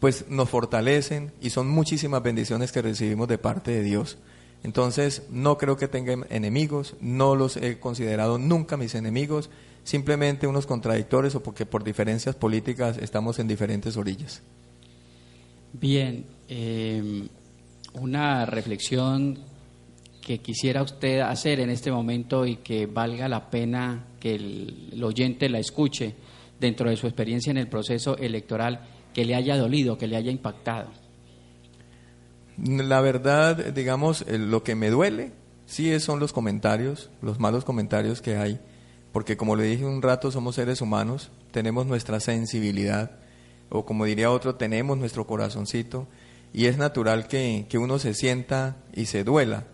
pues 0.00 0.26
nos 0.28 0.48
fortalecen 0.48 1.32
y 1.40 1.50
son 1.50 1.68
muchísimas 1.68 2.22
bendiciones 2.22 2.72
que 2.72 2.82
recibimos 2.82 3.28
de 3.28 3.38
parte 3.38 3.70
de 3.70 3.82
Dios. 3.82 4.18
Entonces, 4.66 5.22
no 5.30 5.58
creo 5.58 5.76
que 5.76 5.86
tenga 5.86 6.26
enemigos, 6.28 6.96
no 7.00 7.36
los 7.36 7.56
he 7.56 7.78
considerado 7.78 8.36
nunca 8.36 8.76
mis 8.76 8.96
enemigos, 8.96 9.48
simplemente 9.84 10.48
unos 10.48 10.66
contradictores 10.66 11.36
o 11.36 11.40
porque 11.40 11.64
por 11.64 11.84
diferencias 11.84 12.34
políticas 12.34 12.98
estamos 12.98 13.38
en 13.38 13.46
diferentes 13.46 13.96
orillas. 13.96 14.42
Bien, 15.72 16.24
em, 16.48 17.28
una 17.94 18.44
reflexión 18.44 19.38
que 20.20 20.38
quisiera 20.38 20.82
usted 20.82 21.20
hacer 21.20 21.60
en 21.60 21.70
este 21.70 21.92
momento 21.92 22.44
y 22.44 22.56
que 22.56 22.86
valga 22.86 23.28
la 23.28 23.48
pena 23.48 24.06
que 24.18 24.34
el 24.34 25.00
oyente 25.04 25.48
la 25.48 25.60
escuche 25.60 26.12
dentro 26.58 26.90
de 26.90 26.96
su 26.96 27.06
experiencia 27.06 27.52
en 27.52 27.58
el 27.58 27.68
proceso 27.68 28.18
electoral, 28.18 28.80
que 29.14 29.24
le 29.24 29.36
haya 29.36 29.56
dolido, 29.56 29.96
que 29.96 30.08
le 30.08 30.16
haya 30.16 30.32
impactado. 30.32 31.05
La 32.62 33.00
verdad, 33.00 33.56
digamos, 33.72 34.22
eh, 34.22 34.38
lo 34.38 34.62
que 34.62 34.74
me 34.74 34.90
duele, 34.90 35.32
sí 35.66 35.98
son 36.00 36.20
los 36.20 36.32
comentarios, 36.32 37.10
los 37.20 37.38
malos 37.38 37.64
comentarios 37.64 38.22
que 38.22 38.36
hay, 38.36 38.60
porque 39.12 39.36
como 39.36 39.56
le 39.56 39.64
dije 39.64 39.84
un 39.84 40.02
rato, 40.02 40.30
somos 40.30 40.54
seres 40.54 40.80
humanos, 40.80 41.30
tenemos 41.50 41.86
nuestra 41.86 42.20
sensibilidad, 42.20 43.12
o 43.68 43.84
como 43.84 44.04
diría 44.04 44.30
otro, 44.30 44.54
tenemos 44.54 44.96
nuestro 44.96 45.26
corazoncito, 45.26 46.06
y 46.52 46.66
es 46.66 46.78
natural 46.78 47.28
que, 47.28 47.66
que 47.68 47.78
uno 47.78 47.98
se 47.98 48.14
sienta 48.14 48.76
y 48.94 49.06
se 49.06 49.24
duela, 49.24 49.64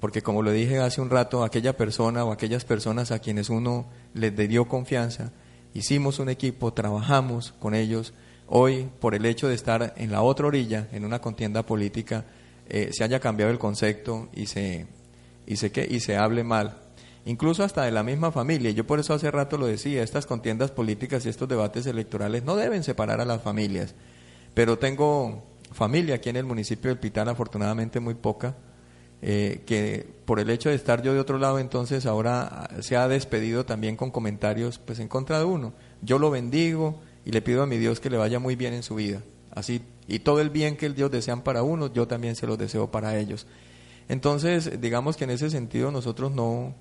porque 0.00 0.22
como 0.22 0.42
le 0.42 0.52
dije 0.52 0.78
hace 0.78 1.00
un 1.00 1.10
rato, 1.10 1.44
aquella 1.44 1.76
persona 1.76 2.24
o 2.24 2.32
aquellas 2.32 2.64
personas 2.64 3.10
a 3.12 3.20
quienes 3.20 3.48
uno 3.48 3.86
les 4.12 4.36
dio 4.36 4.66
confianza, 4.66 5.32
hicimos 5.72 6.18
un 6.18 6.28
equipo, 6.28 6.72
trabajamos 6.72 7.52
con 7.60 7.74
ellos, 7.74 8.12
hoy, 8.46 8.88
por 9.00 9.14
el 9.14 9.26
hecho 9.26 9.48
de 9.48 9.54
estar 9.54 9.94
en 9.96 10.12
la 10.12 10.22
otra 10.22 10.46
orilla, 10.46 10.88
en 10.92 11.04
una 11.04 11.20
contienda 11.20 11.64
política, 11.64 12.24
eh, 12.68 12.90
se 12.92 13.04
haya 13.04 13.20
cambiado 13.20 13.52
el 13.52 13.58
concepto 13.58 14.28
y 14.34 14.46
se, 14.46 14.86
y, 15.46 15.56
se, 15.56 15.70
y 15.88 16.00
se 16.00 16.16
hable 16.16 16.44
mal. 16.44 16.78
Incluso 17.26 17.64
hasta 17.64 17.84
de 17.84 17.90
la 17.90 18.02
misma 18.02 18.32
familia. 18.32 18.70
Yo 18.70 18.86
por 18.86 19.00
eso 19.00 19.14
hace 19.14 19.30
rato 19.30 19.56
lo 19.56 19.66
decía, 19.66 20.02
estas 20.02 20.26
contiendas 20.26 20.70
políticas 20.70 21.24
y 21.24 21.30
estos 21.30 21.48
debates 21.48 21.86
electorales 21.86 22.44
no 22.44 22.56
deben 22.56 22.82
separar 22.82 23.20
a 23.20 23.24
las 23.24 23.42
familias. 23.42 23.94
Pero 24.52 24.78
tengo 24.78 25.42
familia 25.72 26.16
aquí 26.16 26.28
en 26.28 26.36
el 26.36 26.44
municipio 26.44 26.90
del 26.90 26.98
Pital, 26.98 27.28
afortunadamente 27.28 27.98
muy 27.98 28.14
poca, 28.14 28.54
eh, 29.22 29.62
que 29.66 30.06
por 30.26 30.38
el 30.38 30.50
hecho 30.50 30.68
de 30.68 30.74
estar 30.74 31.02
yo 31.02 31.14
de 31.14 31.20
otro 31.20 31.38
lado, 31.38 31.58
entonces 31.58 32.04
ahora 32.04 32.68
se 32.80 32.96
ha 32.96 33.08
despedido 33.08 33.64
también 33.64 33.96
con 33.96 34.10
comentarios 34.10 34.78
pues 34.78 34.98
en 34.98 35.08
contra 35.08 35.38
de 35.38 35.44
uno. 35.44 35.72
Yo 36.02 36.18
lo 36.18 36.30
bendigo, 36.30 37.00
y 37.24 37.32
le 37.32 37.42
pido 37.42 37.62
a 37.62 37.66
mi 37.66 37.78
Dios 37.78 38.00
que 38.00 38.10
le 38.10 38.16
vaya 38.16 38.38
muy 38.38 38.56
bien 38.56 38.74
en 38.74 38.82
su 38.82 38.94
vida. 38.96 39.22
Así, 39.50 39.82
y 40.08 40.18
todo 40.20 40.40
el 40.40 40.50
bien 40.50 40.76
que 40.76 40.86
el 40.86 40.94
Dios 40.94 41.10
desean 41.10 41.42
para 41.42 41.62
uno, 41.62 41.92
yo 41.92 42.06
también 42.08 42.36
se 42.36 42.46
lo 42.46 42.56
deseo 42.56 42.90
para 42.90 43.18
ellos. 43.18 43.46
Entonces, 44.08 44.80
digamos 44.80 45.16
que 45.16 45.24
en 45.24 45.30
ese 45.30 45.48
sentido 45.48 45.90
nosotros 45.90 46.32
no, 46.32 46.74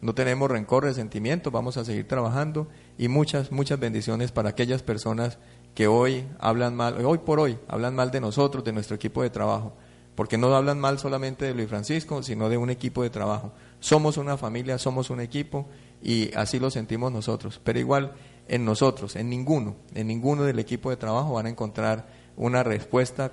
no 0.00 0.14
tenemos 0.14 0.50
rencor, 0.50 0.84
resentimiento, 0.84 1.50
vamos 1.50 1.76
a 1.76 1.84
seguir 1.84 2.06
trabajando 2.06 2.68
y 2.98 3.08
muchas, 3.08 3.50
muchas 3.50 3.80
bendiciones 3.80 4.32
para 4.32 4.50
aquellas 4.50 4.82
personas 4.82 5.38
que 5.74 5.86
hoy 5.86 6.26
hablan 6.38 6.74
mal, 6.74 7.04
hoy 7.04 7.18
por 7.18 7.40
hoy 7.40 7.58
hablan 7.68 7.94
mal 7.94 8.10
de 8.10 8.20
nosotros, 8.20 8.64
de 8.64 8.72
nuestro 8.72 8.96
equipo 8.96 9.22
de 9.22 9.30
trabajo, 9.30 9.74
porque 10.14 10.38
no 10.38 10.54
hablan 10.54 10.78
mal 10.78 10.98
solamente 10.98 11.44
de 11.46 11.54
Luis 11.54 11.68
Francisco, 11.68 12.22
sino 12.22 12.48
de 12.48 12.56
un 12.56 12.70
equipo 12.70 13.02
de 13.02 13.10
trabajo. 13.10 13.52
Somos 13.80 14.16
una 14.16 14.36
familia, 14.36 14.78
somos 14.78 15.10
un 15.10 15.20
equipo 15.20 15.66
y 16.02 16.32
así 16.34 16.58
lo 16.58 16.70
sentimos 16.70 17.12
nosotros, 17.12 17.60
pero 17.62 17.78
igual 17.78 18.12
en 18.48 18.64
nosotros, 18.64 19.16
en 19.16 19.28
ninguno, 19.28 19.76
en 19.94 20.06
ninguno 20.06 20.44
del 20.44 20.58
equipo 20.58 20.90
de 20.90 20.96
trabajo 20.96 21.34
van 21.34 21.46
a 21.46 21.50
encontrar 21.50 22.06
una 22.36 22.62
respuesta, 22.62 23.32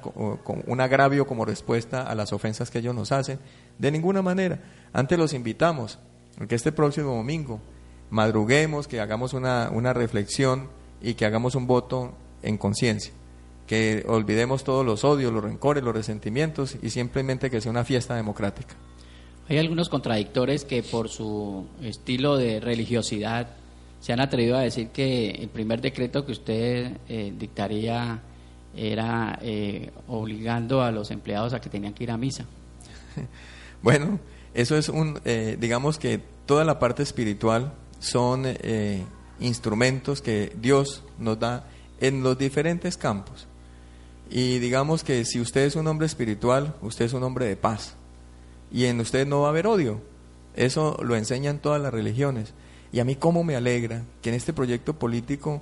un 0.66 0.82
agravio 0.82 1.28
como 1.28 1.46
respuesta 1.46 2.04
a 2.04 2.16
las 2.16 2.32
ofensas 2.32 2.72
que 2.72 2.80
ellos 2.80 2.96
nos 2.96 3.12
hacen, 3.12 3.40
de 3.78 3.92
ninguna 3.92 4.22
manera. 4.22 4.62
Antes 4.94 5.20
los 5.20 5.34
invitamos 5.34 6.00
que 6.48 6.56
este 6.56 6.72
próximo 6.72 7.16
domingo 7.16 7.60
madruguemos, 8.10 8.88
que 8.88 9.02
hagamos 9.02 9.34
una, 9.34 9.70
una 9.72 9.94
reflexión 9.94 10.70
y 11.02 11.16
que 11.16 11.26
hagamos 11.26 11.56
un 11.56 11.68
voto 11.68 12.14
en 12.42 12.58
conciencia, 12.58 13.12
que 13.68 14.06
olvidemos 14.08 14.64
todos 14.64 14.86
los 14.86 15.04
odios, 15.04 15.34
los 15.34 15.44
rencores, 15.44 15.84
los 15.84 15.94
resentimientos 15.94 16.78
y 16.82 16.90
simplemente 16.90 17.50
que 17.50 17.60
sea 17.60 17.72
una 17.72 17.84
fiesta 17.84 18.16
democrática. 18.16 18.76
Hay 19.50 19.58
algunos 19.58 19.90
contradictores 19.90 20.64
que 20.64 20.84
por 20.84 21.10
su 21.10 21.68
estilo 21.82 22.38
de 22.38 22.62
religiosidad 22.62 23.50
se 24.04 24.12
han 24.12 24.20
atrevido 24.20 24.58
a 24.58 24.62
decir 24.62 24.90
que 24.90 25.30
el 25.30 25.48
primer 25.48 25.80
decreto 25.80 26.26
que 26.26 26.34
usted 26.34 26.98
eh, 27.08 27.34
dictaría 27.40 28.22
era 28.76 29.40
eh, 29.42 29.92
obligando 30.10 30.82
a 30.82 30.92
los 30.92 31.10
empleados 31.10 31.54
a 31.54 31.62
que 31.62 31.70
tenían 31.70 31.94
que 31.94 32.04
ir 32.04 32.12
a 32.12 32.18
misa. 32.18 32.46
Bueno, 33.82 34.18
eso 34.54 34.78
es 34.78 34.88
un, 34.88 35.20
eh, 35.26 35.58
digamos 35.60 36.00
que 36.00 36.22
toda 36.46 36.64
la 36.64 36.80
parte 36.80 37.04
espiritual 37.04 37.74
son 38.00 38.44
eh, 38.46 39.04
instrumentos 39.42 40.22
que 40.22 40.54
Dios 40.58 41.04
nos 41.20 41.38
da 41.38 41.68
en 42.00 42.24
los 42.24 42.38
diferentes 42.38 42.96
campos. 42.96 43.46
Y 44.30 44.60
digamos 44.60 45.04
que 45.04 45.26
si 45.26 45.42
usted 45.42 45.66
es 45.66 45.76
un 45.76 45.88
hombre 45.88 46.08
espiritual, 46.08 46.76
usted 46.82 47.04
es 47.04 47.14
un 47.14 47.24
hombre 47.24 47.46
de 47.46 47.58
paz. 47.58 47.96
Y 48.72 48.86
en 48.86 49.02
usted 49.02 49.28
no 49.28 49.42
va 49.42 49.48
a 49.48 49.50
haber 49.50 49.68
odio. 49.68 50.02
Eso 50.56 50.98
lo 51.04 51.18
enseñan 51.18 51.60
todas 51.60 51.82
las 51.82 51.94
religiones. 51.94 52.54
Y 52.94 53.02
a 53.02 53.06
mí 53.06 53.18
cómo 53.18 53.44
me 53.44 53.58
alegra 53.58 54.04
que 54.22 54.30
en 54.30 54.36
este 54.36 54.54
proyecto 54.54 54.98
político 54.98 55.60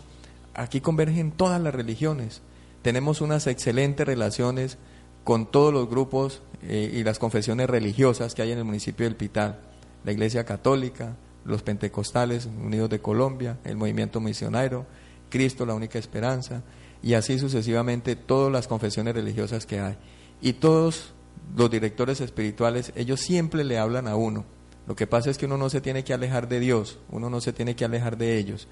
aquí 0.54 0.82
convergen 0.82 1.32
todas 1.32 1.60
las 1.60 1.74
religiones 1.74 2.44
tenemos 2.82 3.22
unas 3.22 3.48
excelentes 3.48 4.06
relaciones 4.06 4.78
con 5.24 5.46
todos 5.52 5.74
los 5.74 5.90
grupos 5.90 6.42
eh, 6.64 6.92
y 6.94 7.04
las 7.04 7.20
confesiones 7.20 7.70
religiosas 7.70 8.34
que 8.34 8.42
hay 8.42 8.52
en 8.52 8.58
el 8.58 8.64
municipio 8.64 9.06
del 9.06 9.16
Pital, 9.16 9.60
la 10.04 10.12
Iglesia 10.12 10.46
Católica, 10.46 11.16
los 11.46 11.62
Pentecostales 11.62 12.48
Unidos 12.48 12.90
de 12.90 13.00
Colombia, 13.00 13.60
el 13.64 13.78
Movimiento 13.78 14.20
Misionero, 14.20 14.86
Cristo, 15.30 15.66
la 15.66 15.76
única 15.76 16.00
esperanza, 16.00 16.64
y 17.04 17.14
así 17.14 17.38
sucesivamente 17.38 18.16
todas 18.16 18.52
las 18.52 18.68
confesiones 18.68 19.14
religiosas 19.14 19.66
que 19.66 19.80
hay. 19.80 19.98
Y 20.42 20.54
todos 20.54 21.14
los 21.56 21.70
directores 21.70 22.20
espirituales, 22.20 22.94
ellos 22.96 23.20
siempre 23.20 23.64
le 23.64 23.78
hablan 23.78 24.08
a 24.08 24.16
uno. 24.16 24.44
Lo 24.88 24.96
que 24.96 25.08
pasa 25.08 25.30
es 25.30 25.38
que 25.38 25.46
uno 25.46 25.58
no 25.58 25.70
se 25.70 25.82
tiene 25.82 26.04
que 26.04 26.14
alejar 26.14 26.48
de 26.48 26.60
Dios, 26.60 27.00
uno 27.10 27.30
no 27.30 27.42
se 27.42 27.54
tiene 27.54 27.76
que 27.76 27.86
alejar 27.86 28.18
de 28.18 28.38
ellos. 28.38 28.68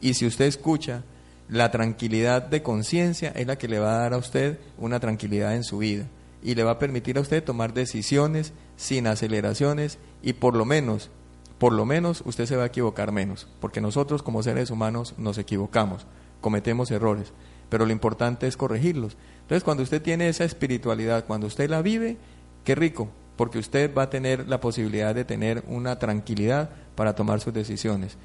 Y 0.00 0.14
si 0.14 0.26
usted 0.26 0.46
escucha 0.46 1.02
la 1.48 1.70
tranquilidad 1.70 2.42
de 2.42 2.62
conciencia 2.62 3.30
es 3.30 3.46
la 3.46 3.56
que 3.56 3.68
le 3.68 3.78
va 3.78 3.96
a 3.96 4.00
dar 4.00 4.14
a 4.14 4.18
usted 4.18 4.58
una 4.76 5.00
tranquilidad 5.00 5.56
en 5.56 5.64
su 5.64 5.78
vida 5.78 6.06
y 6.42 6.54
le 6.54 6.62
va 6.62 6.72
a 6.72 6.78
permitir 6.78 7.18
a 7.18 7.22
usted 7.22 7.42
tomar 7.42 7.72
decisiones 7.72 8.52
sin 8.76 9.06
aceleraciones 9.06 9.98
y 10.22 10.34
por 10.34 10.54
lo 10.54 10.64
menos, 10.64 11.10
por 11.58 11.72
lo 11.72 11.84
menos 11.84 12.22
usted 12.26 12.46
se 12.46 12.56
va 12.56 12.64
a 12.64 12.68
equivocar 12.68 13.12
menos, 13.12 13.48
porque 13.60 13.80
nosotros 13.80 14.22
como 14.22 14.42
seres 14.42 14.70
humanos 14.70 15.14
nos 15.16 15.38
equivocamos, 15.38 16.06
cometemos 16.40 16.90
errores, 16.90 17.32
pero 17.70 17.86
lo 17.86 17.92
importante 17.92 18.46
es 18.46 18.56
corregirlos. 18.56 19.16
Entonces 19.40 19.64
cuando 19.64 19.82
usted 19.82 20.02
tiene 20.02 20.28
esa 20.28 20.44
espiritualidad, 20.44 21.24
cuando 21.26 21.46
usted 21.46 21.68
la 21.68 21.82
vive, 21.82 22.18
qué 22.62 22.74
rico, 22.74 23.08
porque 23.38 23.60
usted 23.60 23.94
va 23.94 24.02
a 24.02 24.10
tener 24.10 24.48
la 24.48 24.60
posibilidad 24.60 25.14
de 25.14 25.24
tener 25.24 25.62
una 25.68 26.00
tranquilidad 26.00 26.70
para 26.96 27.14
tomar 27.14 27.40
sus 27.40 27.54
decisiones. 27.54 28.18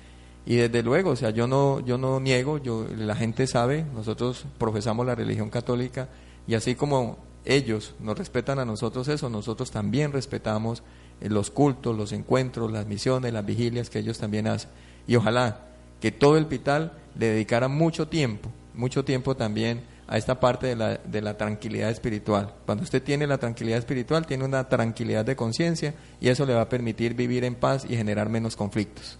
Y 0.43 0.55
desde 0.55 0.81
luego, 0.81 1.11
o 1.11 1.15
sea, 1.15 1.29
yo 1.29 1.45
no, 1.45 1.79
yo 1.81 1.99
no 1.99 2.19
niego, 2.19 2.57
yo, 2.57 2.87
la 2.97 3.15
gente 3.15 3.45
sabe, 3.45 3.85
nosotros 3.93 4.47
profesamos 4.57 5.05
la 5.05 5.13
religión 5.13 5.51
católica 5.51 6.09
y 6.47 6.55
así 6.55 6.73
como 6.73 7.19
ellos 7.45 7.93
nos 7.99 8.17
respetan 8.17 8.57
a 8.57 8.65
nosotros 8.65 9.07
eso, 9.07 9.29
nosotros 9.29 9.69
también 9.69 10.11
respetamos 10.11 10.81
eh, 11.21 11.29
los 11.29 11.51
cultos, 11.51 11.95
los 11.95 12.11
encuentros, 12.11 12.71
las 12.71 12.87
misiones, 12.87 13.33
las 13.33 13.45
vigilias 13.45 13.91
que 13.91 13.99
ellos 13.99 14.17
también 14.17 14.47
hacen. 14.47 14.71
Y 15.05 15.15
ojalá 15.15 15.59
que 16.01 16.11
todo 16.11 16.37
el 16.37 16.47
Pital 16.47 16.93
le 17.19 17.27
dedicara 17.27 17.67
mucho 17.67 18.07
tiempo, 18.07 18.49
mucho 18.73 19.05
tiempo 19.05 19.35
también 19.35 19.81
a 20.07 20.17
esta 20.17 20.39
parte 20.39 20.67
de 20.67 20.75
la, 20.75 20.97
de 20.97 21.21
la 21.21 21.37
tranquilidad 21.37 21.89
espiritual. 21.89 22.53
Cuando 22.65 22.83
usted 22.83 23.01
tiene 23.01 23.27
la 23.27 23.37
tranquilidad 23.37 23.79
espiritual, 23.79 24.25
tiene 24.25 24.45
una 24.45 24.67
tranquilidad 24.67 25.25
de 25.25 25.35
conciencia 25.35 25.93
y 26.19 26.29
eso 26.29 26.45
le 26.45 26.53
va 26.53 26.61
a 26.61 26.69
permitir 26.69 27.13
vivir 27.13 27.43
en 27.43 27.55
paz 27.55 27.85
y 27.87 27.95
generar 27.95 28.29
menos 28.29 28.55
conflictos. 28.55 29.17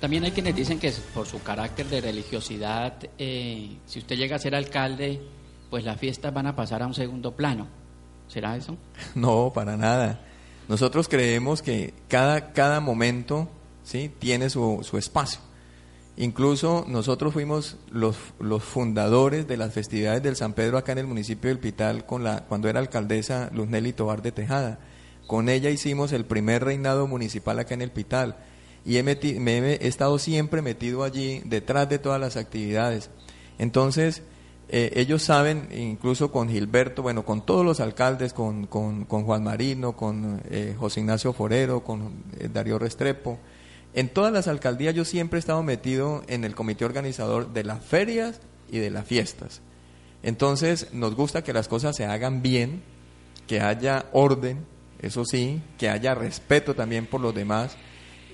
También 0.00 0.24
hay 0.24 0.30
quienes 0.30 0.56
dicen 0.56 0.78
que 0.78 0.92
por 1.12 1.26
su 1.26 1.42
carácter 1.42 1.86
de 1.86 2.00
religiosidad, 2.00 2.94
eh, 3.18 3.76
si 3.84 3.98
usted 3.98 4.16
llega 4.16 4.36
a 4.36 4.38
ser 4.38 4.54
alcalde, 4.54 5.20
pues 5.68 5.84
las 5.84 6.00
fiestas 6.00 6.32
van 6.32 6.46
a 6.46 6.56
pasar 6.56 6.82
a 6.82 6.86
un 6.86 6.94
segundo 6.94 7.36
plano. 7.36 7.66
¿Será 8.26 8.56
eso? 8.56 8.76
No, 9.14 9.52
para 9.54 9.76
nada. 9.76 10.20
Nosotros 10.68 11.08
creemos 11.08 11.62
que 11.62 11.92
cada, 12.08 12.52
cada 12.52 12.80
momento 12.80 13.48
¿sí? 13.82 14.10
tiene 14.18 14.48
su, 14.48 14.80
su 14.82 14.96
espacio. 14.96 15.40
Incluso 16.20 16.84
nosotros 16.86 17.32
fuimos 17.32 17.78
los, 17.90 18.14
los, 18.38 18.62
fundadores 18.62 19.48
de 19.48 19.56
las 19.56 19.72
festividades 19.72 20.22
del 20.22 20.36
San 20.36 20.52
Pedro 20.52 20.76
acá 20.76 20.92
en 20.92 20.98
el 20.98 21.06
municipio 21.06 21.48
del 21.48 21.58
Pital 21.58 22.04
con 22.04 22.22
la, 22.22 22.44
cuando 22.44 22.68
era 22.68 22.78
alcaldesa 22.78 23.48
Luz 23.54 23.68
Nelly 23.68 23.94
Tobar 23.94 24.20
de 24.20 24.30
Tejada. 24.30 24.80
Con 25.26 25.48
ella 25.48 25.70
hicimos 25.70 26.12
el 26.12 26.26
primer 26.26 26.62
reinado 26.62 27.06
municipal 27.06 27.58
acá 27.58 27.72
en 27.72 27.80
el 27.80 27.90
Pital 27.90 28.36
y 28.84 28.98
he 28.98 29.02
me 29.02 29.12
he 29.12 29.88
estado 29.88 30.18
siempre 30.18 30.60
metido 30.60 31.04
allí 31.04 31.40
detrás 31.46 31.88
de 31.88 31.98
todas 31.98 32.20
las 32.20 32.36
actividades. 32.36 33.08
Entonces, 33.56 34.22
eh, 34.68 34.92
ellos 34.96 35.22
saben, 35.22 35.68
incluso 35.72 36.30
con 36.30 36.50
Gilberto, 36.50 37.00
bueno, 37.00 37.24
con 37.24 37.46
todos 37.46 37.64
los 37.64 37.80
alcaldes, 37.80 38.34
con, 38.34 38.66
con, 38.66 39.06
Juan 39.06 39.42
Marino, 39.42 39.96
con 39.96 40.42
eh, 40.50 40.76
José 40.78 41.00
Ignacio 41.00 41.32
Forero, 41.32 41.82
con 41.82 42.24
eh, 42.38 42.50
Darío 42.52 42.78
Restrepo, 42.78 43.38
en 43.94 44.08
todas 44.08 44.32
las 44.32 44.48
alcaldías 44.48 44.94
yo 44.94 45.04
siempre 45.04 45.38
he 45.38 45.40
estado 45.40 45.62
metido 45.62 46.22
en 46.28 46.44
el 46.44 46.54
comité 46.54 46.84
organizador 46.84 47.52
de 47.52 47.64
las 47.64 47.84
ferias 47.84 48.40
y 48.70 48.78
de 48.78 48.90
las 48.90 49.06
fiestas. 49.06 49.60
Entonces, 50.22 50.92
nos 50.92 51.14
gusta 51.14 51.42
que 51.42 51.52
las 51.52 51.68
cosas 51.68 51.96
se 51.96 52.04
hagan 52.04 52.42
bien, 52.42 52.82
que 53.46 53.60
haya 53.60 54.06
orden, 54.12 54.66
eso 55.00 55.24
sí, 55.24 55.62
que 55.78 55.88
haya 55.88 56.14
respeto 56.14 56.74
también 56.74 57.06
por 57.06 57.20
los 57.20 57.34
demás 57.34 57.76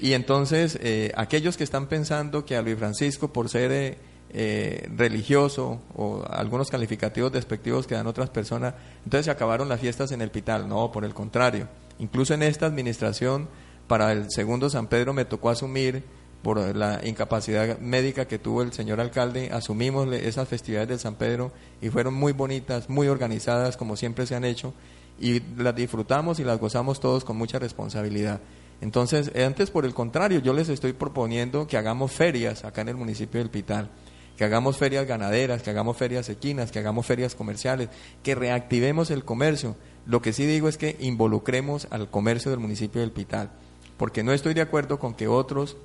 y 0.01 0.13
entonces, 0.13 0.79
eh, 0.83 1.13
aquellos 1.17 1.57
que 1.57 1.65
están 1.65 1.87
pensando 1.87 2.45
que 2.45 2.57
a 2.57 2.63
Luis 2.63 2.77
Francisco, 2.77 3.33
por 3.33 3.49
ser 3.49 3.73
eh, 3.73 3.99
eh, 4.31 4.89
religioso 4.95 5.81
o 5.95 6.23
algunos 6.29 6.69
calificativos 6.69 7.33
despectivos 7.33 7.87
que 7.87 7.95
dan 7.95 8.07
otras 8.07 8.29
personas, 8.29 8.75
entonces 9.05 9.27
se 9.27 9.31
acabaron 9.31 9.69
las 9.69 9.81
fiestas 9.81 10.13
en 10.13 10.21
el 10.21 10.31
Pital. 10.31 10.69
No, 10.69 10.93
por 10.93 11.05
el 11.05 11.15
contrario. 11.15 11.69
Incluso 11.99 12.35
en 12.35 12.43
esta 12.43 12.67
administración, 12.67 13.49
para 13.87 14.13
el 14.13 14.31
segundo 14.31 14.71
San 14.71 14.89
Pedro 14.89 15.13
me 15.13 15.25
tocó 15.25 15.51
asumir, 15.51 16.05
por 16.47 16.77
la 16.77 17.01
incapacidad 17.05 17.81
médica 17.81 18.29
que 18.29 18.39
tuvo 18.39 18.63
el 18.63 18.73
señor 18.73 19.01
alcalde, 19.01 19.51
asumimos 19.53 20.07
esas 20.15 20.49
festividades 20.49 20.89
del 20.89 21.01
San 21.01 21.17
Pedro 21.17 21.51
y 21.81 21.89
fueron 21.89 22.15
muy 22.15 22.33
bonitas, 22.33 22.89
muy 22.89 23.09
organizadas, 23.09 23.77
como 23.77 23.97
siempre 23.97 24.27
se 24.27 24.37
han 24.37 24.45
hecho, 24.45 24.73
y 25.19 25.41
las 25.57 25.75
disfrutamos 25.75 26.39
y 26.39 26.45
las 26.45 26.61
gozamos 26.61 27.01
todos 27.01 27.25
con 27.25 27.37
mucha 27.37 27.59
responsabilidad. 27.59 28.41
Entonces, 28.81 29.33
antes 29.35 29.73
por 29.73 29.87
el 29.87 29.93
contrario, 29.93 30.39
yo 30.39 30.53
les 30.53 30.69
estoy 30.69 30.93
proponiendo 30.93 31.67
que 31.67 31.79
hagamos 31.79 32.13
ferias 32.13 32.65
acá 32.65 32.83
en 32.83 32.91
el 32.91 32.97
municipio 32.97 33.41
del 33.41 33.51
Pital, 33.51 33.91
que 34.37 34.45
hagamos 34.45 34.77
ferias 34.77 35.05
ganaderas, 35.05 35.63
que 35.63 35.71
hagamos 35.71 35.97
ferias 35.97 36.29
equinas, 36.29 36.71
que 36.71 36.79
hagamos 36.79 37.07
ferias 37.07 37.35
comerciales, 37.35 37.89
que 38.23 38.37
reactivemos 38.37 39.11
el 39.11 39.25
comercio. 39.25 39.75
Lo 40.07 40.23
que 40.23 40.33
sí 40.33 40.47
digo 40.47 40.69
es 40.69 40.77
que 40.77 40.97
involucremos 41.01 41.89
al 41.91 42.09
comercio 42.09 42.53
del 42.53 42.61
municipio 42.61 43.01
del 43.01 43.11
Pital, 43.11 43.51
porque 43.97 44.23
no 44.23 44.33
estoy 44.33 44.55
de 44.55 44.61
acuerdo 44.61 44.99
con 44.99 45.15
que 45.15 45.29
otros, 45.29 45.77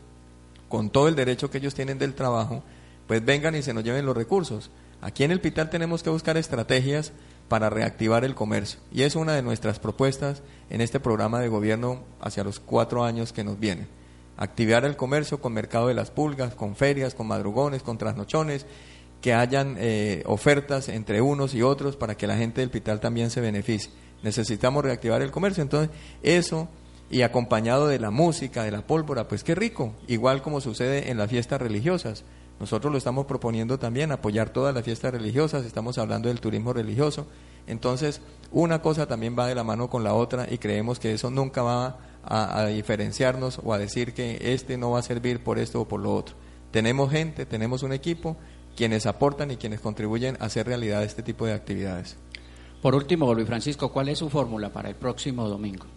con 0.70 0.89
todo 0.89 1.07
el 1.07 1.16
derecho 1.16 1.49
que 1.49 1.57
ellos 1.57 1.76
tienen 1.76 1.99
del 1.99 2.14
trabajo, 2.14 2.64
pues 3.07 3.24
vengan 3.24 3.55
y 3.55 3.62
se 3.62 3.74
nos 3.74 3.84
lleven 3.84 4.05
los 4.05 4.16
recursos. 4.16 4.70
Aquí 5.01 5.24
en 5.24 5.32
el 5.32 5.41
Pital 5.41 5.70
tenemos 5.70 6.03
que 6.03 6.09
buscar 6.09 6.38
estrategias 6.38 7.12
para 7.47 7.70
reactivar 7.70 8.24
el 8.24 8.36
comercio. 8.36 8.80
Y 8.93 9.01
es 9.01 9.16
una 9.16 9.34
de 9.34 9.41
nuestras 9.41 9.80
propuestas 9.80 10.41
en 10.70 10.80
este 10.80 10.99
programa 10.99 11.39
de 11.39 11.49
gobierno 11.49 12.01
hacia 12.22 12.43
los 12.43 12.59
cuatro 12.59 13.03
años 13.03 13.34
que 13.34 13.43
nos 13.43 13.59
vienen. 13.59 13.88
Activar 14.38 14.86
el 14.86 14.95
comercio 14.95 15.41
con 15.41 15.53
mercado 15.53 15.88
de 15.88 15.93
las 15.93 16.12
pulgas, 16.12 16.55
con 16.55 16.76
ferias, 16.76 17.14
con 17.14 17.28
madrugones, 17.28 17.84
con 17.84 17.97
trasnochones, 17.97 18.66
que 19.22 19.34
hayan 19.34 19.76
eh, 19.80 20.24
ofertas 20.26 20.88
entre 20.88 21.22
unos 21.22 21.53
y 21.53 21.62
otros 21.62 21.95
para 21.95 22.16
que 22.16 22.28
la 22.28 22.38
gente 22.38 22.62
del 22.62 22.70
Pital 22.70 22.99
también 22.99 23.30
se 23.30 23.41
beneficie. 23.41 23.91
Necesitamos 24.24 24.86
reactivar 24.86 25.22
el 25.22 25.32
comercio. 25.32 25.62
Entonces, 25.62 25.89
eso 26.24 26.70
y 27.12 27.24
acompañado 27.24 27.88
de 27.88 27.99
la 27.99 28.09
música, 28.09 28.64
de 28.64 28.72
la 28.72 28.88
pólvora, 28.88 29.28
pues 29.28 29.43
qué 29.43 29.53
rico, 29.53 29.93
igual 30.07 30.41
como 30.41 30.62
sucede 30.62 31.12
en 31.12 31.18
las 31.18 31.30
fiestas 31.30 31.62
religiosas. 31.62 32.24
Nosotros 32.57 32.89
lo 32.89 32.97
estamos 32.97 33.26
proponiendo 33.26 33.78
también, 33.78 34.14
apoyar 34.14 34.51
todas 34.51 34.74
las 34.74 34.86
fiestas 34.86 35.12
religiosas, 35.12 35.66
estamos 35.66 35.97
hablando 35.97 36.30
del 36.30 36.39
turismo 36.39 36.72
religioso. 36.72 37.28
Entonces, 37.68 38.22
una 38.51 38.82
cosa 38.82 39.07
también 39.07 39.36
va 39.38 39.47
de 39.47 39.55
la 39.55 39.64
mano 39.64 39.89
con 39.89 40.05
la 40.05 40.14
otra 40.14 40.47
y 40.49 40.57
creemos 40.57 40.99
que 40.99 41.12
eso 41.12 41.30
nunca 41.30 41.62
va 41.64 41.97
a, 42.24 42.66
diferenciarnos 42.68 43.59
o 43.62 43.74
a 43.74 43.78
decir 43.78 44.14
que 44.14 44.53
este 44.53 44.78
no 44.78 44.91
va 44.91 44.99
a 44.99 45.03
servir 45.03 45.43
por 45.43 45.59
esto 45.59 45.82
o 45.82 45.88
por 45.88 45.99
lo 45.99 46.16
otro. 46.16 46.36
Tenemos 46.72 47.12
gente, 47.12 47.45
tenemos 47.45 47.84
un 47.84 47.91
equipo, 47.91 48.38
quienes 48.78 49.05
aportan 49.05 49.51
y 49.51 49.57
quienes 49.57 49.82
contribuyen 49.82 50.38
a 50.39 50.45
hacer 50.45 50.66
realidad 50.66 51.03
este 51.03 51.24
tipo 51.24 51.45
de 51.45 51.53
actividades. 51.53 52.16
Por 52.82 52.95
último, 52.95 53.34
Luis 53.34 53.47
Francisco, 53.47 53.91
¿cuál 53.91 54.07
es 54.07 54.20
su 54.20 54.30
fórmula 54.30 54.72
para 54.72 54.88
el 54.88 54.95
próximo 54.95 55.49
domingo? 55.49 55.88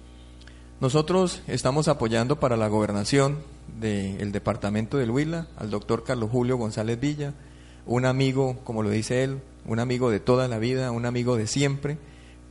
Nosotros 0.85 1.41
estamos 1.47 1.89
apoyando 1.89 2.39
para 2.39 2.59
la 2.59 2.69
gobernación 2.69 3.39
del 3.81 4.33
departamento 4.33 4.99
del 4.99 5.11
Huila 5.11 5.47
al 5.57 5.71
doctor 5.71 6.05
Carlos 6.05 6.29
Julio 6.31 6.59
González 6.59 7.01
Villa, 7.01 7.33
un 7.87 8.05
amigo, 8.05 8.59
como 8.65 8.83
lo 8.83 8.91
dice 8.91 9.25
él, 9.25 9.41
un 9.65 9.79
amigo 9.79 10.11
de 10.11 10.21
toda 10.21 10.47
la 10.47 10.59
vida, 10.59 10.91
un 10.91 11.07
amigo 11.07 11.39
de 11.39 11.47
siempre. 11.47 11.97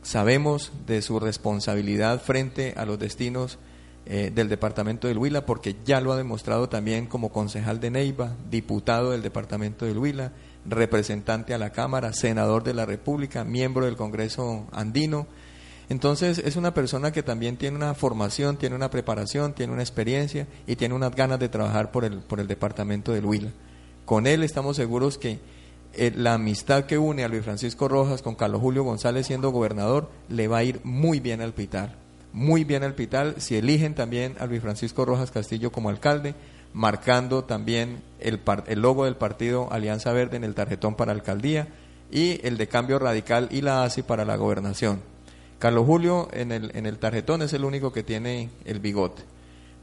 Sabemos 0.02 0.72
de 0.88 1.04
su 1.04 1.20
responsabilidad 1.20 2.24
frente 2.24 2.74
a 2.76 2.86
los 2.86 2.98
destinos 2.98 3.60
eh, 4.08 4.32
del 4.34 4.50
departamento 4.50 5.08
del 5.08 5.20
Huila, 5.20 5.46
porque 5.46 5.76
ya 5.86 6.02
lo 6.02 6.12
ha 6.12 6.18
demostrado 6.18 6.70
también 6.70 7.06
como 7.06 7.32
concejal 7.32 7.80
de 7.80 7.92
Neiva, 7.92 8.36
diputado 8.50 9.12
del 9.12 9.22
departamento 9.22 9.86
del 9.86 10.00
Huila, 10.00 10.32
representante 10.66 11.54
a 11.54 11.60
la 11.60 11.70
Cámara, 11.70 12.14
senador 12.14 12.64
de 12.64 12.74
la 12.74 12.88
República, 12.88 13.44
miembro 13.44 13.86
del 13.86 13.96
Congreso 13.96 14.66
andino 14.72 15.28
entonces 15.90 16.40
es 16.40 16.56
una 16.56 16.74
persona 16.74 17.12
que 17.12 17.24
también 17.24 17.58
tiene 17.58 17.76
una 17.76 17.94
formación, 17.94 18.58
tiene 18.58 18.76
una 18.76 18.90
preparación, 18.90 19.54
tiene 19.54 19.74
una 19.74 19.82
experiencia 19.82 20.48
y 20.66 20.76
tiene 20.76 20.96
unas 20.96 21.16
ganas 21.16 21.40
de 21.40 21.50
trabajar 21.50 21.92
por 21.92 22.06
el, 22.06 22.20
por 22.20 22.40
el 22.40 22.48
departamento 22.48 23.12
del 23.12 23.26
Huila. 23.26 23.50
Con 24.06 24.28
él 24.28 24.44
estamos 24.44 24.76
seguros 24.76 25.18
que 25.18 25.40
eh, 25.94 26.12
la 26.16 26.34
amistad 26.34 26.86
que 26.86 26.98
une 26.98 27.24
a 27.24 27.28
Luis 27.28 27.44
Francisco 27.44 27.88
Rojas 27.88 28.22
con 28.22 28.36
Carlos 28.36 28.62
Julio 28.62 28.84
González 28.84 29.28
siendo 29.28 29.52
gobernador 29.52 30.10
le 30.30 30.48
va 30.48 30.58
a 30.58 30.64
ir 30.64 30.80
muy 30.84 31.20
bien 31.20 31.42
al 31.42 31.54
Pital. 31.54 31.96
Muy 32.32 32.64
bien 32.64 32.84
al 32.84 32.96
Pital 32.96 33.36
si 33.38 33.56
eligen 33.56 33.94
también 33.94 34.36
a 34.40 34.48
Luis 34.48 34.62
Francisco 34.62 35.06
Rojas 35.06 35.32
Castillo 35.32 35.72
como 35.72 35.90
alcalde, 35.90 36.34
marcando 36.74 37.44
también 37.44 38.02
el, 38.20 38.42
el 38.66 38.80
logo 38.82 39.06
del 39.06 39.16
partido 39.16 39.72
Alianza 39.72 40.12
Verde 40.14 40.38
en 40.38 40.44
el 40.44 40.56
tarjetón 40.56 40.96
para 40.96 41.12
alcaldía 41.12 41.68
y 42.10 42.40
el 42.46 42.58
de 42.58 42.68
Cambio 42.68 42.98
Radical 42.98 43.50
y 43.52 43.62
la 43.62 43.84
ASI 43.84 44.02
para 44.02 44.26
la 44.26 44.36
gobernación. 44.36 45.13
Carlos 45.64 45.86
Julio 45.86 46.28
en 46.34 46.52
el, 46.52 46.76
en 46.76 46.86
el 46.86 46.98
tarjetón 46.98 47.42
es 47.42 47.54
el 47.54 47.64
único 47.64 47.94
que 47.94 48.04
tiene 48.04 48.50
el 48.66 48.82
bigote. 48.82 49.24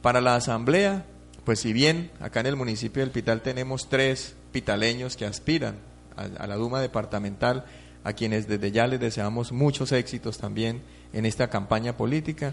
Para 0.02 0.20
la 0.20 0.34
asamblea, 0.34 1.06
pues 1.46 1.60
si 1.60 1.72
bien 1.72 2.10
acá 2.20 2.40
en 2.40 2.48
el 2.48 2.56
municipio 2.56 3.00
del 3.00 3.10
Pital 3.10 3.40
tenemos 3.40 3.88
tres 3.88 4.36
pitaleños 4.52 5.16
que 5.16 5.24
aspiran 5.24 5.76
a, 6.16 6.46
la 6.46 6.56
Duma 6.56 6.82
departamental, 6.82 7.64
a 8.04 8.12
quienes 8.12 8.46
desde 8.46 8.72
ya 8.72 8.86
les 8.86 9.00
deseamos 9.00 9.52
muchos 9.52 9.92
éxitos 9.92 10.36
también 10.36 10.82
en 11.14 11.24
esta 11.24 11.48
campaña 11.48 11.96
política, 11.96 12.52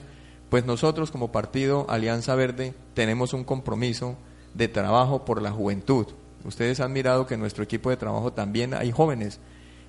pues 0.50 0.66
nosotros 0.66 1.12
como 1.12 1.30
partido 1.30 1.86
Alianza 1.90 2.34
Verde 2.34 2.76
tenemos 2.94 3.34
un 3.34 3.44
compromiso 3.44 4.16
de 4.54 4.70
trabajo 4.70 5.26
por 5.26 5.42
la 5.42 5.52
juventud. 5.52 6.08
Ustedes 6.46 6.80
han 6.80 6.94
mirado 6.94 7.28
que 7.28 7.34
en 7.34 7.42
nuestro 7.42 7.66
equipo 7.66 7.90
de 7.90 7.98
trabajo 7.98 8.32
también 8.32 8.74
hay 8.74 8.94
jóvenes 8.94 9.42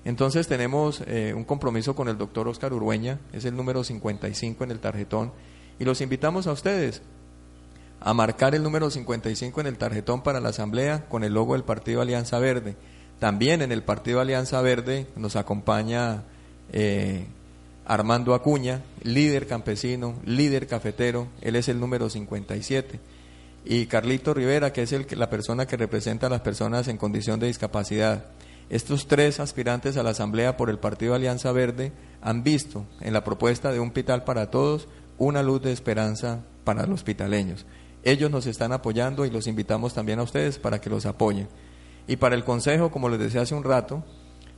entonces 0.05 0.47
tenemos 0.47 1.03
eh, 1.07 1.33
un 1.35 1.43
compromiso 1.43 1.95
con 1.95 2.07
el 2.07 2.17
doctor 2.17 2.47
Oscar 2.47 2.73
Urdueña, 2.73 3.19
es 3.33 3.45
el 3.45 3.55
número 3.55 3.83
55 3.83 4.63
en 4.63 4.71
el 4.71 4.79
tarjetón, 4.79 5.31
y 5.79 5.85
los 5.85 6.01
invitamos 6.01 6.47
a 6.47 6.51
ustedes 6.51 7.01
a 8.01 8.13
marcar 8.13 8.55
el 8.55 8.63
número 8.63 8.89
55 8.89 9.61
en 9.61 9.67
el 9.67 9.77
tarjetón 9.77 10.21
para 10.21 10.39
la 10.39 10.49
asamblea 10.49 11.05
con 11.09 11.23
el 11.23 11.33
logo 11.33 11.53
del 11.53 11.63
Partido 11.63 12.01
Alianza 12.01 12.39
Verde. 12.39 12.75
También 13.19 13.61
en 13.61 13.71
el 13.71 13.83
Partido 13.83 14.21
Alianza 14.21 14.61
Verde 14.61 15.07
nos 15.17 15.35
acompaña 15.35 16.23
eh, 16.71 17.25
Armando 17.85 18.33
Acuña, 18.33 18.81
líder 19.03 19.47
campesino, 19.47 20.15
líder 20.23 20.67
cafetero, 20.67 21.27
él 21.41 21.55
es 21.55 21.67
el 21.67 21.79
número 21.79 22.09
57. 22.09 22.99
Y 23.65 23.87
Carlito 23.87 24.33
Rivera, 24.33 24.71
que 24.71 24.83
es 24.83 24.93
el, 24.93 25.05
la 25.11 25.29
persona 25.29 25.65
que 25.65 25.75
representa 25.75 26.27
a 26.27 26.29
las 26.29 26.41
personas 26.41 26.87
en 26.87 26.97
condición 26.97 27.39
de 27.39 27.47
discapacidad. 27.47 28.25
Estos 28.69 29.07
tres 29.07 29.39
aspirantes 29.39 29.97
a 29.97 30.03
la 30.03 30.11
Asamblea 30.11 30.55
por 30.55 30.69
el 30.69 30.77
Partido 30.77 31.15
Alianza 31.15 31.51
Verde 31.51 31.91
han 32.21 32.43
visto 32.43 32.85
en 33.01 33.13
la 33.13 33.23
propuesta 33.23 33.71
de 33.71 33.79
un 33.79 33.87
hospital 33.87 34.23
para 34.23 34.51
todos 34.51 34.87
una 35.17 35.41
luz 35.41 35.63
de 35.63 35.71
esperanza 35.71 36.43
para 36.63 36.85
los 36.85 36.99
hospitaleños. 36.99 37.65
Ellos 38.03 38.29
nos 38.29 38.45
están 38.45 38.71
apoyando 38.71 39.25
y 39.25 39.31
los 39.31 39.47
invitamos 39.47 39.95
también 39.95 40.19
a 40.19 40.23
ustedes 40.23 40.59
para 40.59 40.79
que 40.79 40.91
los 40.91 41.07
apoyen. 41.07 41.49
Y 42.07 42.17
para 42.17 42.35
el 42.35 42.43
Consejo, 42.43 42.91
como 42.91 43.09
les 43.09 43.19
decía 43.19 43.41
hace 43.41 43.55
un 43.55 43.63
rato, 43.63 44.03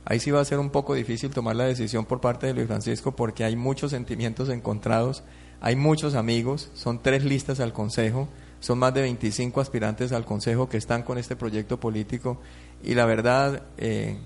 ahí 0.04 0.20
sí 0.20 0.30
va 0.30 0.40
a 0.40 0.44
ser 0.44 0.58
un 0.58 0.70
poco 0.70 0.92
difícil 0.92 1.30
tomar 1.30 1.56
la 1.56 1.64
decisión 1.64 2.04
por 2.04 2.20
parte 2.20 2.46
de 2.46 2.52
Luis 2.52 2.66
Francisco 2.66 3.16
porque 3.16 3.44
hay 3.44 3.56
muchos 3.56 3.92
sentimientos 3.92 4.50
encontrados, 4.50 5.24
hay 5.62 5.74
muchos 5.74 6.14
amigos, 6.14 6.70
son 6.74 7.02
tres 7.02 7.24
listas 7.24 7.60
al 7.60 7.72
Consejo, 7.72 8.28
son 8.60 8.78
más 8.78 8.92
de 8.92 9.02
25 9.02 9.60
aspirantes 9.60 10.12
al 10.12 10.24
Consejo 10.24 10.68
que 10.68 10.76
están 10.76 11.02
con 11.02 11.18
este 11.18 11.34
proyecto 11.34 11.80
político 11.80 12.40
y 12.82 12.94
la 12.94 13.06
verdad 13.06 13.62
eh, 13.78 14.16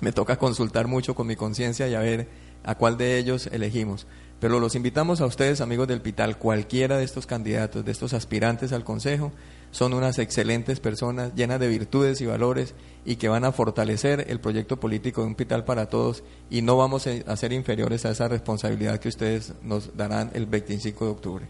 me 0.00 0.12
toca 0.12 0.36
consultar 0.36 0.86
mucho 0.86 1.14
con 1.14 1.26
mi 1.26 1.36
conciencia 1.36 1.88
y 1.88 1.94
a 1.94 2.00
ver 2.00 2.28
a 2.64 2.74
cuál 2.74 2.96
de 2.96 3.18
ellos 3.18 3.48
elegimos. 3.52 4.06
Pero 4.40 4.60
los 4.60 4.76
invitamos 4.76 5.20
a 5.20 5.26
ustedes, 5.26 5.60
amigos 5.60 5.88
del 5.88 6.00
Pital, 6.00 6.38
cualquiera 6.38 6.96
de 6.96 7.04
estos 7.04 7.26
candidatos, 7.26 7.84
de 7.84 7.90
estos 7.90 8.12
aspirantes 8.12 8.72
al 8.72 8.84
Consejo, 8.84 9.32
son 9.72 9.92
unas 9.94 10.18
excelentes 10.18 10.78
personas 10.78 11.34
llenas 11.34 11.58
de 11.58 11.66
virtudes 11.66 12.20
y 12.20 12.26
valores 12.26 12.74
y 13.04 13.16
que 13.16 13.28
van 13.28 13.44
a 13.44 13.52
fortalecer 13.52 14.26
el 14.28 14.38
proyecto 14.38 14.78
político 14.78 15.22
de 15.22 15.26
un 15.26 15.34
Pital 15.34 15.64
para 15.64 15.88
todos 15.88 16.22
y 16.50 16.62
no 16.62 16.76
vamos 16.76 17.06
a 17.06 17.36
ser 17.36 17.52
inferiores 17.52 18.06
a 18.06 18.10
esa 18.10 18.28
responsabilidad 18.28 19.00
que 19.00 19.08
ustedes 19.08 19.54
nos 19.62 19.96
darán 19.96 20.30
el 20.34 20.46
25 20.46 21.04
de 21.04 21.10
octubre. 21.10 21.46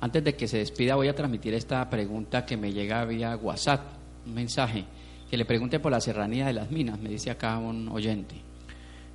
Antes 0.00 0.22
de 0.22 0.36
que 0.36 0.46
se 0.46 0.58
despida 0.58 0.94
voy 0.94 1.08
a 1.08 1.14
transmitir 1.14 1.54
esta 1.54 1.88
pregunta 1.88 2.44
que 2.44 2.58
me 2.58 2.70
llega 2.72 3.04
vía 3.06 3.34
WhatsApp, 3.36 3.80
un 4.26 4.34
mensaje 4.34 4.84
que 5.30 5.36
le 5.36 5.44
pregunte 5.44 5.80
por 5.80 5.92
la 5.92 6.00
serranía 6.00 6.46
de 6.46 6.52
las 6.52 6.70
minas, 6.70 6.98
me 7.00 7.08
dice 7.08 7.30
acá 7.30 7.58
un 7.58 7.88
oyente. 7.88 8.36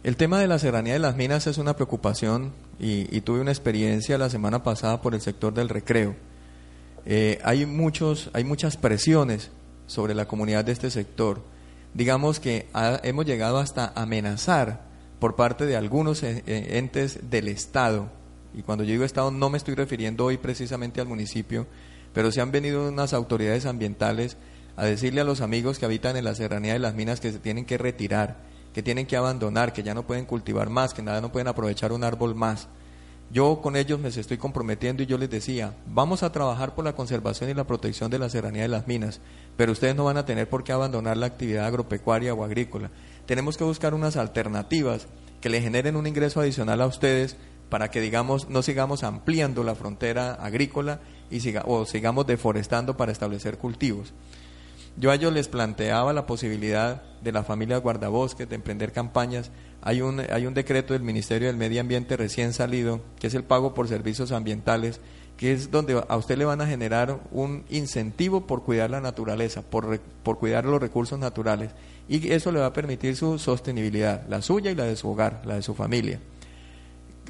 El 0.04 0.18
tema 0.18 0.40
de 0.40 0.48
la 0.48 0.58
serranía 0.58 0.94
de 0.94 1.00
las 1.00 1.16
minas 1.16 1.46
es 1.46 1.60
una 1.60 1.76
preocupación 1.76 2.54
y, 2.80 3.22
tuve 3.22 3.42
una 3.42 3.52
experiencia 3.52 4.18
la 4.18 4.32
semana 4.32 4.64
pasada 4.64 5.00
por 5.02 5.14
el 5.14 5.22
sector 5.22 5.54
del 5.54 5.70
recreo. 5.70 6.16
Eh, 7.06 7.40
hay, 7.44 7.68
muchos, 7.68 8.32
hay 8.34 8.44
muchas 8.44 8.78
presiones 8.78 9.52
sobre 9.86 10.16
la 10.16 10.28
comunidad 10.28 10.66
de 10.66 10.72
este 10.72 10.90
sector. 10.90 11.44
Digamos 11.94 12.40
que 12.40 12.68
hemos 13.04 13.26
llegado 13.26 13.60
hasta 13.60 13.94
amenazar 13.96 14.82
por 15.20 15.36
parte 15.36 15.68
de 15.68 15.76
algunos 15.76 16.24
eh, 16.24 16.44
eh, 16.48 16.80
entes 16.80 17.30
del 17.30 17.48
Estado, 17.48 18.10
y 18.56 18.64
cuando 18.64 18.84
yo 18.84 18.92
digo 18.92 19.04
Estado 19.04 19.30
no 19.30 19.52
me 19.52 19.58
estoy 19.60 19.76
refiriendo 19.76 20.26
hoy 20.26 20.38
precisamente 20.38 21.00
al 21.00 21.08
municipio, 21.08 21.68
pero 22.12 22.32
se 22.32 22.42
han 22.42 22.52
venido 22.52 22.90
unas 22.90 23.14
autoridades 23.14 23.68
ambientales 23.68 24.36
a 24.76 24.86
decirle 24.86 25.22
a 25.22 25.26
los 25.26 25.42
amigos 25.42 25.80
que 25.80 25.86
habitan 25.86 26.18
en 26.18 26.26
la 26.26 26.36
serranía 26.36 26.74
de 26.74 26.80
las 26.80 26.96
minas 26.96 27.20
que 27.20 27.32
se 27.32 27.40
tienen 27.40 27.66
que 27.66 27.78
retirar, 27.78 28.38
que 28.74 28.84
tienen 28.84 29.06
que 29.06 29.18
abandonar, 29.18 29.74
que 29.74 29.84
ya 29.84 29.94
no 29.94 30.08
pueden 30.08 30.26
cultivar 30.26 30.70
más, 30.70 30.94
que 30.94 31.02
nada 31.02 31.22
no 31.22 31.32
pueden 31.32 31.48
aprovechar 31.48 31.92
un 31.92 32.04
árbol 32.04 32.36
más. 32.36 32.68
Yo 33.32 33.62
con 33.62 33.78
ellos 33.78 34.00
me 34.00 34.10
estoy 34.10 34.38
comprometiendo 34.38 35.04
y 35.04 35.06
yo 35.06 35.18
les 35.18 35.30
decía, 35.30 35.74
vamos 35.88 36.22
a 36.22 36.34
trabajar 36.34 36.76
por 36.76 36.84
la 36.84 36.96
conservación 36.96 37.50
y 37.50 37.54
la 37.54 37.64
protección 37.64 38.12
de 38.12 38.20
la 38.20 38.30
serranía 38.30 38.64
de 38.64 38.68
las 38.68 38.88
minas, 38.88 39.22
pero 39.56 39.72
ustedes 39.72 39.96
no 39.96 40.04
van 40.04 40.18
a 40.18 40.26
tener 40.26 40.50
por 40.50 40.66
qué 40.66 40.74
abandonar 40.74 41.16
la 41.16 41.28
actividad 41.28 41.66
agropecuaria 41.66 42.34
o 42.34 42.44
agrícola. 42.44 42.92
Tenemos 43.26 43.58
que 43.58 43.64
buscar 43.64 43.94
unas 43.94 44.18
alternativas 44.18 45.08
que 45.40 45.50
le 45.50 45.62
generen 45.62 45.96
un 45.96 46.08
ingreso 46.08 46.42
adicional 46.42 46.82
a 46.82 46.88
ustedes 46.88 47.38
para 47.70 47.90
que 47.90 48.02
digamos 48.02 48.50
no 48.50 48.62
sigamos 48.64 49.04
ampliando 49.04 49.64
la 49.64 49.76
frontera 49.76 50.34
agrícola 50.34 51.00
y 51.30 51.40
siga, 51.40 51.64
o 51.66 51.86
sigamos 51.86 52.28
deforestando 52.28 52.98
para 52.98 53.14
establecer 53.14 53.58
cultivos. 53.58 54.14
Yo 54.98 55.10
a 55.10 55.16
ellos 55.16 55.34
les 55.34 55.48
planteaba 55.48 56.14
la 56.14 56.26
posibilidad 56.26 57.02
de 57.22 57.32
la 57.32 57.44
familia 57.44 57.78
guardabosques 57.78 58.50
de 58.50 58.56
emprender 58.56 58.92
campañas. 58.92 59.52
Hay 59.82 60.02
un, 60.02 60.20
hay 60.20 60.46
un 60.46 60.54
decreto 60.54 60.94
del 60.94 61.02
Ministerio 61.02 61.48
del 61.48 61.58
Medio 61.58 61.82
Ambiente 61.82 62.18
recién 62.18 62.54
salido, 62.54 63.02
que 63.20 63.28
es 63.28 63.34
el 63.34 63.44
pago 63.44 63.74
por 63.74 63.88
servicios 63.88 64.32
ambientales, 64.32 65.00
que 65.38 65.54
es 65.54 65.72
donde 65.72 66.04
a 66.08 66.18
usted 66.18 66.38
le 66.38 66.46
van 66.46 66.62
a 66.62 66.68
generar 66.68 67.20
un 67.32 67.64
incentivo 67.70 68.46
por 68.46 68.64
cuidar 68.64 68.90
la 68.92 69.02
naturaleza, 69.02 69.62
por, 69.62 70.00
por 70.24 70.38
cuidar 70.38 70.66
los 70.66 70.82
recursos 70.82 71.18
naturales. 71.18 71.72
Y 72.10 72.32
eso 72.32 72.52
le 72.52 72.60
va 72.60 72.68
a 72.68 72.74
permitir 72.74 73.16
su 73.16 73.40
sostenibilidad, 73.40 74.28
la 74.28 74.42
suya 74.42 74.72
y 74.72 74.76
la 74.76 74.84
de 74.84 74.96
su 74.96 75.10
hogar, 75.10 75.42
la 75.46 75.56
de 75.56 75.62
su 75.62 75.74
familia 75.74 76.20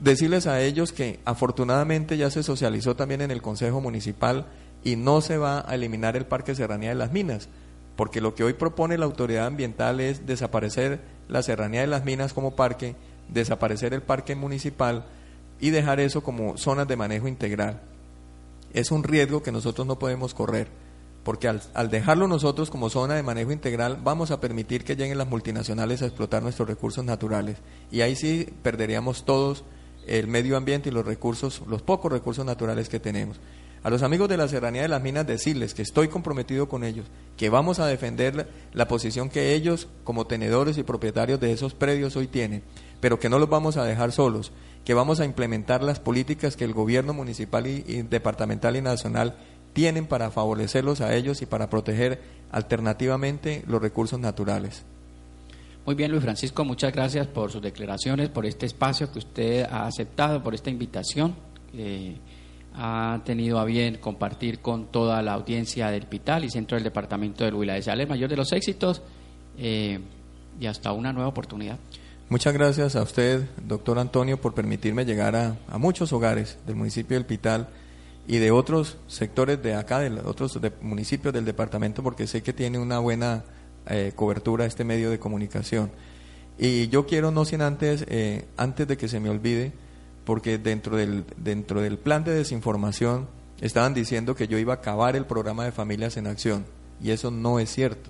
decirles 0.02 0.48
a 0.48 0.62
ellos 0.62 0.92
que 0.92 1.20
afortunadamente 1.26 2.18
ya 2.18 2.32
se 2.32 2.42
socializó 2.44 2.96
también 2.96 3.22
en 3.22 3.32
el 3.32 3.42
Consejo 3.42 3.82
Municipal 3.82 4.48
y 4.84 4.96
no 4.96 5.22
se 5.22 5.38
va 5.38 5.64
a 5.68 5.76
eliminar 5.76 6.16
el 6.16 6.26
Parque 6.26 6.56
Serranía 6.56 6.90
de 6.90 6.96
las 6.96 7.12
Minas, 7.12 7.50
porque 7.96 8.22
lo 8.22 8.34
que 8.34 8.44
hoy 8.44 8.54
propone 8.54 8.98
la 8.98 9.06
autoridad 9.06 9.46
ambiental 9.46 10.00
es 10.00 10.26
desaparecer 10.26 11.02
la 11.28 11.44
Serranía 11.44 11.82
de 11.82 11.88
las 11.88 12.04
Minas 12.04 12.34
como 12.34 12.56
parque, 12.56 12.96
desaparecer 13.30 13.94
el 13.94 14.02
parque 14.02 14.36
municipal 14.36 15.06
y 15.60 15.70
dejar 15.70 16.00
eso 16.00 16.24
como 16.24 16.58
zonas 16.58 16.88
de 16.88 16.96
manejo 16.96 17.28
integral. 17.28 17.82
es 18.74 18.92
un 18.92 19.04
riesgo 19.04 19.44
que 19.44 19.52
nosotros 19.52 19.86
no 19.86 20.00
podemos 20.00 20.34
correr, 20.34 20.68
porque 21.24 21.48
al, 21.48 21.62
al, 21.74 21.92
dejarlo 21.92 22.28
nosotros 22.28 22.72
como 22.72 22.90
zona 22.90 23.16
de 23.16 23.24
manejo 23.24 23.52
integral 23.52 24.00
vamos 24.04 24.32
a 24.32 24.40
permitir 24.40 24.84
que 24.84 24.96
lleguen 24.96 25.18
las 25.18 25.28
multinacionales 25.28 26.02
a 26.02 26.08
explotar 26.08 26.42
nuestros 26.42 26.68
recursos 26.68 27.06
naturales 27.06 27.58
y 27.92 28.02
ahí 28.02 28.16
sí 28.16 28.48
perderíamos 28.64 29.26
todos 29.26 29.64
el 30.08 30.28
medio 30.28 30.58
ambiente 30.58 30.90
y 30.90 30.92
los 30.92 31.06
recursos, 31.06 31.62
los 31.68 31.82
pocos 31.82 32.12
recursos 32.12 32.46
naturales 32.46 32.90
que 32.90 33.00
tenemos. 33.00 33.40
A 33.84 33.90
los 33.90 34.04
amigos 34.04 34.30
de 34.30 34.38
la 34.38 34.48
Serranía 34.48 34.84
de 34.84 34.88
las 34.88 35.02
Minas 35.02 35.26
decirles 35.26 35.74
que 35.74 35.82
estoy 35.82 36.08
comprometido 36.08 36.70
con 36.70 36.84
ellos, 36.84 37.08
que 37.36 37.50
vamos 37.50 37.80
a 37.80 37.88
defender 37.88 38.48
la 38.74 38.88
posición 38.88 39.30
que 39.30 39.56
ellos 39.56 39.88
como 40.04 40.28
tenedores 40.28 40.78
y 40.78 40.84
propietarios 40.84 41.40
de 41.40 41.52
esos 41.52 41.74
predios 41.74 42.16
hoy 42.16 42.28
tienen, 42.28 42.62
pero 43.00 43.20
que 43.20 43.28
no 43.28 43.40
los 43.40 43.50
vamos 43.50 43.78
a 43.78 43.84
dejar 43.84 44.12
solos, 44.12 44.52
que 44.86 44.94
vamos 44.94 45.20
a 45.20 45.26
implementar 45.26 45.82
las 45.82 46.00
políticas 46.00 46.56
que 46.56 46.64
el 46.64 46.74
gobierno 46.74 47.14
municipal 47.14 47.66
y, 47.66 48.04
departamental 48.04 48.76
y 48.76 48.82
nacional 48.82 49.36
tienen 49.74 50.06
para 50.06 50.30
favorecerlos 50.30 51.02
a 51.02 51.16
ellos 51.16 51.42
y 51.42 51.48
para 51.48 51.68
proteger 51.68 52.22
alternativamente 52.52 53.64
los 53.66 53.82
recursos 53.82 54.20
naturales. 54.20 54.84
Muy 55.88 55.96
bien, 55.96 56.12
Luis 56.12 56.22
Francisco, 56.22 56.64
muchas 56.64 56.94
gracias 56.94 57.26
por 57.26 57.52
sus 57.52 57.64
declaraciones, 57.64 58.30
por 58.30 58.46
este 58.46 58.68
espacio 58.68 59.12
que 59.12 59.18
usted 59.18 59.64
ha 59.64 59.88
aceptado, 59.88 60.44
por 60.44 60.54
esta 60.54 60.70
invitación. 60.70 61.34
Eh, 61.74 62.18
ha 62.74 63.22
tenido 63.26 63.60
a 63.60 63.66
bien 63.66 63.98
compartir 63.98 64.60
con 64.60 64.88
toda 64.88 65.22
la 65.22 65.34
audiencia 65.34 65.90
del 65.90 66.08
Pital 66.08 66.44
y 66.46 66.50
Centro 66.50 66.76
del 66.76 66.84
Departamento 66.84 67.44
del 67.44 67.54
Huila. 67.54 67.74
Desearle 67.74 68.04
el 68.04 68.10
mayor 68.10 68.30
de 68.30 68.38
los 68.38 68.52
éxitos 68.54 69.02
eh, 69.58 70.00
y 70.60 70.66
hasta 70.66 70.92
una 70.92 71.12
nueva 71.12 71.30
oportunidad. 71.30 71.78
Muchas 72.30 72.54
gracias 72.54 72.96
a 72.96 73.04
usted, 73.04 73.46
doctor 73.68 74.00
Antonio, 74.00 74.40
por 74.40 74.54
permitirme 74.54 75.04
llegar 75.04 75.36
a, 75.36 75.58
muchos 75.78 76.14
hogares 76.14 76.58
del 76.66 76.78
municipio 76.78 77.18
del 77.18 77.26
Pital 77.26 77.68
y 78.26 78.38
de 78.38 78.52
otros 78.52 78.98
sectores 79.08 79.62
de 79.62 79.76
acá, 79.76 80.00
de 80.00 80.10
otros 80.22 80.58
municipios 80.82 81.34
del 81.34 81.44
departamento, 81.44 82.02
porque 82.02 82.28
sé 82.28 82.42
que 82.42 82.54
tiene 82.54 82.80
una 82.80 83.00
buena 83.00 83.44
eh, 83.86 84.14
cobertura 84.16 84.66
este 84.66 84.86
medio 84.86 85.10
de 85.10 85.20
comunicación. 85.20 85.92
Y 86.58 86.88
yo 86.88 87.06
quiero, 87.06 87.32
no 87.32 87.44
sin 87.44 87.62
antes, 87.62 88.06
eh, 88.08 88.46
antes 88.56 88.88
de 88.88 88.96
que 88.96 89.10
se 89.10 89.20
me 89.20 89.30
olvide, 89.30 89.74
porque 90.26 90.58
dentro 90.58 90.98
del, 90.98 91.26
dentro 91.38 91.82
del 91.82 91.98
plan 91.98 92.24
de 92.24 92.34
desinformación 92.34 93.28
estaban 93.62 93.94
diciendo 93.94 94.36
que 94.36 94.48
yo 94.48 94.58
iba 94.58 94.74
a 94.74 94.78
acabar 94.78 95.16
el 95.16 95.26
programa 95.26 95.66
de 95.66 95.72
Familias 95.72 96.18
en 96.18 96.28
Acción, 96.28 96.66
y 97.02 97.12
eso 97.12 97.32
no 97.32 97.60
es 97.60 97.72
cierto. 97.72 98.10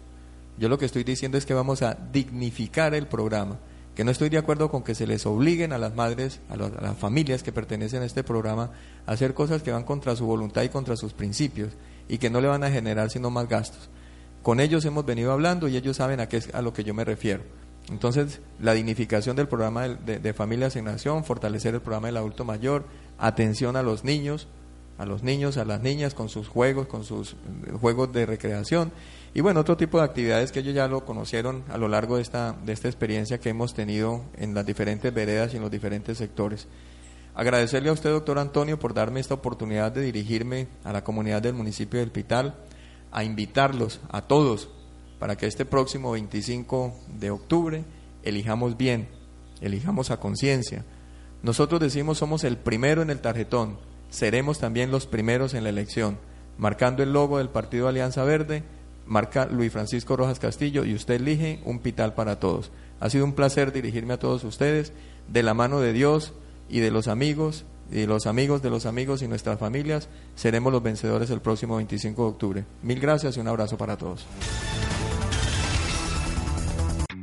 Yo 0.58 0.70
lo 0.70 0.78
que 0.78 0.86
estoy 0.86 1.04
diciendo 1.04 1.38
es 1.38 1.46
que 1.46 1.54
vamos 1.54 1.82
a 1.82 1.98
dignificar 2.12 2.94
el 2.94 3.08
programa, 3.08 3.58
que 3.96 4.04
no 4.04 4.12
estoy 4.12 4.30
de 4.30 4.38
acuerdo 4.38 4.70
con 4.70 4.84
que 4.84 4.96
se 4.96 5.08
les 5.08 5.26
obliguen 5.26 5.74
a 5.74 5.78
las 5.78 5.96
madres, 5.96 6.40
a, 6.50 6.56
las 6.56 6.98
familias 6.98 7.44
que 7.44 7.52
pertenecen 7.52 8.02
a 8.02 8.06
este 8.06 8.24
programa, 8.24 8.72
a 9.06 9.12
hacer 9.12 9.34
cosas 9.34 9.64
que 9.64 9.72
van 9.72 9.84
contra 9.84 10.16
su 10.16 10.26
voluntad 10.26 10.64
y 10.64 10.70
contra 10.70 10.96
sus 10.96 11.14
principios, 11.14 11.74
y 12.08 12.18
que 12.18 12.30
no 12.30 12.42
le 12.42 12.48
van 12.48 12.64
a 12.64 12.72
generar 12.72 13.10
sino 13.10 13.30
más 13.30 13.48
gastos. 13.48 13.90
Con 14.44 14.60
ellos 14.60 14.86
hemos 14.86 15.06
venido 15.06 15.32
hablando 15.32 15.68
y 15.68 15.78
ellos 15.78 15.98
saben 15.98 16.20
a 16.20 16.28
qué 16.28 16.38
es 16.38 16.54
a 16.54 16.62
lo 16.62 16.74
que 16.74 16.84
yo 16.84 16.94
me 16.94 17.06
refiero. 17.06 17.44
Entonces, 17.92 18.42
la 18.60 18.74
dignificación 18.74 19.36
del 19.36 19.48
programa 19.48 19.88
de, 19.88 19.96
de, 19.96 20.20
de 20.20 20.34
Familias 20.34 20.76
en 20.76 20.88
Acción, 20.88 21.24
fortalecer 21.24 21.76
el 21.76 21.82
programa 21.82 22.08
del 22.08 22.18
adulto 22.18 22.46
mayor, 22.46 22.86
atención 23.18 23.76
a 23.76 23.84
los 23.84 24.04
niños, 24.04 24.48
a 24.98 25.06
los 25.06 25.24
niños, 25.24 25.58
a 25.58 25.66
las 25.66 25.82
niñas 25.82 26.14
con 26.14 26.30
sus 26.30 26.48
juegos, 26.48 26.88
con 26.88 27.04
sus 27.04 27.36
juegos 27.80 28.12
de 28.14 28.26
recreación 28.26 28.92
y 29.34 29.40
bueno, 29.40 29.62
otro 29.62 29.78
tipo 29.78 29.98
de 29.98 30.04
actividades 30.04 30.52
que 30.52 30.60
ellos 30.60 30.74
ya 30.74 30.88
lo 30.90 31.06
conocieron 31.06 31.64
a 31.70 31.78
lo 31.78 31.88
largo 31.88 32.18
de 32.18 32.22
esta, 32.22 32.54
de 32.66 32.74
esta 32.74 32.90
experiencia 32.90 33.40
que 33.40 33.50
hemos 33.50 33.74
tenido 33.74 34.26
en 34.38 34.54
las 34.54 34.66
diferentes 34.66 35.14
veredas 35.14 35.54
y 35.54 35.56
en 35.56 35.62
los 35.62 35.72
diferentes 35.72 36.18
sectores. 36.18 36.68
Agradecerle 37.34 37.90
a 37.90 37.94
usted, 37.94 38.10
doctor 38.10 38.40
Antonio, 38.40 38.78
por 38.78 38.94
darme 38.94 39.22
esta 39.22 39.34
oportunidad 39.34 39.94
de 39.94 40.02
dirigirme 40.02 40.68
a 40.84 40.92
la 40.92 41.06
comunidad 41.06 41.42
del 41.42 41.54
municipio 41.54 42.02
del 42.02 42.12
Pital, 42.12 42.56
a 43.10 43.24
invitarlos 43.24 44.02
a 44.10 44.22
todos 44.22 44.70
para 45.22 45.36
que 45.36 45.46
este 45.46 45.66
próximo 45.66 46.14
25 46.14 46.96
de 47.20 47.30
octubre 47.30 47.84
elijamos 48.24 48.76
bien, 48.76 49.08
elijamos 49.62 50.10
a 50.10 50.20
conciencia. 50.20 50.84
Nosotros 51.44 51.80
decimos 51.80 52.18
somos 52.18 52.44
el 52.44 52.58
primero 52.58 53.04
en 53.04 53.12
el 53.12 53.20
tarjetón, 53.20 53.78
seremos 54.10 54.58
también 54.58 54.90
los 54.90 55.06
primeros 55.06 55.54
en 55.54 55.64
la 55.64 55.70
elección, 55.70 56.18
marcando 56.58 57.04
el 57.04 57.14
logo 57.14 57.38
del 57.38 57.50
Partido 57.50 57.88
Alianza 57.88 58.24
Verde, 58.24 58.64
marca 59.06 59.46
Luis 59.46 59.72
Francisco 59.72 60.18
Rojas 60.18 60.40
Castillo 60.40 60.86
y 60.86 60.96
usted 60.96 61.14
elige 61.14 61.62
un 61.66 61.78
pital 61.78 62.16
para 62.16 62.40
todos. 62.40 62.72
Ha 63.00 63.12
sido 63.12 63.24
un 63.24 63.34
placer 63.34 63.72
dirigirme 63.72 64.16
a 64.16 64.20
todos 64.20 64.44
ustedes, 64.44 64.92
de 65.28 65.44
la 65.44 65.54
mano 65.54 65.82
de 65.82 65.94
Dios 65.94 66.34
y 66.68 66.80
de 66.80 66.90
los 66.90 67.08
amigos, 67.08 67.64
y 67.92 68.06
los 68.06 68.26
amigos 68.26 68.62
de 68.62 68.70
los 68.70 68.86
amigos 68.86 69.22
y 69.22 69.28
nuestras 69.28 69.60
familias, 69.60 70.08
seremos 70.36 70.72
los 70.72 70.82
vencedores 70.82 71.30
el 71.30 71.42
próximo 71.42 71.76
25 71.76 72.24
de 72.24 72.28
octubre. 72.28 72.66
Mil 72.82 73.00
gracias 73.00 73.38
y 73.38 73.40
un 73.40 73.50
abrazo 73.50 73.78
para 73.78 73.98
todos. 73.98 74.26